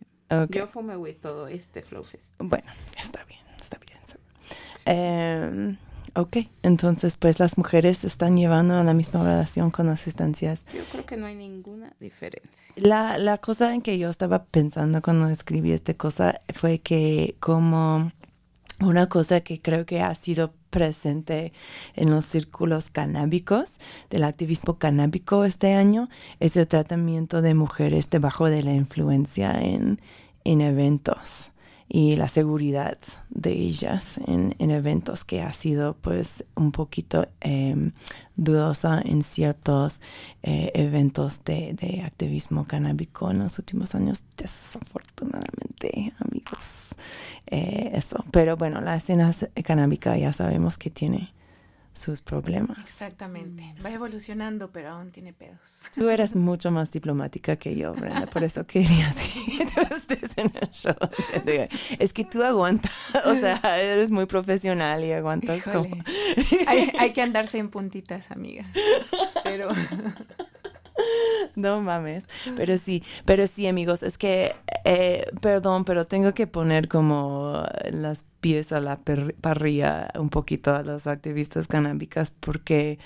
Yo 0.49 0.67
fumé 0.67 0.97
weed 0.97 1.17
todo 1.17 1.47
este 1.47 1.83
Flowfest. 1.83 2.33
Bueno, 2.39 2.71
está 2.97 3.23
bien. 3.25 3.41
Eh, 4.87 5.77
ok, 6.15 6.37
entonces 6.63 7.17
pues 7.17 7.39
las 7.39 7.59
mujeres 7.59 8.05
están 8.05 8.37
llevando 8.37 8.83
la 8.83 8.95
misma 8.95 9.23
relación 9.23 9.71
con 9.71 9.87
las 9.87 10.07
estancias. 10.07 10.65
Yo 10.75 10.83
creo 10.93 11.07
que 11.07 11.17
no 11.17 11.27
hay 11.27 11.35
ninguna 11.35 11.95
diferencia. 12.01 12.75
La, 12.77 13.19
la 13.19 13.39
cosa 13.39 13.75
en 13.75 13.83
que 13.83 13.99
yo 13.99 14.09
estaba 14.09 14.45
pensando 14.45 15.03
cuando 15.03 15.29
escribí 15.29 15.73
esta 15.73 15.95
cosa 15.95 16.41
fue 16.53 16.79
que 16.79 17.37
como 17.41 18.13
una 18.81 19.07
cosa 19.09 19.41
que 19.41 19.61
creo 19.61 19.87
que 19.87 20.01
ha 20.01 20.15
sido 20.15 20.53
presente 20.71 21.53
en 21.95 22.11
los 22.11 22.25
círculos 22.25 22.91
canábicos 22.91 23.79
del 24.11 24.25
activismo 24.25 24.79
canábico 24.79 25.45
este 25.45 25.75
año 25.75 26.09
es 26.41 26.57
el 26.57 26.67
tratamiento 26.67 27.43
de 27.43 27.55
mujeres 27.55 28.11
debajo 28.11 28.51
de 28.51 28.65
la 28.65 28.73
influencia 28.73 29.53
en, 29.63 30.01
en 30.43 30.61
eventos 30.61 31.53
y 31.89 32.17
la 32.17 32.29
seguridad 32.29 32.99
de 33.31 33.53
ellas 33.53 34.19
en, 34.27 34.55
en 34.59 34.71
eventos 34.71 35.25
que 35.25 35.43
ha 35.43 35.53
sido 35.53 35.95
pues 35.95 36.45
un 36.55 36.73
poquito 36.73 37.27
eh, 37.41 37.93
dudosa 38.37 39.01
en 39.05 39.23
ciertos 39.23 40.01
eh, 40.43 40.71
eventos 40.75 41.45
de, 41.45 41.75
de 41.75 42.03
activismo 42.03 42.65
canábico 42.65 43.31
en 43.31 43.39
los 43.41 43.59
últimos 43.59 43.95
años. 43.95 44.25
Desafortunadamente 44.37 46.13
amigos 46.19 46.95
Eh, 47.47 47.91
eso. 47.95 48.25
Pero 48.33 48.57
bueno 48.57 48.81
la 48.81 48.97
escena 48.97 49.31
canábica 49.65 50.17
ya 50.17 50.33
sabemos 50.33 50.79
que 50.79 50.91
tiene 50.91 51.35
sus 51.95 52.21
problemas 52.23 52.79
Exactamente. 52.79 53.75
Va 53.85 53.91
evolucionando, 53.91 54.71
pero 54.71 54.91
aún 54.91 55.11
tiene 55.13 55.33
pedos. 55.33 55.83
Tú 55.95 56.09
eres 56.09 56.35
mucho 56.35 56.71
más 56.71 56.93
diplomática 56.93 57.57
que 57.57 57.77
yo, 57.77 57.95
Brenda, 57.95 58.27
por 58.27 58.43
eso 58.43 58.67
quería 58.67 59.11
que 59.11 59.65
tú 59.75 59.95
estés 59.95 60.37
en 60.37 60.53
el 60.61 60.71
show. 60.71 60.95
Es 61.99 62.13
que 62.13 62.25
tú 62.25 62.43
aguantas, 62.43 62.93
o 63.25 63.35
sea, 63.35 63.61
eres 63.81 64.11
muy 64.11 64.27
profesional 64.27 65.05
y 65.05 65.13
aguantas 65.13 65.63
como... 65.65 65.85
Híjole. 65.85 66.65
Hay, 66.67 66.93
hay 66.99 67.13
que 67.13 67.23
andarse 67.23 67.59
en 67.59 67.71
puntitas, 67.71 68.31
amiga. 68.31 68.71
Pero 69.45 69.69
No 71.57 71.81
mames, 71.81 72.27
pero 72.57 72.77
sí, 72.77 73.03
pero 73.25 73.47
sí, 73.47 73.67
amigos, 73.67 74.03
es 74.03 74.19
que, 74.19 74.55
eh, 74.85 75.25
perdón, 75.41 75.85
pero 75.85 76.07
tengo 76.07 76.35
que 76.35 76.47
poner 76.47 76.89
como 76.89 77.65
las 77.91 78.27
pies 78.41 78.73
a 78.73 78.81
la 78.81 79.01
parrilla 79.41 80.11
un 80.19 80.31
poquito 80.31 80.75
a 80.75 80.83
las 80.83 81.07
activistas 81.07 81.67
canábicas 81.69 82.33
porque 82.33 82.99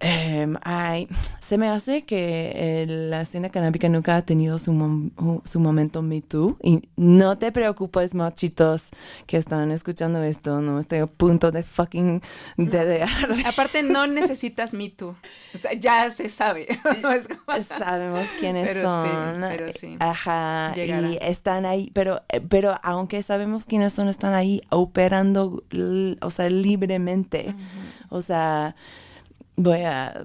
em, 0.00 0.56
ay, 0.62 1.08
se 1.40 1.56
me 1.58 1.68
hace 1.68 2.02
que 2.02 2.52
eh, 2.54 2.86
la 2.86 3.22
escena 3.22 3.48
canábica 3.48 3.88
nunca 3.88 4.16
ha 4.16 4.22
tenido 4.22 4.58
su, 4.58 4.72
mom- 4.72 5.40
su 5.44 5.58
momento 5.60 6.02
Me 6.02 6.20
Too 6.22 6.58
y 6.62 6.82
no 6.96 7.38
te 7.38 7.50
preocupes, 7.52 8.14
machitos 8.14 8.90
que 9.26 9.36
están 9.38 9.70
escuchando 9.70 10.22
esto, 10.22 10.60
no 10.60 10.78
estoy 10.80 10.98
a 10.98 11.06
punto 11.06 11.50
de 11.50 11.62
fucking 11.62 12.20
aparte 13.46 13.82
no 13.82 14.06
necesitas 14.08 14.72
Me 14.74 14.90
Too. 14.90 15.14
O 15.54 15.58
sea, 15.58 15.72
ya 15.72 16.10
se 16.10 16.28
sabe. 16.28 16.66
Sabemos 17.62 18.26
quiénes 18.38 18.68
Pero 18.68 18.80
sí, 18.80 19.10
son. 19.10 19.40
pero 19.48 19.72
sí. 19.72 19.96
Ajá. 20.00 20.72
Llegará. 20.74 21.08
Y 21.08 21.18
están 21.22 21.64
ahí, 21.64 21.90
pero, 21.94 22.22
eh, 22.28 22.40
pero 22.40 22.74
aunque 22.82 23.22
sabemos 23.22 23.66
quiénes 23.66 23.92
son, 23.92 24.08
están 24.08 24.34
ahí 24.34 24.60
operando, 24.70 25.64
o 26.20 26.30
sea, 26.30 26.50
libremente. 26.50 27.54
O 28.08 28.20
sea, 28.22 28.76
voy 29.56 29.82
a. 29.82 30.22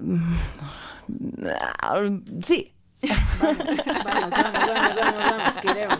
Sí. 2.42 2.72
Vamos, 3.02 3.50
vamos, 3.50 4.30
vamos, 4.30 4.94
vamos, 4.96 5.18
vamos. 5.18 5.52
Queremos, 5.60 5.98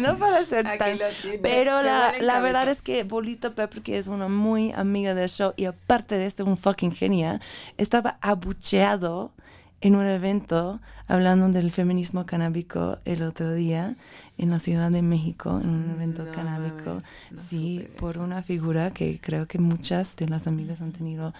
no 0.00 0.16
para 0.16 0.44
ser 0.44 0.64
tan. 0.78 0.98
Pero 1.42 1.82
la, 1.82 2.14
la 2.20 2.40
verdad 2.40 2.68
es 2.68 2.82
que 2.82 3.02
Bolito 3.02 3.54
Pepper, 3.54 3.82
que 3.82 3.98
es 3.98 4.06
una 4.06 4.28
muy 4.28 4.70
amiga 4.72 5.14
del 5.14 5.28
show 5.28 5.52
y 5.56 5.64
aparte 5.64 6.16
de 6.16 6.26
esto, 6.26 6.44
un 6.44 6.56
fucking 6.56 6.92
genia, 6.92 7.40
estaba 7.78 8.18
abucheado 8.20 9.32
en 9.80 9.96
un 9.96 10.06
evento 10.06 10.80
hablando 11.08 11.48
del 11.48 11.70
feminismo 11.70 12.24
canábico 12.24 12.98
el 13.04 13.22
otro 13.22 13.52
día 13.52 13.96
en 14.38 14.50
la 14.50 14.58
Ciudad 14.58 14.90
de 14.90 15.02
México, 15.02 15.60
en 15.62 15.68
un 15.68 15.90
evento 15.90 16.24
No 16.24 16.32
canábico. 16.32 17.02
no 17.30 17.40
sí, 17.40 17.86
por 17.98 18.18
una 18.18 18.42
figura 18.42 18.92
que 18.92 19.20
creo 19.20 19.46
que 19.46 19.58
muchas 19.58 20.16
de 20.16 20.28
las 20.28 20.46
amigas 20.46 20.80
han 20.80 20.92
tenido 20.92 21.34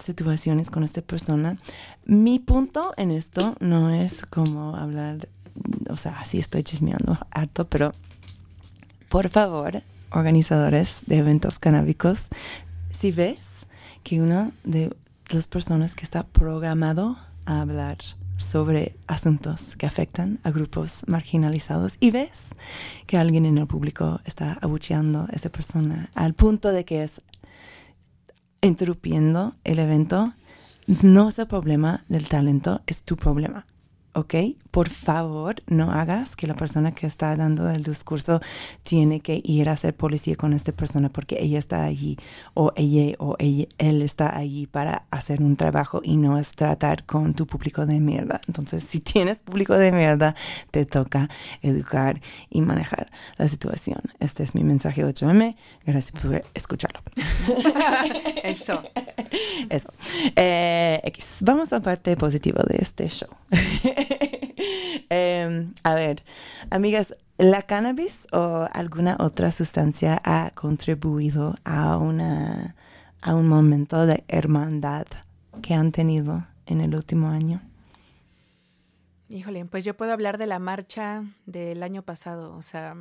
situaciones 0.00 0.70
con 0.70 0.82
esta 0.84 1.02
persona. 1.02 1.58
Mi 2.04 2.38
punto 2.38 2.94
en 2.96 3.10
esto 3.10 3.54
no 3.60 3.90
es 3.90 4.24
como 4.26 4.76
hablar, 4.76 5.28
o 5.90 5.96
sea, 5.96 6.24
sí 6.24 6.38
estoy 6.38 6.62
chismeando 6.62 7.18
harto, 7.30 7.68
pero 7.68 7.94
por 9.08 9.28
favor, 9.28 9.82
organizadores 10.10 11.02
de 11.06 11.18
eventos 11.18 11.58
canábicos, 11.58 12.28
si 12.90 13.10
ves 13.10 13.66
que 14.04 14.20
una 14.20 14.52
de 14.64 14.94
las 15.30 15.48
personas 15.48 15.94
que 15.94 16.04
está 16.04 16.26
programado 16.26 17.16
a 17.44 17.60
hablar 17.60 17.98
sobre 18.38 18.96
asuntos 19.08 19.76
que 19.76 19.86
afectan 19.86 20.38
a 20.44 20.50
grupos 20.50 21.04
marginalizados 21.08 21.96
y 22.00 22.12
ves 22.12 22.50
que 23.06 23.18
alguien 23.18 23.44
en 23.44 23.58
el 23.58 23.66
público 23.66 24.20
está 24.24 24.56
abucheando 24.62 25.26
a 25.28 25.32
esa 25.32 25.50
persona 25.50 26.08
al 26.14 26.34
punto 26.34 26.70
de 26.70 26.84
que 26.84 27.02
es 27.02 27.20
interrumpiendo 28.62 29.54
el 29.64 29.78
evento, 29.78 30.32
no 31.02 31.28
es 31.28 31.38
el 31.38 31.46
problema 31.46 32.04
del 32.08 32.28
talento, 32.28 32.80
es 32.86 33.02
tu 33.02 33.16
problema. 33.16 33.66
¿Ok? 34.18 34.34
Por 34.70 34.90
favor, 34.90 35.56
no 35.66 35.92
hagas 35.92 36.36
que 36.36 36.46
la 36.46 36.54
persona 36.54 36.92
que 36.92 37.06
está 37.06 37.34
dando 37.36 37.68
el 37.70 37.82
discurso 37.82 38.40
tiene 38.82 39.20
que 39.20 39.40
ir 39.44 39.68
a 39.68 39.76
ser 39.76 39.94
policía 39.94 40.36
con 40.36 40.52
esta 40.52 40.72
persona 40.72 41.08
porque 41.08 41.38
ella 41.40 41.58
está 41.58 41.84
allí 41.84 42.16
o 42.54 42.72
ella 42.76 43.16
o 43.18 43.36
él 43.38 44.02
está 44.02 44.36
allí 44.36 44.66
para 44.66 45.06
hacer 45.10 45.40
un 45.42 45.56
trabajo 45.56 46.00
y 46.04 46.16
no 46.16 46.38
es 46.38 46.52
tratar 46.52 47.04
con 47.04 47.34
tu 47.34 47.46
público 47.46 47.86
de 47.86 48.00
mierda. 48.00 48.40
Entonces, 48.46 48.84
si 48.84 49.00
tienes 49.00 49.42
público 49.42 49.74
de 49.74 49.92
mierda, 49.92 50.34
te 50.70 50.84
toca 50.84 51.28
educar 51.62 52.20
y 52.50 52.60
manejar 52.60 53.10
la 53.36 53.48
situación. 53.48 54.00
Este 54.20 54.42
es 54.42 54.54
mi 54.54 54.64
mensaje 54.64 55.04
8M. 55.04 55.56
Gracias 55.86 56.20
por 56.20 56.44
escucharlo. 56.54 57.00
Eso. 58.42 58.82
Eso. 59.70 59.92
Eh, 60.36 61.00
X. 61.04 61.38
Vamos 61.42 61.72
a 61.72 61.80
parte 61.80 62.16
positiva 62.16 62.62
de 62.68 62.78
este 62.78 63.08
show. 63.08 63.28
Em, 65.10 65.72
a 65.84 65.94
ver, 65.94 66.22
amigas, 66.70 67.16
¿la 67.38 67.62
cannabis 67.62 68.26
o 68.32 68.66
alguna 68.72 69.16
otra 69.20 69.50
sustancia 69.50 70.20
ha 70.24 70.50
contribuido 70.54 71.54
a, 71.64 71.96
una, 71.96 72.74
a 73.22 73.34
un 73.34 73.48
momento 73.48 74.04
de 74.06 74.24
hermandad 74.28 75.06
que 75.62 75.74
han 75.74 75.92
tenido 75.92 76.46
en 76.66 76.80
el 76.80 76.94
último 76.94 77.28
año? 77.28 77.62
Híjole, 79.28 79.64
pues 79.66 79.84
yo 79.84 79.96
puedo 79.96 80.12
hablar 80.12 80.38
de 80.38 80.46
la 80.46 80.58
marcha 80.58 81.24
del 81.46 81.82
año 81.82 82.02
pasado, 82.02 82.56
o 82.56 82.62
sea, 82.62 82.96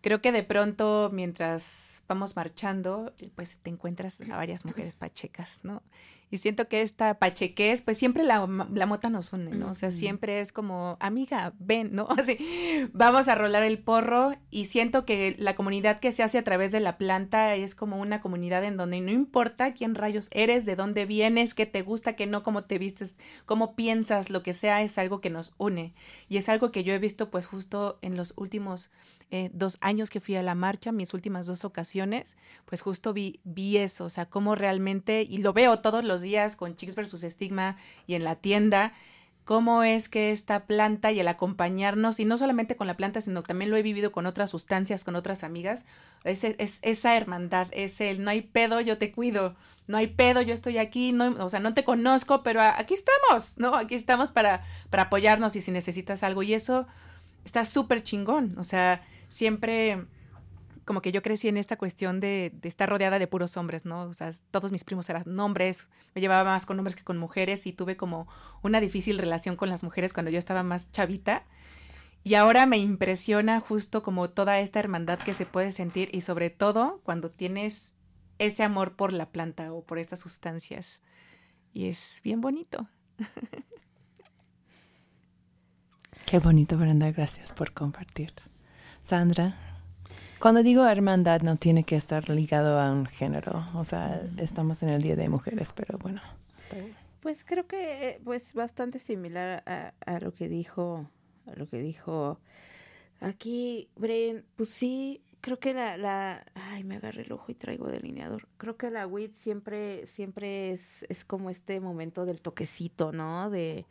creo 0.00 0.20
que 0.20 0.32
de 0.32 0.44
pronto 0.44 1.10
mientras 1.12 2.04
vamos 2.08 2.36
marchando, 2.36 3.12
pues 3.34 3.58
te 3.62 3.70
encuentras 3.70 4.20
a 4.20 4.36
varias 4.36 4.64
mujeres 4.64 4.94
pachecas, 4.94 5.60
¿no? 5.62 5.82
Y 6.30 6.38
siento 6.38 6.68
que 6.68 6.82
esta 6.82 7.18
pachequez, 7.18 7.82
pues 7.82 7.96
siempre 7.96 8.22
la, 8.22 8.46
la 8.72 8.86
mota 8.86 9.08
nos 9.08 9.32
une, 9.32 9.50
¿no? 9.52 9.70
O 9.70 9.74
sea, 9.74 9.90
siempre 9.90 10.40
es 10.40 10.52
como, 10.52 10.98
amiga, 11.00 11.54
ven, 11.58 11.90
¿no? 11.92 12.06
Así, 12.18 12.38
vamos 12.92 13.28
a 13.28 13.34
rolar 13.34 13.62
el 13.62 13.78
porro 13.78 14.34
y 14.50 14.66
siento 14.66 15.06
que 15.06 15.36
la 15.38 15.54
comunidad 15.54 16.00
que 16.00 16.12
se 16.12 16.22
hace 16.22 16.36
a 16.36 16.44
través 16.44 16.70
de 16.70 16.80
la 16.80 16.98
planta 16.98 17.54
es 17.54 17.74
como 17.74 17.98
una 17.98 18.20
comunidad 18.20 18.64
en 18.64 18.76
donde 18.76 19.00
no 19.00 19.10
importa 19.10 19.72
quién 19.72 19.94
rayos 19.94 20.28
eres, 20.32 20.66
de 20.66 20.76
dónde 20.76 21.06
vienes, 21.06 21.54
qué 21.54 21.64
te 21.64 21.82
gusta, 21.82 22.14
qué 22.14 22.26
no, 22.26 22.42
cómo 22.42 22.64
te 22.64 22.78
vistes, 22.78 23.16
cómo 23.46 23.74
piensas, 23.74 24.28
lo 24.28 24.42
que 24.42 24.52
sea, 24.52 24.82
es 24.82 24.98
algo 24.98 25.20
que 25.20 25.30
nos 25.30 25.54
une. 25.56 25.94
Y 26.28 26.36
es 26.36 26.48
algo 26.48 26.70
que 26.72 26.84
yo 26.84 26.92
he 26.92 26.98
visto 26.98 27.30
pues 27.30 27.46
justo 27.46 27.98
en 28.02 28.16
los 28.16 28.34
últimos 28.36 28.90
eh, 29.30 29.50
dos 29.52 29.76
años 29.80 30.08
que 30.08 30.20
fui 30.20 30.36
a 30.36 30.42
la 30.42 30.54
marcha, 30.54 30.90
mis 30.90 31.12
últimas 31.12 31.46
dos 31.46 31.64
ocasiones, 31.64 32.36
pues 32.64 32.80
justo 32.80 33.12
vi, 33.12 33.40
vi 33.44 33.76
eso, 33.76 34.06
o 34.06 34.10
sea, 34.10 34.26
cómo 34.26 34.54
realmente, 34.54 35.22
y 35.22 35.38
lo 35.38 35.52
veo 35.52 35.80
todos 35.80 36.04
los 36.04 36.22
días 36.22 36.56
con 36.56 36.76
Chicks 36.76 36.94
versus 36.94 37.22
Estigma 37.22 37.76
y 38.06 38.14
en 38.14 38.24
la 38.24 38.36
tienda, 38.36 38.94
cómo 39.48 39.82
es 39.82 40.10
que 40.10 40.30
esta 40.30 40.66
planta 40.66 41.10
y 41.10 41.20
el 41.20 41.28
acompañarnos, 41.28 42.20
y 42.20 42.24
no 42.26 42.36
solamente 42.36 42.76
con 42.76 42.86
la 42.86 42.96
planta, 42.96 43.22
sino 43.22 43.42
también 43.42 43.70
lo 43.70 43.76
he 43.76 43.82
vivido 43.82 44.12
con 44.12 44.26
otras 44.26 44.50
sustancias, 44.50 45.04
con 45.04 45.16
otras 45.16 45.44
amigas, 45.44 45.86
es, 46.24 46.44
es, 46.44 46.78
esa 46.82 47.16
hermandad, 47.16 47.68
es 47.72 48.00
el 48.00 48.22
no 48.22 48.30
hay 48.30 48.42
pedo, 48.42 48.80
yo 48.80 48.98
te 48.98 49.10
cuido, 49.12 49.56
no 49.86 49.96
hay 49.96 50.08
pedo, 50.08 50.42
yo 50.42 50.52
estoy 50.52 50.76
aquí, 50.76 51.12
no, 51.12 51.34
o 51.44 51.48
sea, 51.48 51.60
no 51.60 51.72
te 51.72 51.84
conozco, 51.84 52.42
pero 52.42 52.60
aquí 52.60 52.92
estamos, 52.94 53.56
¿no? 53.58 53.74
Aquí 53.74 53.94
estamos 53.94 54.32
para, 54.32 54.66
para 54.90 55.04
apoyarnos 55.04 55.56
y 55.56 55.62
si 55.62 55.70
necesitas 55.70 56.22
algo, 56.22 56.42
y 56.42 56.52
eso 56.52 56.86
está 57.44 57.64
súper 57.64 58.02
chingón, 58.02 58.54
o 58.58 58.64
sea, 58.64 59.02
siempre 59.28 60.06
como 60.88 61.02
que 61.02 61.12
yo 61.12 61.22
crecí 61.22 61.48
en 61.48 61.58
esta 61.58 61.76
cuestión 61.76 62.18
de, 62.18 62.50
estar 62.62 62.88
rodeada 62.88 63.18
de 63.18 63.26
puros 63.26 63.58
hombres, 63.58 63.84
¿no? 63.84 64.04
O 64.04 64.14
sea, 64.14 64.32
todos 64.50 64.72
mis 64.72 64.84
primos 64.84 65.10
eran 65.10 65.38
hombres, 65.38 65.90
me 66.14 66.22
llevaba 66.22 66.50
más 66.50 66.64
con 66.64 66.78
hombres 66.78 66.96
que 66.96 67.04
con 67.04 67.18
mujeres 67.18 67.66
y 67.66 67.74
tuve 67.74 67.98
como 67.98 68.26
una 68.62 68.80
difícil 68.80 69.18
relación 69.18 69.56
con 69.56 69.68
las 69.68 69.82
mujeres 69.82 70.14
cuando 70.14 70.30
yo 70.30 70.38
estaba 70.38 70.62
más 70.62 70.90
chavita. 70.90 71.44
Y 72.24 72.36
ahora 72.36 72.64
me 72.64 72.78
impresiona 72.78 73.60
justo 73.60 74.02
como 74.02 74.30
toda 74.30 74.60
esta 74.60 74.80
hermandad 74.80 75.18
que 75.18 75.34
se 75.34 75.44
puede 75.44 75.72
sentir 75.72 76.08
y 76.14 76.22
sobre 76.22 76.48
todo 76.48 77.02
cuando 77.04 77.28
tienes 77.28 77.92
ese 78.38 78.62
amor 78.62 78.96
por 78.96 79.12
la 79.12 79.30
planta 79.30 79.74
o 79.74 79.84
por 79.84 79.98
estas 79.98 80.20
sustancias. 80.20 81.02
Y 81.74 81.88
es 81.88 82.22
bien 82.24 82.40
bonito. 82.40 82.88
Qué 86.24 86.38
bonito, 86.38 86.78
Brenda. 86.78 87.12
Gracias 87.12 87.52
por 87.52 87.74
compartir. 87.74 88.32
Sandra, 89.08 89.56
cuando 90.38 90.62
digo 90.62 90.86
hermandad 90.86 91.40
no 91.40 91.56
tiene 91.56 91.82
que 91.82 91.96
estar 91.96 92.28
ligado 92.28 92.78
a 92.78 92.92
un 92.92 93.06
género, 93.06 93.64
o 93.74 93.82
sea, 93.82 94.20
estamos 94.36 94.82
en 94.82 94.90
el 94.90 95.00
Día 95.00 95.16
de 95.16 95.30
Mujeres, 95.30 95.72
pero 95.72 95.96
bueno, 95.96 96.20
está 96.60 96.76
bien. 96.76 96.92
Pues 97.22 97.42
creo 97.42 97.66
que 97.66 98.06
eh, 98.06 98.20
pues 98.22 98.52
bastante 98.52 98.98
similar 98.98 99.62
a, 99.64 100.20
lo 100.20 100.34
que 100.34 100.50
dijo, 100.50 101.08
a 101.50 101.58
lo 101.58 101.70
que 101.70 101.80
dijo 101.80 102.38
aquí 103.20 103.88
Bren, 103.96 104.44
pues 104.56 104.68
sí, 104.68 105.22
creo 105.40 105.58
que 105.58 105.72
la, 105.72 105.96
la, 105.96 106.44
ay, 106.54 106.84
me 106.84 106.96
agarré 106.96 107.22
el 107.22 107.32
ojo 107.32 107.50
y 107.50 107.54
traigo 107.54 107.86
delineador. 107.86 108.46
Creo 108.58 108.76
que 108.76 108.90
la 108.90 109.06
WIT 109.06 109.32
siempre, 109.32 110.04
siempre 110.04 110.72
es, 110.72 111.06
es 111.08 111.24
como 111.24 111.48
este 111.48 111.80
momento 111.80 112.26
del 112.26 112.42
toquecito, 112.42 113.12
¿no? 113.12 113.48
De, 113.48 113.86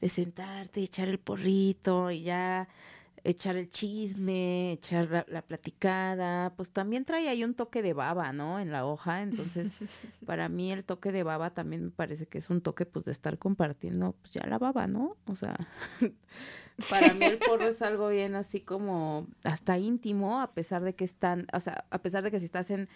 de 0.00 0.08
sentarte, 0.08 0.80
echar 0.80 1.06
el 1.06 1.20
porrito 1.20 2.10
y 2.10 2.22
ya 2.22 2.68
echar 3.24 3.56
el 3.56 3.70
chisme, 3.70 4.72
echar 4.72 5.26
la, 5.28 5.42
platicada, 5.42 6.54
pues 6.56 6.70
también 6.70 7.04
trae 7.04 7.28
ahí 7.28 7.44
un 7.44 7.54
toque 7.54 7.82
de 7.82 7.92
baba, 7.92 8.32
¿no? 8.32 8.60
En 8.60 8.70
la 8.70 8.86
hoja, 8.86 9.22
entonces 9.22 9.74
para 10.26 10.48
mí 10.48 10.72
el 10.72 10.84
toque 10.84 11.12
de 11.12 11.22
baba 11.22 11.50
también 11.50 11.84
me 11.84 11.90
parece 11.90 12.26
que 12.26 12.38
es 12.38 12.50
un 12.50 12.60
toque 12.60 12.86
pues 12.86 13.04
de 13.04 13.12
estar 13.12 13.38
compartiendo 13.38 14.14
pues 14.20 14.32
ya 14.32 14.46
la 14.46 14.58
baba, 14.58 14.86
¿no? 14.86 15.16
O 15.26 15.36
sea, 15.36 15.56
para 16.90 17.14
mí 17.14 17.24
el 17.24 17.38
porro 17.46 17.68
es 17.68 17.82
algo 17.82 18.08
bien 18.08 18.34
así 18.34 18.60
como 18.60 19.26
hasta 19.44 19.78
íntimo, 19.78 20.40
a 20.40 20.48
pesar 20.48 20.82
de 20.82 20.94
que 20.94 21.04
están, 21.04 21.46
o 21.52 21.60
sea, 21.60 21.84
a 21.90 21.98
pesar 21.98 22.22
de 22.22 22.30
que 22.30 22.38
si 22.38 22.46
estás 22.46 22.70
en 22.70 22.88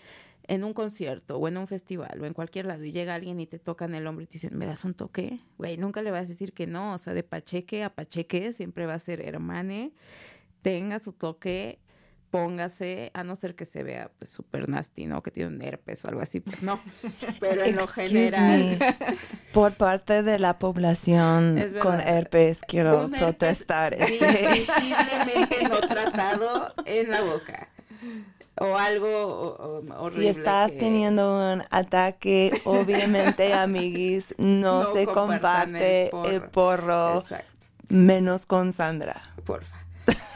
en 0.51 0.65
un 0.65 0.75
concierto 0.75 1.39
o 1.39 1.47
en 1.47 1.57
un 1.57 1.69
festival 1.69 2.21
o 2.21 2.27
en 2.27 2.35
cualquier 2.35 2.67
lado 2.67 2.83
y 2.85 2.91
llega 2.91 3.15
alguien 3.15 3.39
y 3.39 3.47
te 3.47 3.61
tocan 3.61 3.95
el 3.95 4.05
hombro 4.07 4.25
y 4.25 4.27
te 4.27 4.33
dicen, 4.33 4.59
¿me 4.59 4.67
das 4.67 4.85
un 4.85 4.95
toque? 4.95 5.39
Güey, 5.59 5.77
nunca 5.77 6.03
le 6.03 6.11
vas 6.11 6.25
a 6.25 6.27
decir 6.27 6.53
que 6.53 6.67
no, 6.67 6.95
o 6.95 6.99
sea, 6.99 7.15
de 7.15 7.23
pacheque 7.23 7.85
a 7.85 7.95
pacheque 7.95 8.53
siempre 8.53 8.85
va 8.85 8.95
a 8.95 8.99
ser 8.99 9.21
hermane, 9.21 9.93
tenga 10.61 10.99
su 10.99 11.13
toque, 11.13 11.79
póngase, 12.31 13.11
a 13.15 13.25
no 13.25 13.37
ser 13.37 13.55
que 13.55 13.65
se 13.65 13.83
vea 13.83 14.11
pues 14.19 14.31
súper 14.31 14.69
nasty, 14.69 15.07
¿no? 15.07 15.23
Que 15.23 15.31
tiene 15.31 15.55
un 15.55 15.63
herpes 15.63 16.05
o 16.05 16.09
algo 16.09 16.21
así, 16.21 16.41
pues 16.41 16.63
no. 16.63 16.81
Pero 17.41 17.65
en 17.65 17.77
lo 17.77 17.87
general. 17.87 18.79
Por 19.53 19.73
parte 19.73 20.23
de 20.23 20.39
la 20.39 20.59
población 20.59 21.61
con 21.83 22.01
herpes, 22.01 22.61
quiero 22.67 23.11
protestar. 23.11 23.95
Este. 23.95 24.65
no 25.69 25.81
tratado 25.89 26.73
en 26.85 27.11
la 27.11 27.21
boca 27.23 27.69
o 28.61 28.77
algo 28.77 29.81
horrible. 29.99 30.11
Si 30.11 30.29
estás 30.29 30.77
teniendo 30.77 31.53
un 31.53 31.63
ataque, 31.71 32.61
obviamente, 32.65 33.55
amiguis, 33.55 34.35
no, 34.39 34.93
se 34.93 35.07
comparte 35.07 36.11
el 36.27 36.43
porro, 36.43 37.25
menos 37.89 38.47
con 38.47 38.73
Sandra. 38.73 39.21
Porfa. 39.45 39.80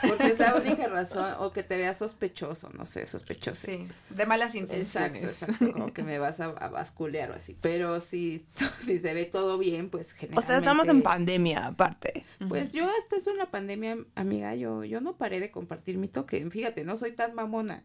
Porque 0.07 0.27
es 0.27 0.39
la 0.39 0.55
única 0.61 0.87
razón, 0.87 1.35
o 1.39 1.53
que 1.53 1.63
te 1.63 1.77
veas 1.77 1.99
sospechoso, 1.99 2.71
no 2.71 2.87
sé, 2.87 3.07
sospechoso. 3.07 3.67
Sí, 3.67 3.87
de 4.11 4.27
malas 4.27 4.55
intenciones. 4.55 5.25
Exacto, 5.25 5.73
como 5.73 5.93
que 5.93 6.03
me 6.03 6.19
vas 6.19 6.41
a, 6.41 6.49
basculear 6.49 7.31
o 7.31 7.35
así. 7.35 7.57
Pero 7.61 8.01
si, 8.01 8.47
si 8.85 8.99
se 8.99 9.15
ve 9.15 9.25
todo 9.25 9.59
bien, 9.59 9.91
pues 9.91 10.13
generalmente... 10.13 10.45
O 10.45 10.47
sea, 10.47 10.59
estamos 10.59 10.89
en 10.89 11.03
pandemia, 11.03 11.67
aparte. 11.67 12.25
Pues 12.49 12.73
yo 12.73 12.89
hasta 13.01 13.17
eso 13.17 13.31
en 13.31 13.39
la 13.39 13.51
pandemia, 13.51 13.99
amiga, 14.15 14.55
yo, 14.55 14.85
yo 14.85 15.01
no 15.01 15.17
paré 15.17 15.41
de 15.41 15.51
compartir 15.51 15.99
mi 15.99 16.09
toque. 16.09 16.45
Fíjate, 16.51 16.85
no 16.85 16.97
soy 16.97 17.13
tan 17.13 17.35
mamona 17.35 17.83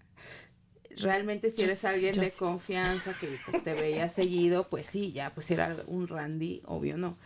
realmente 0.99 1.51
si 1.51 1.63
eres 1.63 1.83
alguien 1.85 2.13
de 2.13 2.31
confianza 2.31 3.13
que 3.19 3.27
pues, 3.49 3.63
te 3.63 3.73
veía 3.73 4.09
seguido, 4.09 4.67
pues 4.69 4.87
sí, 4.87 5.11
ya, 5.11 5.33
pues 5.33 5.49
era 5.51 5.77
un 5.87 6.07
Randy, 6.07 6.61
obvio 6.65 6.97
no. 6.97 7.17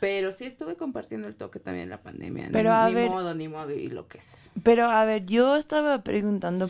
Pero 0.00 0.32
sí 0.32 0.46
estuve 0.46 0.76
compartiendo 0.76 1.28
el 1.28 1.34
toque 1.34 1.60
también 1.60 1.84
en 1.84 1.90
la 1.90 2.02
pandemia. 2.02 2.48
Pero 2.50 2.70
ni, 2.70 3.04
a 3.04 3.08
modo, 3.08 3.34
ni 3.34 3.48
modo, 3.48 3.70
y 3.72 3.88
lo 3.88 4.08
que 4.08 4.18
es. 4.18 4.50
Pero 4.62 4.90
a 4.90 5.04
ver, 5.04 5.26
yo 5.26 5.56
estaba 5.56 6.02
preguntando 6.02 6.68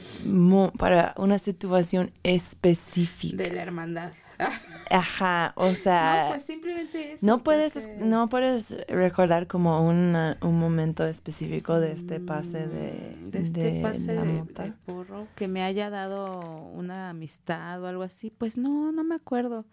para 0.79 1.15
una 1.17 1.39
situación 1.39 2.11
específica. 2.25 3.37
De 3.37 3.51
la 3.51 3.63
hermandad. 3.63 4.13
Ajá, 4.91 5.53
o 5.57 5.75
sea. 5.75 6.25
No, 6.25 6.31
pues 6.31 6.45
simplemente 6.45 7.13
eso. 7.13 7.27
No 7.27 7.39
puedes, 7.43 7.89
no 7.99 8.29
puedes 8.29 8.77
recordar 8.89 9.47
como 9.47 9.87
un 9.87 10.37
momento 10.43 11.07
específico 11.07 11.79
de 11.79 11.93
este 11.93 12.21
pase 12.21 12.67
de, 12.67 13.17
de 13.31 13.39
este 13.41 13.81
pase 13.83 14.15
de, 14.15 14.73
porro 14.87 15.29
que 15.37 15.47
me 15.47 15.63
haya 15.63 15.91
dado 15.91 16.41
una 16.73 17.11
amistad 17.11 17.83
o 17.83 17.87
algo 17.87 18.03
así. 18.03 18.31
Pues 18.31 18.57
no, 18.57 18.91
no 18.93 19.05
me 19.05 19.15
acuerdo. 19.15 19.65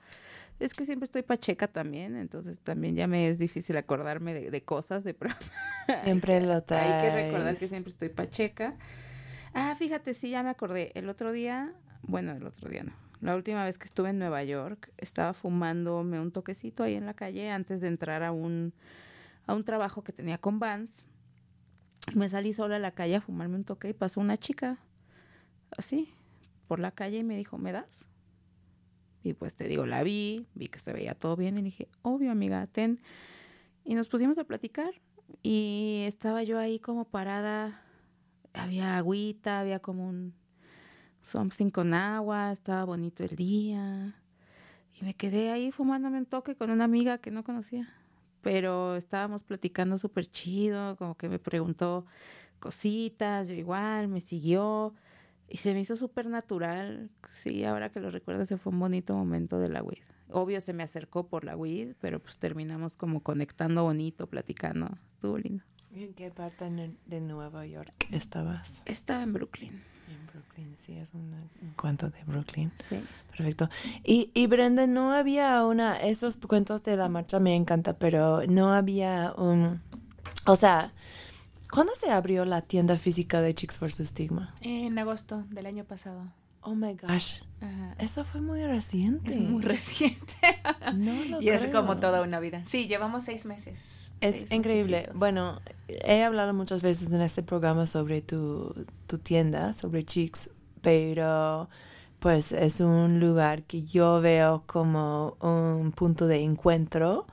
Es 0.60 0.74
que 0.74 0.86
siempre 0.86 1.06
estoy 1.06 1.22
pacheca 1.22 1.68
también, 1.68 2.16
entonces 2.16 2.60
también 2.60 2.96
ya 2.96 3.06
me 3.06 3.30
es 3.30 3.38
difícil 3.38 3.78
acordarme 3.78 4.34
de, 4.34 4.64
cosas 4.64 5.04
de 5.04 5.16
Siempre 6.04 6.42
lo 6.46 6.64
traes. 6.64 6.94
Hay 6.94 7.02
que 7.02 7.26
recordar 7.26 7.58
que 7.58 7.68
siempre 7.68 7.92
estoy 7.92 8.10
pacheca. 8.10 8.76
Ah, 9.54 9.76
fíjate, 9.78 10.14
sí, 10.14 10.32
ya 10.32 10.42
me 10.42 10.50
acordé. 10.50 10.92
El 10.96 11.10
otro 11.10 11.32
día, 11.32 11.74
bueno, 12.02 12.32
el 12.32 12.46
otro 12.46 12.70
día 12.70 12.84
no. 12.84 12.94
La 13.22 13.36
última 13.36 13.64
vez 13.64 13.78
que 13.78 13.86
estuve 13.86 14.10
en 14.10 14.20
Nueva 14.20 14.44
York, 14.44 14.92
estaba 14.98 15.34
fumándome 15.34 16.20
un 16.20 16.32
toquecito 16.32 16.84
ahí 16.84 16.96
en 16.96 17.06
la 17.06 17.14
calle 17.14 17.50
antes 17.50 17.82
de 17.82 17.88
entrar 17.88 18.24
a 18.24 18.32
un 18.32 18.74
a 19.48 19.56
un 19.56 19.64
trabajo 19.64 20.04
que 20.04 20.12
tenía 20.12 20.38
con 20.38 20.60
Vans. 20.60 21.06
Me 22.14 22.30
salí 22.30 22.54
sola 22.54 22.76
a 22.76 22.80
la 22.80 22.92
calle 22.92 23.16
a 23.16 23.22
fumarme 23.22 23.56
un 23.56 23.64
toque 23.64 23.90
y 23.90 23.94
pasó 23.94 24.20
una 24.20 24.38
chica 24.38 24.78
así 25.78 26.14
por 26.68 26.80
la 26.80 26.92
calle 26.92 27.20
y 27.20 27.24
me 27.24 27.38
dijo, 27.38 27.58
¿me 27.58 27.72
das? 27.72 28.08
Y 29.24 29.34
pues 29.34 29.56
te 29.56 29.68
digo, 29.68 29.86
la 29.86 30.04
vi, 30.04 30.48
vi 30.54 30.68
que 30.68 30.80
se 30.80 30.94
veía 30.94 31.16
todo 31.16 31.36
bien 31.36 31.58
y 31.58 31.62
dije, 31.62 31.88
obvio 32.02 32.32
amiga, 32.32 32.68
ten. 32.68 33.02
Y 33.84 33.96
nos 33.96 34.10
pusimos 34.10 34.38
a 34.38 34.44
platicar 34.44 34.94
y 35.44 36.04
estaba 36.08 36.44
yo 36.44 36.60
ahí 36.60 36.80
como 36.80 37.06
parada, 37.06 37.82
había 38.54 38.98
agüita, 38.98 39.60
había 39.60 39.80
como 39.80 40.08
un 40.08 40.34
something 41.22 41.70
con 41.70 41.94
agua, 41.94 42.52
estaba 42.52 42.86
bonito 42.86 43.24
el 43.24 43.36
día. 43.36 44.16
Y 45.00 45.06
me 45.06 45.14
quedé 45.14 45.52
ahí 45.52 45.72
fumándome 45.72 46.18
un 46.18 46.26
toque 46.26 46.56
con 46.56 46.72
una 46.72 46.86
amiga 46.86 47.18
que 47.20 47.32
no 47.32 47.44
conocía. 47.44 47.94
Pero 48.42 48.96
estábamos 48.96 49.44
platicando 49.44 49.98
súper 49.98 50.28
chido, 50.28 50.96
como 50.98 51.16
que 51.16 51.30
me 51.30 51.40
preguntó 51.40 52.06
cositas, 52.60 53.48
yo 53.48 53.54
igual, 53.54 54.08
me 54.08 54.22
siguió. 54.22 54.94
Y 55.50 55.58
se 55.58 55.74
me 55.74 55.80
hizo 55.80 55.96
súper 55.96 56.28
natural. 56.28 57.10
Sí, 57.30 57.64
ahora 57.64 57.90
que 57.92 58.00
lo 58.00 58.12
recuerdo, 58.12 58.44
ese 58.44 58.58
fue 58.58 58.74
un 58.74 58.80
bonito 58.80 59.16
momento 59.16 59.60
de 59.60 59.70
la 59.70 59.82
weed. 59.82 60.04
Obvio 60.30 60.60
se 60.60 60.74
me 60.74 60.84
acercó 60.84 61.28
por 61.28 61.46
la 61.46 61.56
weed, 61.56 61.96
pero 62.02 62.20
pues 62.20 62.38
terminamos 62.38 62.98
como 62.98 63.22
conectando 63.24 63.84
bonito, 63.84 64.28
platicando. 64.28 64.90
Estuvo 65.14 65.38
lindo. 65.38 65.64
¿Y 65.92 66.04
en 66.04 66.14
qué 66.14 66.30
parte 66.32 66.70
de 67.06 67.22
Nueva 67.22 67.66
York 67.66 67.94
estabas? 68.12 68.84
Estaba 68.86 69.24
en 69.24 69.34
Brooklyn. 69.34 69.82
En 70.10 70.26
Brooklyn, 70.28 70.78
sí, 70.78 70.98
es 70.98 71.14
un 71.14 71.34
cuento 71.76 72.10
de 72.10 72.24
Brooklyn. 72.26 72.72
Sí. 72.80 72.98
Perfecto. 73.30 73.70
Y, 74.04 74.32
y 74.34 74.48
Brenda, 74.48 74.86
no 74.86 75.14
había 75.14 75.66
una, 75.66 75.98
esos 75.98 76.38
cuentos 76.38 76.84
de 76.84 76.98
la 76.98 77.08
marcha 77.08 77.40
me 77.40 77.56
encanta, 77.56 77.98
pero 77.98 78.42
no 78.48 78.74
había 78.74 79.34
un, 79.38 79.82
o 80.46 80.56
sea, 80.56 80.94
¿cuándo 81.72 81.94
se 81.96 82.12
abrió 82.12 82.46
la 82.46 82.62
tienda 82.62 82.98
física 82.98 83.42
de 83.42 83.54
Chicks 83.54 83.80
vs. 83.80 84.08
Stigma? 84.10 84.54
En 84.62 84.98
agosto 85.00 85.44
del 85.50 85.66
año 85.66 85.84
pasado. 85.84 86.32
Oh 86.62 86.76
my 86.76 86.94
gosh. 86.96 87.42
Ajá. 87.62 87.96
Eso 87.98 88.24
fue 88.24 88.42
muy 88.42 88.66
reciente. 88.66 89.34
Es 89.34 89.40
muy 89.40 89.64
reciente. 89.64 90.34
No 90.96 91.22
lo 91.26 91.42
y 91.42 91.50
es 91.50 91.68
como 91.68 91.98
toda 91.98 92.22
una 92.22 92.40
vida. 92.40 92.64
Sí, 92.66 92.88
llevamos 92.88 93.26
seis 93.26 93.46
meses. 93.46 94.10
Es 94.22 94.36
seis 94.36 94.52
increíble. 94.52 94.98
mesecitos. 94.98 95.20
Bueno, 95.20 95.62
he 95.88 96.24
hablado 96.24 96.54
muchas 96.54 96.82
veces 96.82 97.12
en 97.12 97.22
este 97.22 97.44
programa 97.44 97.88
sobre 97.88 98.22
tu, 98.22 98.74
tu 99.06 99.18
tienda, 99.18 99.74
sobre 99.74 100.06
Chicks, 100.06 100.50
pero 100.82 101.70
pues 102.20 102.52
es 102.52 102.82
un 102.82 103.20
lugar 103.20 103.64
que 103.64 103.84
yo 103.84 104.22
veo 104.22 104.64
como 104.66 105.38
un 105.42 105.92
punto 105.92 106.28
de 106.28 106.44
encuentro, 106.44 107.28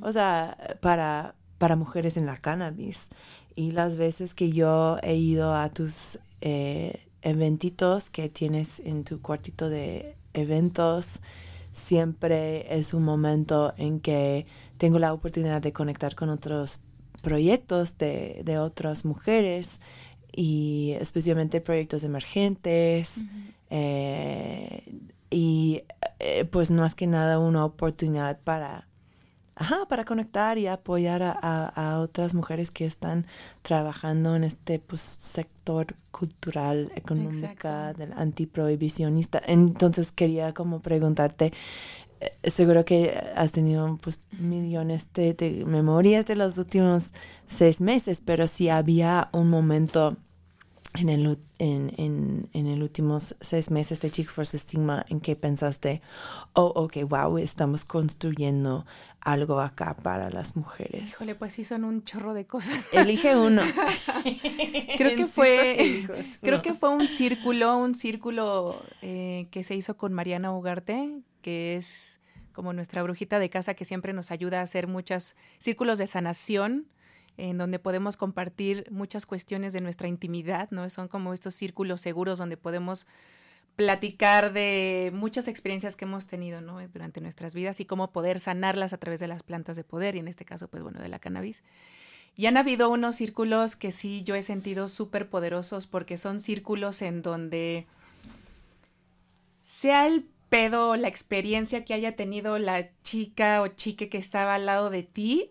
o 0.00 0.12
sea, 0.12 0.56
para, 0.80 1.34
para 1.58 1.76
mujeres 1.76 2.16
en 2.16 2.26
la 2.26 2.36
cannabis. 2.36 3.08
Y 3.58 3.72
las 3.72 3.96
veces 3.96 4.34
que 4.34 4.52
yo 4.52 4.98
he 5.02 5.16
ido 5.16 5.52
a 5.52 5.68
tus 5.68 6.20
eh, 6.42 7.08
eventitos 7.22 8.08
que 8.08 8.28
tienes 8.28 8.78
en 8.78 9.02
tu 9.02 9.20
cuartito 9.20 9.68
de 9.68 10.14
eventos, 10.32 11.22
siempre 11.72 12.72
es 12.72 12.94
un 12.94 13.02
momento 13.02 13.74
en 13.76 13.98
que 13.98 14.46
tengo 14.76 15.00
la 15.00 15.12
oportunidad 15.12 15.60
de 15.60 15.72
conectar 15.72 16.14
con 16.14 16.28
otros 16.28 16.78
proyectos 17.20 17.98
de, 17.98 18.42
de 18.44 18.58
otras 18.58 19.04
mujeres 19.04 19.80
y 20.30 20.94
especialmente 21.00 21.60
proyectos 21.60 22.04
emergentes 22.04 23.24
eh, 23.70 24.84
y 25.30 25.82
eh, 26.20 26.44
pues 26.44 26.70
más 26.70 26.94
que 26.94 27.08
nada 27.08 27.40
una 27.40 27.64
oportunidad 27.64 28.38
para 28.38 28.87
ajá, 29.60 29.86
para 29.88 30.04
conectar 30.04 30.56
y 30.58 30.66
apoyar 30.68 31.22
a, 31.22 31.32
a- 31.42 31.66
a 31.94 31.98
otras 32.00 32.32
mujeres 32.34 32.70
que 32.70 32.86
están 32.86 33.26
trabajando 33.62 34.36
en 34.36 34.44
este 34.44 34.78
pues, 34.78 35.00
sector 35.02 35.86
cultural, 36.10 36.90
económica, 36.96 37.50
Exacto. 37.90 37.98
del 38.00 38.12
antiprohibicionista. 38.12 39.42
Entonces 39.46 40.12
quería 40.12 40.54
como 40.54 40.80
preguntarte, 40.80 41.52
eh, 42.20 42.50
seguro 42.50 42.84
que 42.84 43.16
has 43.36 43.52
tenido 43.52 43.96
pues 44.02 44.20
millones 44.38 45.08
de, 45.12 45.34
de 45.34 45.64
memorias 45.64 46.26
de 46.26 46.36
los 46.36 46.58
últimos 46.58 47.12
seis 47.46 47.80
meses, 47.80 48.20
pero 48.20 48.46
si 48.46 48.68
había 48.68 49.28
un 49.32 49.50
momento 49.50 50.16
en 50.98 51.08
el, 51.08 51.38
en, 51.58 51.92
en, 51.96 52.48
en 52.52 52.66
el 52.66 52.82
últimos 52.82 53.36
seis 53.40 53.70
meses 53.70 54.00
de 54.00 54.10
Chicks 54.10 54.34
vs. 54.34 54.60
Stigma 54.62 55.04
en 55.08 55.20
que 55.20 55.36
pensaste, 55.36 56.02
oh, 56.54 56.72
ok, 56.74 56.96
wow, 57.08 57.38
estamos 57.38 57.84
construyendo 57.84 58.84
algo 59.20 59.60
acá 59.60 59.96
para 59.96 60.30
las 60.30 60.56
mujeres. 60.56 61.10
Híjole, 61.10 61.34
pues 61.34 61.52
sí 61.52 61.64
son 61.64 61.84
un 61.84 62.04
chorro 62.04 62.34
de 62.34 62.46
cosas. 62.46 62.86
Elige 62.92 63.36
uno. 63.36 63.62
creo 64.96 65.16
que 65.16 65.26
fue 65.26 65.76
que 65.76 66.24
creo 66.40 66.62
que 66.62 66.74
fue 66.74 66.90
un 66.90 67.06
círculo 67.06 67.76
un 67.76 67.94
círculo 67.94 68.82
eh, 69.02 69.48
que 69.50 69.64
se 69.64 69.74
hizo 69.74 69.96
con 69.96 70.12
Mariana 70.12 70.52
Ugarte 70.52 71.22
que 71.42 71.76
es 71.76 72.20
como 72.52 72.72
nuestra 72.72 73.02
brujita 73.02 73.38
de 73.38 73.50
casa 73.50 73.74
que 73.74 73.84
siempre 73.84 74.12
nos 74.12 74.30
ayuda 74.30 74.60
a 74.60 74.62
hacer 74.62 74.88
muchos 74.88 75.36
círculos 75.58 75.98
de 75.98 76.06
sanación 76.06 76.86
en 77.38 77.56
donde 77.56 77.78
podemos 77.78 78.16
compartir 78.16 78.86
muchas 78.90 79.24
cuestiones 79.24 79.72
de 79.72 79.80
nuestra 79.80 80.08
intimidad 80.08 80.70
no 80.70 80.88
son 80.90 81.08
como 81.08 81.32
estos 81.32 81.54
círculos 81.54 82.00
seguros 82.00 82.38
donde 82.38 82.56
podemos 82.56 83.06
platicar 83.76 84.52
de 84.52 85.10
muchas 85.14 85.48
experiencias 85.48 85.96
que 85.96 86.04
hemos 86.04 86.26
tenido 86.26 86.60
¿no? 86.60 86.86
durante 86.88 87.20
nuestras 87.20 87.54
vidas 87.54 87.80
y 87.80 87.84
cómo 87.84 88.10
poder 88.10 88.40
sanarlas 88.40 88.92
a 88.92 88.98
través 88.98 89.20
de 89.20 89.28
las 89.28 89.42
plantas 89.42 89.76
de 89.76 89.84
poder 89.84 90.16
y 90.16 90.18
en 90.18 90.28
este 90.28 90.44
caso 90.44 90.68
pues 90.68 90.82
bueno 90.82 91.00
de 91.00 91.08
la 91.08 91.20
cannabis 91.20 91.62
y 92.36 92.46
han 92.46 92.56
habido 92.56 92.90
unos 92.90 93.16
círculos 93.16 93.76
que 93.76 93.92
sí 93.92 94.22
yo 94.24 94.34
he 94.34 94.42
sentido 94.42 94.88
súper 94.88 95.30
poderosos 95.30 95.86
porque 95.86 96.18
son 96.18 96.40
círculos 96.40 97.02
en 97.02 97.22
donde 97.22 97.86
sea 99.62 100.06
el 100.06 100.28
pedo, 100.48 100.96
la 100.96 101.08
experiencia 101.08 101.84
que 101.84 101.94
haya 101.94 102.16
tenido 102.16 102.58
la 102.58 102.88
chica 103.02 103.62
o 103.62 103.68
chique 103.68 104.08
que 104.08 104.18
estaba 104.18 104.54
al 104.54 104.66
lado 104.66 104.90
de 104.90 105.02
ti, 105.02 105.50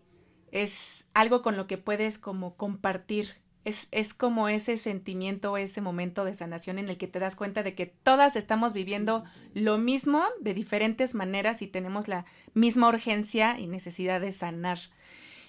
es 0.63 1.05
algo 1.13 1.41
con 1.41 1.57
lo 1.57 1.67
que 1.67 1.77
puedes 1.77 2.17
como 2.17 2.55
compartir. 2.55 3.35
Es, 3.65 3.89
es 3.91 4.13
como 4.13 4.47
ese 4.47 4.77
sentimiento, 4.77 5.57
ese 5.57 5.81
momento 5.81 6.23
de 6.23 6.33
sanación 6.33 6.79
en 6.79 6.87
el 6.87 6.97
que 6.97 7.07
te 7.07 7.19
das 7.19 7.35
cuenta 7.35 7.63
de 7.63 7.75
que 7.75 7.85
todas 7.85 8.37
estamos 8.37 8.71
viviendo 8.71 9.25
lo 9.53 9.77
mismo 9.77 10.23
de 10.39 10.53
diferentes 10.53 11.15
maneras 11.15 11.61
y 11.61 11.67
tenemos 11.67 12.07
la 12.07 12.25
misma 12.53 12.87
urgencia 12.87 13.59
y 13.59 13.67
necesidad 13.67 14.21
de 14.21 14.31
sanar. 14.31 14.79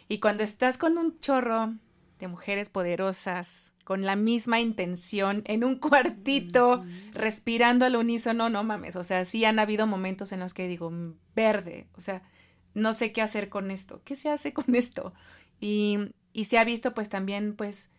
Y 0.09 0.19
cuando 0.19 0.43
estás 0.43 0.79
con 0.79 0.99
un 0.99 1.21
chorro 1.21 1.75
de 2.19 2.27
mujeres 2.29 2.71
poderosas, 2.71 3.73
con 3.85 4.03
la 4.05 4.17
misma 4.17 4.61
intención, 4.61 5.43
en 5.47 5.65
un 5.65 5.77
cuartito, 5.79 6.85
respirando 7.13 7.87
al 7.87 7.97
unísono, 7.97 8.51
no 8.51 8.65
mames. 8.65 8.97
O 8.97 9.05
sea, 9.05 9.25
sí 9.25 9.45
han 9.45 9.59
habido 9.59 9.87
momentos 9.87 10.33
en 10.33 10.41
los 10.41 10.55
que 10.55 10.67
digo, 10.67 10.91
"Mm, 10.91 11.15
verde, 11.35 11.87
o 11.95 12.01
sea, 12.01 12.23
no 12.75 12.95
sé 12.95 13.13
qué 13.13 13.23
hacer 13.23 13.49
con 13.49 13.71
esto. 13.71 14.03
¿Qué 14.05 14.17
se 14.17 14.31
hace 14.31 14.53
con 14.55 14.75
esto? 14.75 15.13
Y, 15.61 15.99
y 16.33 16.45
se 16.47 16.59
ha 16.59 16.65
visto 16.65 16.95
pues 16.95 17.09
también 17.09 17.55
pues 17.57 17.91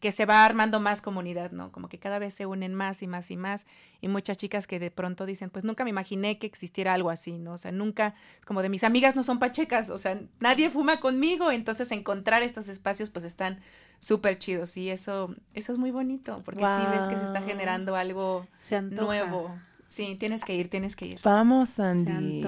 que 0.00 0.12
se 0.12 0.24
va 0.24 0.46
armando 0.46 0.80
más 0.80 1.02
comunidad, 1.02 1.50
¿no? 1.52 1.72
Como 1.72 1.90
que 1.90 1.98
cada 1.98 2.18
vez 2.18 2.32
se 2.32 2.46
unen 2.46 2.74
más 2.74 3.02
y 3.02 3.06
más 3.06 3.30
y 3.30 3.36
más. 3.36 3.66
Y 4.00 4.08
muchas 4.08 4.38
chicas 4.38 4.66
que 4.66 4.78
de 4.78 4.90
pronto 4.90 5.26
dicen, 5.26 5.50
pues 5.50 5.62
nunca 5.62 5.84
me 5.84 5.90
imaginé 5.90 6.38
que 6.38 6.46
existiera 6.46 6.94
algo 6.94 7.10
así, 7.10 7.36
¿no? 7.36 7.52
O 7.52 7.58
sea, 7.58 7.70
nunca, 7.70 8.14
como 8.46 8.62
de 8.62 8.70
mis 8.70 8.82
amigas 8.82 9.14
no 9.14 9.22
son 9.22 9.38
pachecas, 9.38 9.90
o 9.90 9.98
sea, 9.98 10.18
nadie 10.38 10.70
fuma 10.70 11.00
conmigo, 11.00 11.50
entonces 11.50 11.92
encontrar 11.92 12.42
estos 12.42 12.68
espacios 12.68 13.10
pues 13.10 13.26
están 13.26 13.60
súper 13.98 14.38
chidos 14.38 14.74
y 14.78 14.88
eso, 14.88 15.34
eso 15.52 15.72
es 15.72 15.78
muy 15.78 15.90
bonito, 15.90 16.40
porque 16.46 16.62
sí 16.66 16.86
ves 16.88 17.06
que 17.06 17.18
se 17.18 17.24
está 17.24 17.40
Wow. 17.40 17.48
generando 17.48 17.94
algo 17.94 18.46
Se 18.58 18.80
nuevo. 18.80 19.60
Sí, 19.90 20.14
tienes 20.20 20.44
que 20.44 20.54
ir, 20.54 20.70
tienes 20.70 20.94
que 20.94 21.04
ir. 21.04 21.20
Vamos, 21.24 21.70
Sandy. 21.70 22.44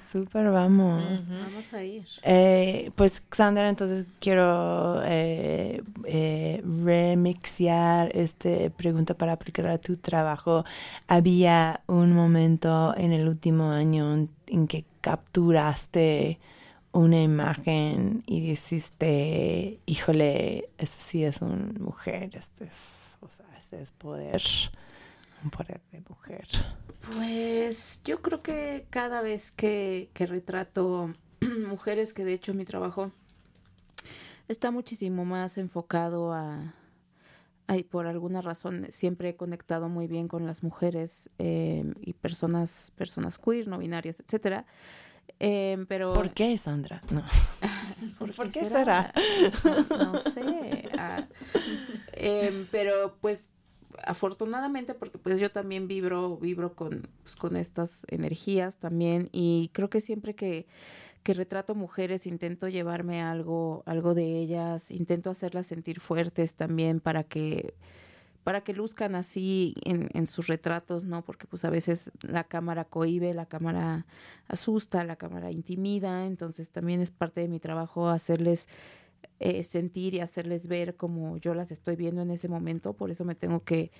Súper 0.00 0.50
vamos. 0.50 1.28
Vamos 1.28 1.74
a 1.74 1.84
ir. 1.84 2.08
Eh, 2.22 2.90
pues, 2.94 3.22
Sandra, 3.30 3.68
entonces 3.68 4.06
quiero 4.18 5.02
eh, 5.04 5.82
eh, 6.06 6.64
remixear 6.64 8.16
esta 8.16 8.70
pregunta 8.70 9.12
para 9.12 9.32
aplicar 9.32 9.66
a 9.66 9.76
tu 9.76 9.96
trabajo. 9.96 10.64
¿Había 11.06 11.82
un 11.86 12.14
momento 12.14 12.94
en 12.96 13.12
el 13.12 13.28
último 13.28 13.70
año 13.72 14.14
en, 14.14 14.30
en 14.46 14.66
que 14.66 14.86
capturaste 15.02 16.38
una 16.92 17.22
imagen 17.22 18.22
y 18.26 18.40
dijiste, 18.40 19.80
híjole, 19.84 20.70
esta 20.78 20.98
sí 20.98 21.24
es 21.24 21.42
una 21.42 21.72
mujer, 21.78 22.30
este 22.34 22.64
es, 22.64 23.18
o 23.20 23.28
sea, 23.28 23.46
este 23.58 23.82
es 23.82 23.92
poder, 23.92 24.40
poder 25.48 25.80
de 25.90 26.02
mujer? 26.06 26.46
Pues 27.16 28.02
yo 28.04 28.20
creo 28.20 28.42
que 28.42 28.86
cada 28.90 29.22
vez 29.22 29.50
que, 29.50 30.10
que 30.12 30.26
retrato 30.26 31.12
mujeres, 31.68 32.12
que 32.12 32.24
de 32.24 32.34
hecho 32.34 32.52
mi 32.52 32.64
trabajo 32.64 33.10
está 34.48 34.70
muchísimo 34.70 35.24
más 35.24 35.58
enfocado 35.58 36.32
a... 36.32 36.74
Ay, 37.66 37.84
por 37.84 38.08
alguna 38.08 38.42
razón 38.42 38.88
siempre 38.90 39.28
he 39.28 39.36
conectado 39.36 39.88
muy 39.88 40.08
bien 40.08 40.26
con 40.26 40.44
las 40.44 40.64
mujeres 40.64 41.30
eh, 41.38 41.84
y 42.00 42.14
personas, 42.14 42.90
personas 42.96 43.38
queer, 43.38 43.68
no 43.68 43.78
binarias, 43.78 44.18
etcétera. 44.18 44.66
Eh, 45.38 45.84
pero 45.88 46.12
¿Por 46.12 46.32
qué, 46.32 46.58
Sandra? 46.58 47.00
No. 47.10 47.22
¿Por, 48.18 48.50
qué, 48.50 48.64
será? 48.64 49.12
No, 49.98 50.18
sé. 50.18 50.88
Ah, 50.98 51.24
em, 52.12 52.66
pero 52.72 53.16
pues 53.20 53.50
afortunadamente 54.04 54.94
porque 54.94 55.18
pues 55.18 55.38
yo 55.38 55.50
también 55.50 55.88
vibro 55.88 56.36
vibro 56.36 56.74
con 56.74 57.08
pues, 57.22 57.36
con 57.36 57.56
estas 57.56 58.02
energías 58.08 58.76
también 58.78 59.28
y 59.32 59.70
creo 59.72 59.90
que 59.90 60.00
siempre 60.00 60.34
que 60.34 60.66
que 61.22 61.34
retrato 61.34 61.74
mujeres 61.74 62.26
intento 62.26 62.68
llevarme 62.68 63.22
algo 63.22 63.82
algo 63.86 64.14
de 64.14 64.38
ellas 64.38 64.90
intento 64.90 65.30
hacerlas 65.30 65.66
sentir 65.66 66.00
fuertes 66.00 66.54
también 66.54 67.00
para 67.00 67.24
que 67.24 67.74
para 68.44 68.62
que 68.62 68.72
luzcan 68.72 69.14
así 69.14 69.74
en, 69.84 70.08
en, 70.14 70.26
sus 70.26 70.46
retratos, 70.46 71.04
¿no? 71.04 71.22
Porque 71.22 71.46
pues 71.46 71.64
a 71.66 71.70
veces 71.70 72.10
la 72.22 72.44
cámara 72.44 72.86
cohibe, 72.86 73.34
la 73.34 73.44
cámara 73.44 74.06
asusta, 74.48 75.04
la 75.04 75.16
cámara 75.16 75.50
intimida, 75.50 76.24
entonces 76.24 76.70
también 76.70 77.02
es 77.02 77.10
parte 77.10 77.42
de 77.42 77.48
mi 77.48 77.60
trabajo 77.60 78.08
hacerles 78.08 78.66
eh, 79.38 79.64
sentir 79.64 80.14
y 80.14 80.20
hacerles 80.20 80.66
ver 80.66 80.96
como 80.96 81.36
yo 81.38 81.54
las 81.54 81.72
estoy 81.72 81.96
viendo 81.96 82.22
en 82.22 82.30
ese 82.30 82.48
momento, 82.48 82.92
por 82.92 83.10
eso 83.10 83.24
me 83.24 83.34
tengo 83.34 83.64
que, 83.64 83.90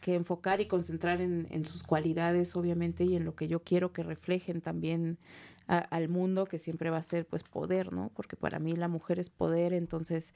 que 0.00 0.14
enfocar 0.14 0.60
y 0.60 0.66
concentrar 0.66 1.20
en, 1.20 1.46
en, 1.50 1.64
sus 1.64 1.82
cualidades, 1.82 2.56
obviamente, 2.56 3.04
y 3.04 3.16
en 3.16 3.24
lo 3.24 3.34
que 3.34 3.48
yo 3.48 3.62
quiero 3.62 3.92
que 3.92 4.02
reflejen 4.02 4.60
también 4.60 5.18
al 5.66 6.08
mundo, 6.08 6.46
que 6.46 6.58
siempre 6.58 6.90
va 6.90 6.96
a 6.96 7.02
ser 7.02 7.26
pues 7.26 7.44
poder, 7.44 7.92
¿no? 7.92 8.10
Porque 8.14 8.34
para 8.34 8.58
mí 8.58 8.74
la 8.74 8.88
mujer 8.88 9.20
es 9.20 9.30
poder, 9.30 9.72
entonces 9.72 10.34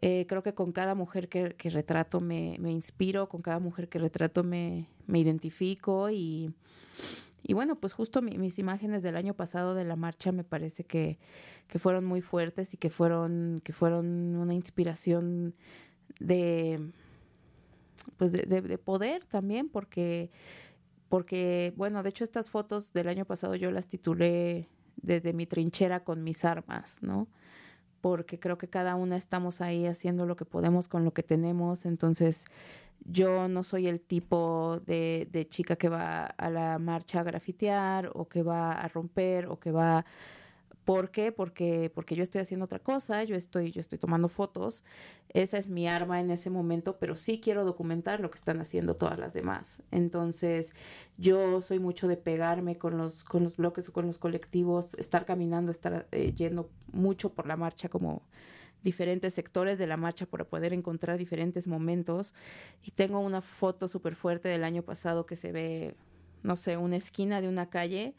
eh, 0.00 0.24
creo 0.26 0.42
que 0.42 0.54
con 0.54 0.72
cada 0.72 0.94
mujer 0.94 1.28
que, 1.28 1.54
que 1.56 1.68
retrato 1.68 2.20
me, 2.20 2.56
me, 2.58 2.72
inspiro, 2.72 3.28
con 3.28 3.42
cada 3.42 3.58
mujer 3.58 3.90
que 3.90 3.98
retrato 3.98 4.42
me, 4.42 4.88
me 5.06 5.18
identifico 5.18 6.08
y, 6.08 6.54
y, 7.42 7.54
bueno, 7.54 7.76
pues 7.76 7.92
justo 7.92 8.22
mis 8.22 8.58
imágenes 8.58 9.02
del 9.02 9.16
año 9.16 9.34
pasado 9.34 9.74
de 9.74 9.84
la 9.84 9.96
marcha 9.96 10.32
me 10.32 10.44
parece 10.44 10.84
que, 10.84 11.18
que 11.68 11.78
fueron 11.78 12.04
muy 12.04 12.20
fuertes 12.20 12.74
y 12.74 12.76
que 12.76 12.90
fueron, 12.90 13.60
que 13.64 13.72
fueron 13.72 14.36
una 14.36 14.54
inspiración 14.54 15.54
de, 16.20 16.92
pues 18.16 18.32
de 18.32 18.78
poder 18.78 19.24
también, 19.24 19.68
porque, 19.68 20.30
porque, 21.08 21.72
bueno, 21.76 22.02
de 22.02 22.10
hecho 22.10 22.24
estas 22.24 22.50
fotos 22.50 22.92
del 22.92 23.08
año 23.08 23.24
pasado 23.24 23.54
yo 23.56 23.70
las 23.70 23.88
titulé 23.88 24.68
desde 24.96 25.32
mi 25.32 25.46
trinchera 25.46 26.04
con 26.04 26.22
mis 26.22 26.44
armas, 26.44 26.98
¿no? 27.02 27.28
porque 28.02 28.38
creo 28.38 28.58
que 28.58 28.68
cada 28.68 28.96
una 28.96 29.16
estamos 29.16 29.62
ahí 29.62 29.86
haciendo 29.86 30.26
lo 30.26 30.36
que 30.36 30.44
podemos 30.44 30.88
con 30.88 31.04
lo 31.04 31.14
que 31.14 31.22
tenemos. 31.22 31.86
Entonces, 31.86 32.44
yo 33.04 33.48
no 33.48 33.64
soy 33.64 33.88
el 33.88 34.00
tipo 34.00 34.80
de, 34.86 35.28
de 35.30 35.48
chica 35.48 35.76
que 35.76 35.88
va 35.88 36.24
a 36.26 36.50
la 36.50 36.78
marcha 36.78 37.20
a 37.20 37.24
grafitear 37.24 38.10
o 38.14 38.28
que 38.28 38.42
va 38.42 38.72
a 38.72 38.88
romper 38.88 39.46
o 39.46 39.58
que 39.58 39.72
va 39.72 40.04
¿Por 40.84 41.10
qué? 41.12 41.30
Porque, 41.30 41.92
porque 41.94 42.16
yo 42.16 42.24
estoy 42.24 42.40
haciendo 42.40 42.64
otra 42.64 42.80
cosa, 42.80 43.22
yo 43.22 43.36
estoy, 43.36 43.70
yo 43.70 43.80
estoy 43.80 43.98
tomando 43.98 44.28
fotos, 44.28 44.82
esa 45.28 45.56
es 45.56 45.68
mi 45.68 45.86
arma 45.86 46.18
en 46.18 46.30
ese 46.32 46.50
momento, 46.50 46.98
pero 46.98 47.16
sí 47.16 47.40
quiero 47.40 47.64
documentar 47.64 48.18
lo 48.18 48.30
que 48.30 48.38
están 48.38 48.60
haciendo 48.60 48.96
todas 48.96 49.16
las 49.18 49.32
demás. 49.32 49.80
Entonces, 49.92 50.74
yo 51.18 51.62
soy 51.62 51.78
mucho 51.78 52.08
de 52.08 52.16
pegarme 52.16 52.76
con 52.76 52.98
los, 52.98 53.22
con 53.22 53.44
los 53.44 53.56
bloques 53.56 53.88
o 53.88 53.92
con 53.92 54.08
los 54.08 54.18
colectivos, 54.18 54.94
estar 54.94 55.24
caminando, 55.24 55.70
estar 55.70 56.08
eh, 56.10 56.34
yendo 56.34 56.68
mucho 56.92 57.32
por 57.32 57.46
la 57.46 57.56
marcha 57.56 57.88
como 57.88 58.22
diferentes 58.82 59.34
sectores 59.34 59.78
de 59.78 59.86
la 59.86 59.96
marcha 59.96 60.26
para 60.26 60.44
poder 60.44 60.72
encontrar 60.72 61.18
diferentes 61.18 61.66
momentos. 61.66 62.34
Y 62.82 62.90
tengo 62.92 63.20
una 63.20 63.40
foto 63.40 63.88
súper 63.88 64.14
fuerte 64.14 64.48
del 64.48 64.64
año 64.64 64.82
pasado 64.82 65.26
que 65.26 65.36
se 65.36 65.52
ve, 65.52 65.94
no 66.42 66.56
sé, 66.56 66.76
una 66.76 66.96
esquina 66.96 67.40
de 67.40 67.48
una 67.48 67.70
calle 67.70 68.14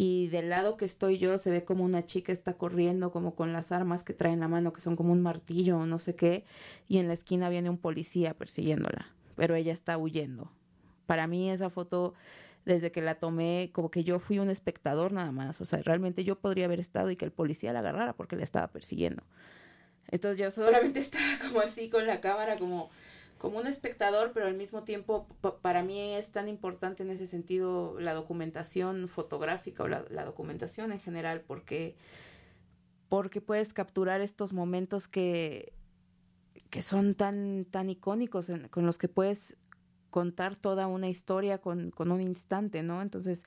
y 0.00 0.28
del 0.28 0.48
lado 0.48 0.76
que 0.76 0.84
estoy 0.84 1.18
yo 1.18 1.36
se 1.38 1.50
ve 1.50 1.64
como 1.64 1.84
una 1.84 2.06
chica 2.06 2.32
está 2.32 2.54
corriendo 2.54 3.10
como 3.10 3.34
con 3.34 3.52
las 3.52 3.72
armas 3.72 4.04
que 4.04 4.14
trae 4.14 4.32
en 4.32 4.40
la 4.40 4.46
mano 4.46 4.72
que 4.72 4.80
son 4.80 4.94
como 4.94 5.12
un 5.12 5.20
martillo 5.20 5.76
o 5.76 5.86
no 5.86 5.98
sé 5.98 6.14
qué 6.14 6.44
y 6.86 6.98
en 6.98 7.08
la 7.08 7.14
esquina 7.14 7.48
viene 7.48 7.68
un 7.68 7.78
policía 7.78 8.32
persiguiéndola 8.32 9.08
pero 9.34 9.56
ella 9.56 9.72
está 9.72 9.98
huyendo 9.98 10.52
para 11.06 11.26
mí 11.26 11.50
esa 11.50 11.68
foto 11.68 12.14
desde 12.64 12.92
que 12.92 13.00
la 13.00 13.16
tomé 13.16 13.70
como 13.72 13.90
que 13.90 14.04
yo 14.04 14.20
fui 14.20 14.38
un 14.38 14.50
espectador 14.50 15.12
nada 15.12 15.32
más 15.32 15.60
o 15.60 15.64
sea 15.64 15.82
realmente 15.82 16.22
yo 16.22 16.38
podría 16.38 16.66
haber 16.66 16.78
estado 16.78 17.10
y 17.10 17.16
que 17.16 17.24
el 17.24 17.32
policía 17.32 17.72
la 17.72 17.80
agarrara 17.80 18.12
porque 18.12 18.36
la 18.36 18.44
estaba 18.44 18.68
persiguiendo 18.68 19.24
entonces 20.10 20.38
yo 20.38 20.50
solamente 20.64 21.00
estaba 21.00 21.38
como 21.46 21.60
así 21.60 21.88
con 21.88 22.06
la 22.06 22.20
cámara 22.20 22.56
como 22.56 22.90
como 23.38 23.58
un 23.58 23.66
espectador, 23.66 24.32
pero 24.34 24.46
al 24.46 24.54
mismo 24.54 24.82
tiempo 24.82 25.26
para 25.62 25.82
mí 25.82 26.14
es 26.14 26.32
tan 26.32 26.48
importante 26.48 27.04
en 27.04 27.10
ese 27.10 27.26
sentido 27.26 27.98
la 28.00 28.12
documentación 28.12 29.08
fotográfica 29.08 29.84
o 29.84 29.88
la, 29.88 30.24
documentación 30.24 30.92
en 30.92 31.00
general, 31.00 31.42
porque, 31.46 31.96
porque 33.08 33.40
puedes 33.40 33.72
capturar 33.72 34.20
estos 34.20 34.52
momentos 34.52 35.06
que, 35.06 35.72
que 36.68 36.82
son 36.82 37.14
tan, 37.14 37.64
tan 37.64 37.90
icónicos, 37.90 38.50
con 38.70 38.86
los 38.86 38.98
que 38.98 39.08
puedes 39.08 39.56
contar 40.10 40.56
toda 40.56 40.88
una 40.88 41.08
historia 41.08 41.58
con, 41.58 41.92
con, 41.92 42.10
un 42.10 42.20
instante, 42.20 42.82
¿no? 42.82 43.02
Entonces, 43.02 43.44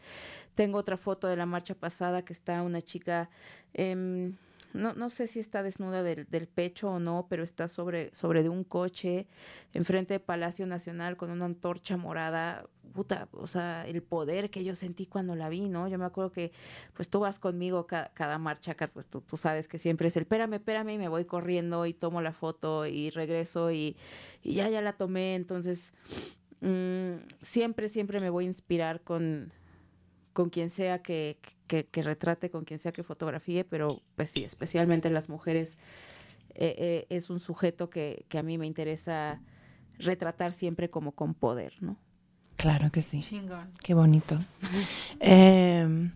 tengo 0.56 0.78
otra 0.78 0.96
foto 0.96 1.28
de 1.28 1.36
la 1.36 1.46
marcha 1.46 1.76
pasada 1.76 2.24
que 2.24 2.34
está 2.34 2.64
una 2.64 2.82
chica... 2.82 3.30
Eh, 3.74 4.32
no, 4.74 4.94
no 4.94 5.10
sé 5.10 5.28
si 5.28 5.40
está 5.40 5.64
desnuda 5.64 6.04
del, 6.04 6.26
del, 6.30 6.48
pecho 6.48 6.90
o 6.92 7.00
no, 7.00 7.28
pero 7.30 7.44
está 7.44 7.68
sobre, 7.68 8.14
sobre 8.14 8.44
de 8.44 8.50
un 8.50 8.64
coche 8.64 9.28
enfrente 9.74 10.16
de 10.16 10.20
Palacio 10.20 10.66
Nacional 10.66 11.18
con 11.18 11.32
una 11.32 11.46
antorcha 11.46 11.98
morada. 11.98 12.66
Puta, 12.94 13.30
o 13.32 13.48
sea, 13.48 13.88
el 13.88 14.04
poder 14.04 14.50
que 14.50 14.66
yo 14.66 14.76
sentí 14.76 15.06
cuando 15.06 15.36
la 15.36 15.48
vi, 15.48 15.70
¿no? 15.70 15.88
Yo 15.88 15.98
me 15.98 16.04
acuerdo 16.04 16.32
que, 16.32 16.52
pues 16.94 17.10
tú 17.10 17.22
vas 17.22 17.40
conmigo 17.40 17.88
cada 17.88 18.38
marcha, 18.38 18.76
pues 18.94 19.08
tú, 19.08 19.22
tú, 19.22 19.38
sabes 19.38 19.70
que 19.70 19.78
siempre 19.78 20.10
es 20.10 20.18
el, 20.18 20.24
espérame, 20.24 20.56
espérame, 20.56 20.90
y 20.90 20.98
me 20.98 21.08
voy 21.08 21.24
corriendo 21.24 21.86
y 21.86 21.94
tomo 21.94 22.22
la 22.22 22.34
foto 22.34 22.86
y 22.86 23.10
regreso 23.10 23.72
y, 23.72 23.96
y 24.44 24.56
ya, 24.56 24.68
ya 24.70 24.82
la 24.82 24.94
tomé. 24.94 25.36
Entonces, 25.36 25.94
mmm, 26.60 27.16
siempre, 27.42 27.88
siempre 27.88 28.20
me 28.20 28.30
voy 28.30 28.44
a 28.46 28.48
inspirar 28.48 29.02
con, 29.02 29.54
con 30.34 30.50
quien 30.50 30.70
sea 30.70 31.02
que, 31.02 31.38
que, 31.80 32.04
retrate, 32.04 32.50
con 32.50 32.66
quien 32.66 32.80
sea 32.80 32.92
que 32.92 33.04
fotografíe, 33.04 33.64
pero 33.64 34.02
pues 34.16 34.30
sí, 34.32 34.44
especialmente 34.44 35.10
las 35.10 35.30
mujeres, 35.30 35.78
eh, 36.56 36.76
eh, 36.78 37.08
es 37.10 37.30
un 37.30 37.40
sujeto 37.40 37.90
que, 37.90 38.26
que, 38.28 38.38
a 38.38 38.44
mí 38.44 38.58
me 38.58 38.68
interesa 38.68 39.42
retratar 39.98 40.52
siempre 40.52 40.90
como 40.90 41.14
con 41.14 41.34
poder, 41.34 41.74
¿no? 41.80 41.98
Claro 42.58 42.92
que 42.92 43.02
sí. 43.02 43.22
Chingón. 43.22 43.72
Qué 43.82 43.94
bonito. 43.94 44.38
eh, 45.20 46.12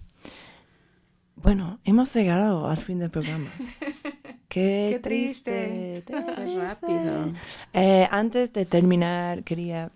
bueno, 1.35 1.79
hemos 1.83 2.13
llegado 2.13 2.67
al 2.67 2.77
fin 2.77 2.99
del 2.99 3.11
programa. 3.11 3.49
Qué, 4.47 4.91
Qué 4.93 4.99
triste. 5.01 6.03
triste. 6.05 6.23
Qué 6.35 6.57
rápido. 6.59 7.33
Eh, 7.73 8.07
antes 8.09 8.53
de 8.53 8.65
terminar, 8.65 9.43
quería 9.43 9.91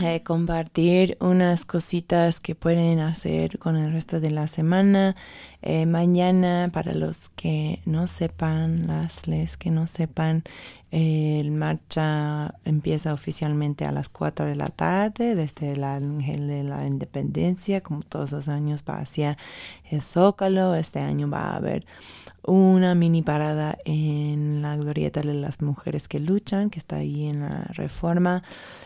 eh, 0.00 0.22
compartir 0.24 1.16
unas 1.20 1.64
cositas 1.64 2.40
que 2.40 2.56
pueden 2.56 2.98
hacer 2.98 3.58
con 3.60 3.76
el 3.76 3.92
resto 3.92 4.18
de 4.20 4.30
la 4.32 4.48
semana. 4.48 5.14
Eh, 5.62 5.86
mañana, 5.86 6.68
para 6.72 6.94
los 6.94 7.28
que 7.28 7.80
no 7.86 8.08
sepan, 8.08 8.88
las 8.88 9.28
les 9.28 9.56
que 9.56 9.70
no 9.70 9.86
sepan, 9.86 10.42
el 10.96 11.50
marcha 11.50 12.54
empieza 12.64 13.12
oficialmente 13.12 13.84
a 13.84 13.90
las 13.90 14.08
4 14.08 14.46
de 14.46 14.54
la 14.54 14.68
tarde 14.68 15.34
desde 15.34 15.72
el 15.72 15.82
Ángel 15.82 16.46
de 16.46 16.62
la 16.62 16.86
Independencia, 16.86 17.80
como 17.80 18.02
todos 18.02 18.30
los 18.30 18.46
años 18.46 18.84
va 18.88 19.00
hacia 19.00 19.36
el 19.90 20.00
Zócalo. 20.00 20.76
Este 20.76 21.00
año 21.00 21.28
va 21.28 21.50
a 21.50 21.56
haber 21.56 21.84
una 22.46 22.94
mini 22.94 23.22
parada 23.22 23.76
en 23.84 24.62
la 24.62 24.76
glorieta 24.76 25.20
de 25.20 25.34
las 25.34 25.62
mujeres 25.62 26.06
que 26.06 26.20
luchan, 26.20 26.70
que 26.70 26.78
está 26.78 26.98
ahí 26.98 27.26
en 27.26 27.40
la 27.40 27.64
reforma. 27.72 28.44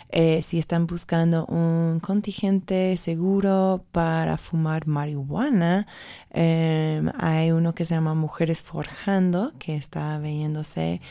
Eh, 0.08 0.40
si 0.40 0.58
están 0.58 0.86
buscando 0.86 1.44
un 1.44 2.00
contingente 2.00 2.96
seguro 2.96 3.84
para 3.92 4.38
fumar 4.38 4.86
marihuana, 4.86 5.86
eh, 6.30 7.02
hay 7.18 7.50
uno 7.50 7.74
que 7.74 7.84
se 7.84 7.94
llama 7.94 8.14
Mujeres 8.14 8.62
Forjando, 8.62 9.52
que 9.58 9.76
está 9.76 10.18
viéndose 10.18 11.02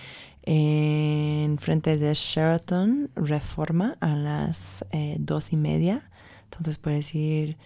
en 0.49 1.57
frente 1.57 1.97
de 1.97 2.13
Sheraton 2.13 3.09
Reforma 3.15 3.97
a 3.99 4.15
las 4.15 4.85
eh, 4.93 5.17
dos 5.19 5.51
y 5.51 5.57
media. 5.57 6.09
Entonces 6.45 6.77
puedes 6.77 7.13
ir 7.13 7.57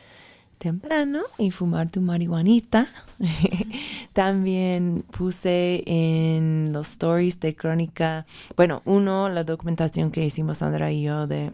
temprano 0.57 1.21
y 1.37 1.51
fumar 1.51 1.91
tu 1.91 2.01
marihuanita. 2.01 2.87
También 4.13 5.05
puse 5.11 5.83
en 5.85 6.73
los 6.73 6.89
stories 6.93 7.39
de 7.39 7.55
Crónica, 7.55 8.25
bueno, 8.57 8.81
uno, 8.85 9.29
la 9.29 9.43
documentación 9.43 10.09
que 10.09 10.25
hicimos 10.25 10.57
Sandra 10.57 10.91
y 10.91 11.03
yo 11.03 11.27
de 11.27 11.51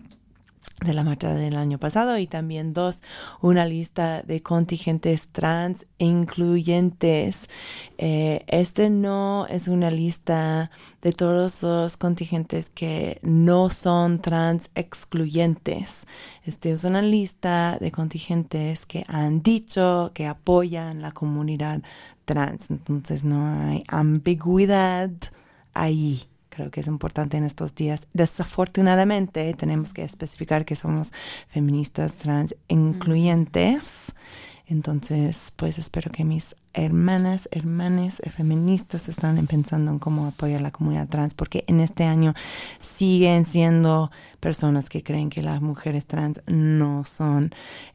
de 0.85 0.93
la 0.93 1.03
marcha 1.03 1.33
del 1.33 1.57
año 1.57 1.79
pasado 1.79 2.19
y 2.19 2.27
también 2.27 2.73
dos, 2.73 3.01
una 3.41 3.65
lista 3.65 4.21
de 4.21 4.43
contingentes 4.43 5.29
trans 5.29 5.87
incluyentes. 5.97 7.49
Eh, 7.97 8.45
este 8.47 8.91
no 8.91 9.47
es 9.47 9.69
una 9.69 9.89
lista 9.89 10.69
de 11.01 11.13
todos 11.13 11.63
los 11.63 11.97
contingentes 11.97 12.69
que 12.69 13.17
no 13.23 13.71
son 13.71 14.19
trans 14.19 14.69
excluyentes. 14.75 16.05
Este 16.45 16.71
es 16.71 16.83
una 16.83 17.01
lista 17.01 17.77
de 17.79 17.91
contingentes 17.91 18.85
que 18.85 19.03
han 19.07 19.41
dicho 19.41 20.11
que 20.13 20.27
apoyan 20.27 21.01
la 21.01 21.11
comunidad 21.11 21.81
trans. 22.25 22.69
Entonces 22.69 23.23
no 23.23 23.47
hay 23.47 23.83
ambigüedad 23.87 25.09
ahí. 25.73 26.21
Creo 26.57 26.71
que 26.71 26.79
es 26.79 26.87
importante 26.87 27.37
en 27.37 27.43
estos 27.43 27.75
días. 27.75 28.07
Desafortunadamente 28.13 29.53
tenemos 29.53 29.93
que 29.93 30.01
especificar 30.01 30.65
que 30.65 30.75
somos 30.75 31.13
feministas 31.47 32.15
trans 32.15 32.55
incluyentes. 32.67 34.15
Entonces, 34.65 35.53
pues 35.55 35.77
espero 35.77 36.11
que 36.11 36.25
mis 36.25 36.55
hermanas, 36.73 37.47
hermanes 37.51 38.19
feministas 38.35 39.07
están 39.07 39.45
pensando 39.45 39.91
en 39.91 39.99
cómo 39.99 40.25
apoyar 40.25 40.61
la 40.61 40.71
comunidad 40.71 41.07
trans, 41.07 41.35
porque 41.35 41.63
en 41.67 41.79
este 41.79 42.05
año 42.05 42.33
siguen 42.79 43.45
siendo 43.45 44.09
personas 44.39 44.89
que 44.89 45.03
creen 45.03 45.29
que 45.29 45.43
las 45.43 45.61
mujeres 45.61 46.07
trans 46.07 46.41
no 46.47 47.05
son 47.05 47.51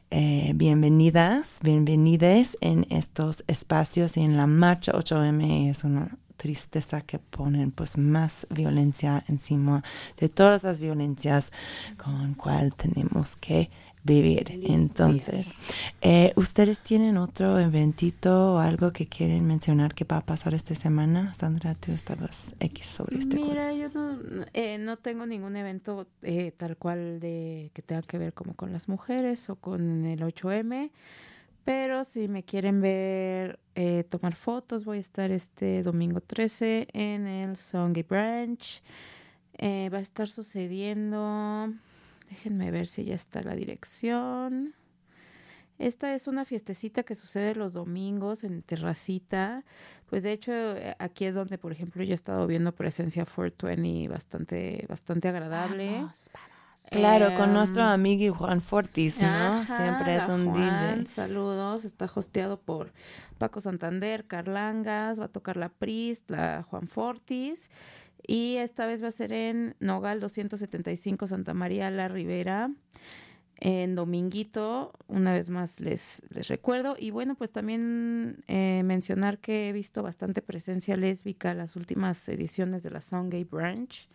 eh, 0.09 0.53
bienvenidas, 0.55 1.59
bienvenidas 1.63 2.57
en 2.61 2.87
estos 2.89 3.43
espacios 3.47 4.15
y 4.15 4.21
en 4.21 4.37
la 4.37 4.47
marcha 4.47 4.93
8M 4.93 5.69
es 5.69 5.83
una 5.83 6.07
tristeza 6.43 6.99
que 6.99 7.19
ponen 7.19 7.71
pues 7.71 7.97
más 7.97 8.45
violencia 8.49 9.23
encima 9.29 9.81
de 10.19 10.27
todas 10.27 10.65
las 10.65 10.81
violencias 10.81 11.53
con 11.95 12.33
cual 12.33 12.75
tenemos 12.75 13.37
que 13.37 13.69
vivir. 14.03 14.59
Entonces, 14.63 15.55
eh, 16.01 16.33
¿ustedes 16.35 16.81
tienen 16.81 17.15
otro 17.15 17.59
eventito 17.59 18.55
o 18.55 18.57
algo 18.57 18.91
que 18.91 19.07
quieren 19.07 19.47
mencionar 19.47 19.93
que 19.93 20.03
va 20.03 20.17
a 20.17 20.21
pasar 20.21 20.53
esta 20.53 20.75
semana? 20.75 21.33
Sandra, 21.33 21.75
tú 21.75 21.93
estabas 21.93 22.53
X 22.59 22.87
sobre 22.87 23.19
este 23.19 23.37
Mira, 23.37 23.71
yo 23.71 23.87
no, 23.93 24.45
eh, 24.53 24.77
no 24.79 24.97
tengo 24.97 25.25
ningún 25.25 25.55
evento 25.55 26.07
eh, 26.23 26.51
tal 26.57 26.75
cual 26.75 27.21
de 27.21 27.71
que 27.73 27.81
tenga 27.81 28.01
que 28.01 28.17
ver 28.17 28.33
como 28.33 28.53
con 28.53 28.73
las 28.73 28.89
mujeres 28.89 29.49
o 29.49 29.55
con 29.55 30.03
el 30.03 30.19
8M. 30.19 30.91
Pero 31.63 32.03
si 32.03 32.27
me 32.27 32.43
quieren 32.43 32.81
ver 32.81 33.59
tomar 34.09 34.35
fotos, 34.35 34.85
voy 34.85 34.97
a 34.97 35.01
estar 35.01 35.31
este 35.31 35.81
domingo 35.83 36.21
13 36.21 36.87
en 36.93 37.27
el 37.27 37.57
Songy 37.57 38.03
Branch. 38.03 38.81
va 39.61 39.97
a 39.97 40.01
estar 40.01 40.27
sucediendo 40.27 41.73
Déjenme 42.33 42.71
ver 42.71 42.87
si 42.87 43.05
ya 43.05 43.13
está 43.13 43.43
la 43.43 43.53
dirección. 43.53 44.73
Esta 45.77 46.15
es 46.15 46.27
una 46.27 46.45
fiestecita 46.45 47.03
que 47.03 47.13
sucede 47.13 47.53
los 47.53 47.73
domingos 47.73 48.43
en 48.43 48.63
Terracita. 48.63 49.63
Pues 50.07 50.23
de 50.23 50.31
hecho, 50.31 50.51
eh, 50.51 50.95
aquí 50.97 51.25
es 51.25 51.35
donde, 51.35 51.59
por 51.59 51.71
ejemplo, 51.71 52.03
yo 52.03 52.13
he 52.13 52.15
estado 52.15 52.47
viendo 52.47 52.71
presencia 52.71 53.25
420 53.25 54.07
bastante, 54.07 54.83
bastante 54.89 55.27
agradable. 55.27 56.07
Claro, 56.93 57.35
con 57.35 57.53
nuestro 57.53 57.81
em, 57.81 57.89
amigo 57.89 58.35
Juan 58.35 58.61
Fortis, 58.61 59.19
¿no? 59.19 59.65
Siempre 59.65 60.15
es 60.15 60.27
un 60.29 60.53
DJ. 60.53 61.05
Saludos, 61.07 61.85
está 61.85 62.09
hosteado 62.13 62.59
por 62.59 62.93
Paco 63.39 63.59
Santander, 63.61 64.25
Carlangas, 64.27 65.19
va 65.19 65.25
a 65.25 65.27
tocar 65.27 65.57
la 65.57 65.69
Priest, 65.69 66.29
la 66.29 66.63
Juan 66.63 66.87
Fortis. 66.87 67.69
Y 68.25 68.57
esta 68.57 68.85
vez 68.85 69.03
va 69.03 69.07
a 69.07 69.11
ser 69.11 69.33
en 69.33 69.75
Nogal 69.79 70.19
275 70.19 71.27
Santa 71.27 71.53
María 71.53 71.89
la 71.89 72.07
Ribera, 72.07 72.71
en 73.57 73.95
Dominguito. 73.95 74.93
Una 75.07 75.33
vez 75.33 75.49
más 75.49 75.79
les, 75.79 76.21
les 76.33 76.47
recuerdo. 76.47 76.95
Y 76.97 77.11
bueno, 77.11 77.35
pues 77.35 77.51
también 77.51 78.43
eh, 78.47 78.83
mencionar 78.85 79.39
que 79.39 79.69
he 79.69 79.73
visto 79.73 80.03
bastante 80.03 80.41
presencia 80.41 80.95
lésbica 80.95 81.53
las 81.53 81.75
últimas 81.75 82.29
ediciones 82.29 82.83
de 82.83 82.91
la 82.91 83.01
Song 83.01 83.29
Gay 83.29 83.43
Branch. 83.45 84.07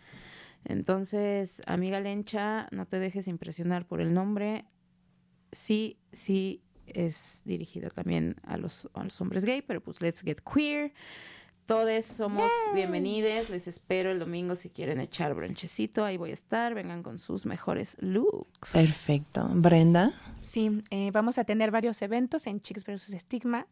Entonces, 0.65 1.63
amiga 1.67 2.01
Lencha, 2.01 2.69
no 2.71 2.87
te 2.87 2.99
dejes 2.99 3.29
impresionar 3.29 3.87
por 3.87 4.01
el 4.01 4.13
nombre. 4.13 4.65
Sí, 5.53 5.99
sí 6.13 6.63
es 6.87 7.43
dirigida 7.45 7.91
también 7.91 8.37
a 8.43 8.57
los, 8.57 8.89
a 8.95 9.05
los 9.05 9.21
hombres 9.21 9.45
gay, 9.45 9.63
pero 9.63 9.81
pues 9.81 10.01
let's 10.01 10.23
get 10.23 10.41
queer. 10.41 10.93
Todos 11.69 12.07
somos 12.07 12.51
bienvenidos. 12.75 13.51
Les 13.51 13.69
espero 13.69 14.11
el 14.11 14.19
domingo 14.19 14.57
si 14.57 14.71
quieren 14.71 15.01
echar 15.01 15.35
bronchecito. 15.35 16.03
Ahí 16.03 16.17
voy 16.17 16.31
a 16.31 16.33
estar. 16.33 16.73
Vengan 16.73 17.03
con 17.03 17.19
sus 17.19 17.45
mejores 17.45 17.95
looks. 18.01 18.71
Perfecto. 18.73 19.47
Brenda. 19.53 20.13
Sí, 20.47 20.83
eh, 20.89 21.11
vamos 21.11 21.37
a 21.37 21.45
tener 21.45 21.71
varios 21.71 22.01
eventos 22.01 22.47
en 22.47 22.63
Chicks 22.63 22.85
vs. 22.87 23.15
Stigma. 23.19 23.67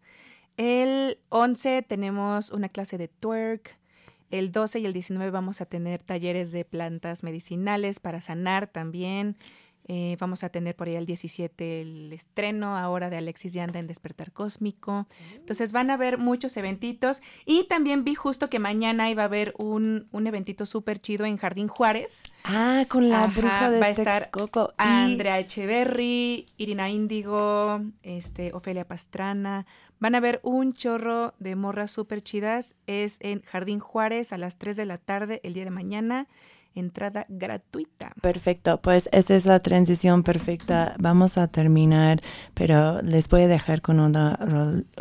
El 0.59 1.19
11 1.31 1.87
tenemos 1.89 2.51
una 2.51 2.69
clase 2.69 2.99
de 2.99 3.09
twerk. 3.09 3.79
El 4.31 4.51
12 4.51 4.81
y 4.81 4.87
el 4.87 4.93
19 4.93 5.31
vamos 5.31 5.61
a 5.61 5.67
tener 5.67 6.03
talleres 6.03 6.53
de 6.53 6.65
plantas 6.65 7.23
medicinales 7.23 8.01
para 8.01 8.21
sanar 8.21 8.67
también. 8.67 9.37
Eh, 9.89 10.17
vamos 10.19 10.43
a 10.43 10.49
tener 10.49 10.75
por 10.75 10.89
ahí 10.89 10.97
el 10.97 11.07
17 11.07 11.81
el 11.81 12.13
estreno 12.13 12.77
ahora 12.77 13.09
de 13.09 13.19
Alexis 13.19 13.53
Yanda 13.53 13.79
en 13.79 13.87
Despertar 13.87 14.33
Cósmico. 14.33 15.07
Entonces 15.37 15.71
van 15.71 15.91
a 15.91 15.95
haber 15.95 16.19
muchos 16.19 16.57
eventitos. 16.57 17.23
Y 17.45 17.65
también 17.65 18.03
vi 18.03 18.17
justo 18.17 18.51
que 18.51 18.59
mañana 18.59 19.11
iba 19.11 19.23
a 19.23 19.27
haber 19.27 19.55
un, 19.59 20.09
un 20.11 20.27
eventito 20.27 20.67
súper 20.67 21.01
chido 21.01 21.25
en 21.25 21.37
Jardín 21.37 21.69
Juárez. 21.69 22.25
Ah, 22.45 22.85
con 22.89 23.09
la 23.09 23.29
bruja 23.29 23.71
de 23.71 23.79
Va 23.79 23.87
a 23.87 23.91
estar 23.91 24.31
Andrea 24.79 25.39
Echeverry, 25.39 26.47
Irina 26.57 26.91
Índigo, 26.91 27.81
este, 28.03 28.53
Ofelia 28.55 28.89
Pastrana. 28.89 29.67
Van 30.01 30.17
a 30.17 30.21
ver 30.21 30.41
un 30.43 30.75
chorro 30.75 31.35
de 31.39 31.55
morras 31.55 31.93
súper 31.93 32.23
chidas. 32.23 32.75
Es 32.89 33.19
en 33.21 33.43
Jardín 33.43 33.79
Juárez 33.79 34.33
a 34.33 34.39
las 34.39 34.59
3 34.59 34.77
de 34.77 34.85
la 34.85 34.99
tarde 34.99 35.41
el 35.45 35.55
día 35.55 35.65
de 35.65 35.71
mañana 35.71 36.27
entrada 36.77 37.27
gratuita. 37.29 38.13
Perfecto, 38.21 38.81
pues 38.81 39.09
esta 39.13 39.35
es 39.35 39.47
la 39.47 39.61
transición 39.61 40.23
perfecta. 40.23 40.95
Vamos 40.99 41.39
a 41.39 41.49
terminar, 41.49 42.21
pero 42.55 43.03
les 43.03 43.29
voy 43.29 43.43
a 43.43 43.49
dejar 43.49 43.81
con 43.81 43.99
una, 43.99 44.39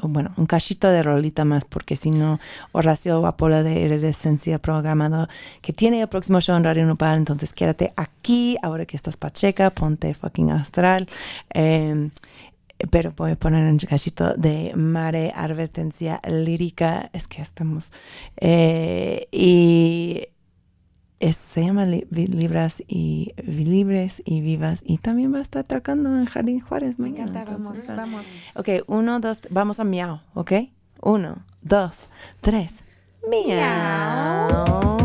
bueno, 0.02 0.32
un 0.38 0.46
cachito 0.46 0.90
de 0.90 1.04
rolita 1.04 1.46
más, 1.46 1.66
porque 1.66 1.96
si 1.96 2.12
no, 2.12 2.40
Horacio 2.72 3.20
Guapola 3.20 3.62
de 3.64 3.82
Iridescencia 3.82 4.60
programado, 4.60 5.28
que 5.62 5.74
tiene 5.74 6.02
el 6.02 6.08
próximo 6.08 6.42
show 6.42 6.56
en 6.56 6.64
Radio 6.64 6.86
Nupal, 6.86 7.18
entonces 7.18 7.54
quédate 7.54 7.92
aquí, 7.96 8.58
ahora 8.62 8.86
que 8.86 8.96
estás 8.96 9.18
pacheca, 9.18 9.70
ponte 9.70 10.14
fucking 10.14 10.52
astral. 10.52 11.08
Em, 11.50 12.12
pero 12.92 13.14
voy 13.16 13.32
a 13.32 13.36
poner 13.36 13.72
un 13.72 13.78
cachito 13.78 14.34
de 14.36 14.74
Mare 14.76 15.32
Advertencia 15.36 16.22
Lírica, 16.28 17.10
es 17.14 17.28
que 17.28 17.42
estamos... 17.42 17.92
Eh, 18.38 19.28
y 19.32 20.28
se 21.20 21.66
llama 21.66 21.86
Libras 21.86 22.84
y 22.88 23.34
Libres 23.38 24.22
y 24.26 24.42
Vivas 24.42 24.82
y 24.86 24.98
también 24.98 25.34
va 25.34 25.40
a 25.40 25.42
estar 25.42 25.64
tocando 25.64 26.10
en 26.18 26.26
Jardín 26.26 26.60
Juárez 26.60 27.00
mañana. 27.00 27.32
Me 27.32 27.46
vamos, 27.46 27.88
vamos. 27.88 28.26
Ok, 28.56 28.70
uno, 28.88 29.20
dos, 29.20 29.42
vamos 29.50 29.80
a 29.80 29.84
miau, 29.84 30.20
ok? 30.34 30.52
Uno, 31.02 31.46
dos, 31.62 32.10
tres. 32.42 32.84
Miau. 33.30 34.96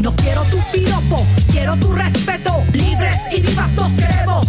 No 0.00 0.16
quiero 0.16 0.42
tu 0.44 0.58
piropo, 0.72 1.26
quiero 1.50 1.76
tu 1.76 1.92
respeto. 1.92 2.62
Libres 2.72 3.16
y 3.36 3.40
vivas 3.42 3.74
los 3.74 3.90
queremos. 3.92 4.46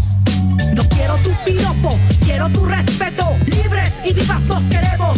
No 0.75 0.87
quiero 0.89 1.15
tu 1.17 1.31
piropo, 1.45 1.97
quiero 2.23 2.49
tu 2.49 2.65
respeto. 2.65 3.35
Libres 3.45 3.93
y 4.05 4.13
vivas 4.13 4.43
los 4.47 4.61
queremos. 4.63 5.17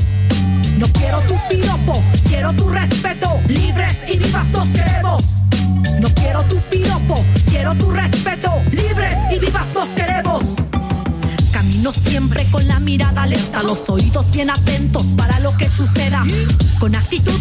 No 0.77 0.87
quiero 0.87 1.19
tu 1.21 1.35
piropo, 1.49 2.03
quiero 2.27 2.53
tu 2.53 2.69
respeto. 2.69 3.39
Libres 3.47 3.97
y 4.07 4.17
vivas 4.17 4.51
los 4.51 4.67
queremos. 4.67 5.23
No 5.99 6.09
quiero 6.15 6.43
tu 6.43 6.57
piropo, 6.69 7.23
quiero 7.49 7.75
tu 7.75 7.91
respeto. 7.91 8.51
Libres 8.71 9.17
y 9.31 9.39
vivas 9.39 9.73
los 9.73 9.89
queremos. 9.89 10.43
Camino 11.51 11.93
siempre 11.93 12.45
con 12.51 12.67
la 12.67 12.79
mirada 12.79 13.23
alerta, 13.23 13.61
los 13.63 13.89
oídos 13.89 14.29
bien 14.31 14.49
atentos 14.49 15.13
para 15.15 15.39
lo 15.39 15.55
que 15.57 15.69
suceda. 15.69 16.25
Con 16.79 16.95
actitud 16.95 17.39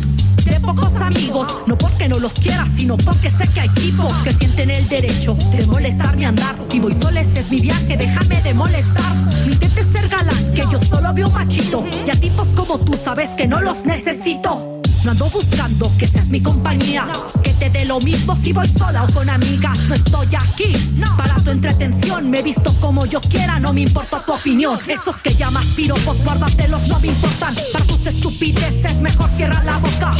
de 0.52 0.60
pocos 0.60 0.94
amigos, 1.00 1.48
no 1.66 1.78
porque 1.78 2.08
no 2.08 2.18
los 2.18 2.34
quiera, 2.34 2.66
sino 2.76 2.96
porque 2.98 3.30
sé 3.30 3.48
que 3.48 3.60
hay 3.60 3.68
tipos 3.70 4.12
que 4.22 4.32
sienten 4.34 4.70
el 4.70 4.86
derecho 4.86 5.34
de 5.50 5.66
molestar 5.66 6.14
mi 6.16 6.26
andar. 6.26 6.54
Si 6.68 6.78
voy 6.78 6.92
sola, 6.92 7.22
este 7.22 7.40
es 7.40 7.50
mi 7.50 7.58
viaje, 7.58 7.96
déjame 7.96 8.42
de 8.42 8.52
molestar. 8.52 9.14
No 9.46 9.52
intentes 9.52 9.86
ser 9.92 10.08
galán, 10.08 10.52
que 10.52 10.62
yo 10.70 10.78
solo 10.80 11.14
veo 11.14 11.30
machito. 11.30 11.84
Y 12.06 12.10
a 12.10 12.20
tipos 12.20 12.48
como 12.48 12.78
tú 12.78 12.94
sabes 12.94 13.30
que 13.30 13.46
no 13.46 13.62
los 13.62 13.86
necesito. 13.86 14.71
No 15.04 15.10
ando 15.10 15.28
buscando 15.30 15.90
que 15.98 16.06
seas 16.06 16.28
mi 16.28 16.40
compañía. 16.40 17.08
Que 17.42 17.52
te 17.54 17.70
dé 17.70 17.84
lo 17.84 17.98
mismo 17.98 18.36
si 18.36 18.52
voy 18.52 18.68
sola 18.68 19.02
o 19.02 19.12
con 19.12 19.28
amigas. 19.28 19.76
No 19.88 19.96
estoy 19.96 20.28
aquí 20.36 20.72
para 21.16 21.34
tu 21.36 21.50
entretención. 21.50 22.30
Me 22.30 22.38
he 22.38 22.42
visto 22.42 22.72
como 22.80 23.04
yo 23.06 23.20
quiera, 23.20 23.58
no 23.58 23.72
me 23.72 23.80
importa 23.80 24.24
tu 24.24 24.32
opinión. 24.32 24.78
Esos 24.86 25.16
que 25.20 25.34
llamas 25.34 25.66
piropos, 25.74 26.22
guárdatelos, 26.22 26.86
no 26.86 27.00
me 27.00 27.08
importan. 27.08 27.54
Para 27.72 27.84
tus 27.84 28.06
estupideces, 28.06 28.96
mejor 29.00 29.28
cierra 29.36 29.62
la 29.64 29.78
boca. 29.78 30.14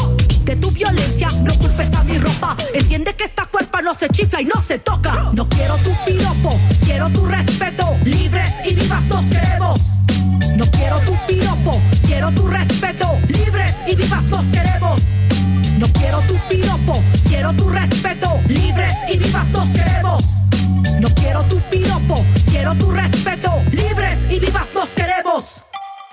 De 0.44 0.56
tu 0.56 0.72
violencia, 0.72 1.30
no 1.30 1.56
culpes 1.58 1.94
a 1.94 2.02
mi 2.02 2.18
ropa. 2.18 2.56
Entiende 2.74 3.14
que 3.14 3.24
esta 3.24 3.46
cuerpa 3.46 3.82
no 3.82 3.94
se 3.94 4.08
chifla 4.08 4.42
y 4.42 4.46
no 4.46 4.60
se 4.66 4.80
toca. 4.80 5.30
No 5.32 5.48
quiero 5.48 5.76
tu 5.76 5.90
piropo, 6.04 6.58
quiero 6.84 7.08
tu 7.10 7.24
respeto. 7.26 7.96
Libres 8.04 8.50
y 8.68 8.74
vivas 8.74 9.06
los 9.08 9.24
queremos. 9.26 10.01
No 10.57 10.70
quiero 10.70 10.98
tu 11.00 11.16
piropo, 11.26 11.80
quiero 12.07 12.30
tu 12.32 12.46
respeto. 12.46 13.18
Libres 13.28 13.74
y 13.86 13.96
vivas 13.96 14.24
los 14.30 14.44
queremos. 14.46 15.00
No 15.78 15.86
quiero 15.92 16.20
tu 16.22 16.36
piropo, 16.48 17.03
quiero 17.28 17.53
tu 17.55 17.68
respeto 17.68 17.92
libres 18.48 18.94
y 19.09 19.18
vivas 19.18 19.48
nos 19.50 19.68
queremos. 19.70 20.24
No 21.00 21.09
quiero 21.14 21.42
tu 21.44 21.59
piropo, 21.70 22.24
quiero 22.50 22.74
tu 22.74 22.90
respeto, 22.90 23.50
libres 23.70 24.18
y 24.30 24.38
vivas 24.38 24.66
nos 24.74 24.88
queremos. 24.90 25.01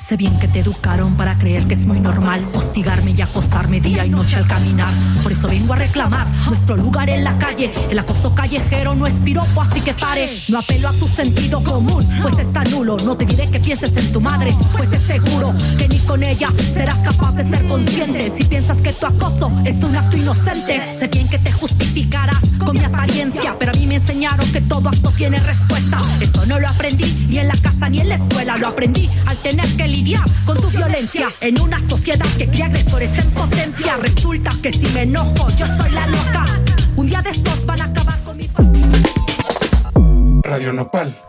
Sé 0.09 0.17
bien 0.17 0.39
que 0.39 0.47
te 0.47 0.61
educaron 0.61 1.15
para 1.15 1.37
creer 1.37 1.67
que 1.67 1.75
es 1.75 1.85
muy 1.85 1.99
normal 1.99 2.43
hostigarme 2.55 3.13
y 3.15 3.21
acosarme 3.21 3.79
día 3.79 4.07
y 4.07 4.09
noche 4.09 4.37
al 4.37 4.47
caminar. 4.47 4.91
Por 5.21 5.31
eso 5.31 5.47
vengo 5.47 5.73
a 5.73 5.75
reclamar 5.75 6.25
nuestro 6.47 6.75
lugar 6.75 7.11
en 7.11 7.23
la 7.23 7.37
calle. 7.37 7.71
El 7.91 7.99
acoso 7.99 8.33
callejero 8.33 8.95
no 8.95 9.05
es 9.05 9.13
piropo, 9.13 9.61
así 9.61 9.81
que 9.81 9.93
pare. 9.93 10.27
No 10.47 10.57
apelo 10.57 10.87
a 10.87 10.93
tu 10.93 11.07
sentido 11.07 11.63
común, 11.63 12.03
pues 12.23 12.39
está 12.39 12.63
nulo. 12.63 12.97
No 13.05 13.15
te 13.17 13.25
diré 13.25 13.51
que 13.51 13.59
pienses 13.59 13.95
en 13.97 14.11
tu 14.11 14.19
madre, 14.19 14.51
pues 14.75 14.91
es 14.91 15.03
seguro 15.03 15.53
que 15.77 15.87
ni 15.87 15.99
con 15.99 16.23
ella 16.23 16.47
serás 16.73 16.97
capaz 17.03 17.33
de 17.33 17.43
ser 17.43 17.67
consciente. 17.67 18.31
Si 18.35 18.45
piensas 18.45 18.77
que 18.81 18.93
tu 18.93 19.05
acoso 19.05 19.51
es 19.63 19.83
un 19.83 19.95
acto 19.95 20.17
inocente, 20.17 20.81
sé 20.97 21.07
bien 21.07 21.29
que 21.29 21.37
te 21.37 21.51
justificarás 21.51 22.41
con 22.57 22.73
mi 22.73 22.83
apariencia, 22.83 23.55
pero 23.59 23.73
a 23.73 23.75
mí 23.75 23.85
me 23.85 23.97
enseñaron 23.97 24.51
que 24.51 24.61
todo 24.61 24.89
acto 24.89 25.11
tiene 25.11 25.39
respuesta. 25.39 26.01
Eso 26.19 26.47
no 26.47 26.59
lo 26.59 26.67
aprendí 26.67 27.27
ni 27.29 27.37
en 27.37 27.47
la 27.47 27.57
casa 27.57 27.89
ni 27.89 27.99
en 27.99 28.09
la 28.09 28.15
escuela, 28.15 28.57
lo 28.57 28.69
aprendí 28.69 29.07
al 29.27 29.37
tener 29.37 29.67
que 29.77 29.87
lidiar 29.87 29.98
con 30.45 30.57
tu 30.57 30.69
violencia 30.69 31.29
en 31.41 31.59
una 31.59 31.79
sociedad 31.89 32.25
que 32.37 32.47
cría 32.47 32.67
agresores 32.67 33.17
en 33.17 33.29
potencia. 33.31 33.97
Resulta 33.97 34.51
que 34.61 34.71
si 34.71 34.87
me 34.87 35.01
enojo, 35.01 35.49
yo 35.57 35.65
soy 35.77 35.91
la 35.91 36.07
loca. 36.07 36.45
Un 36.95 37.07
día 37.07 37.21
de 37.21 37.31
estos 37.31 37.65
van 37.65 37.81
a 37.81 37.85
acabar 37.85 38.23
con 38.23 38.37
mi 38.37 38.49
Radio 40.43 40.73
Nopal 40.73 41.19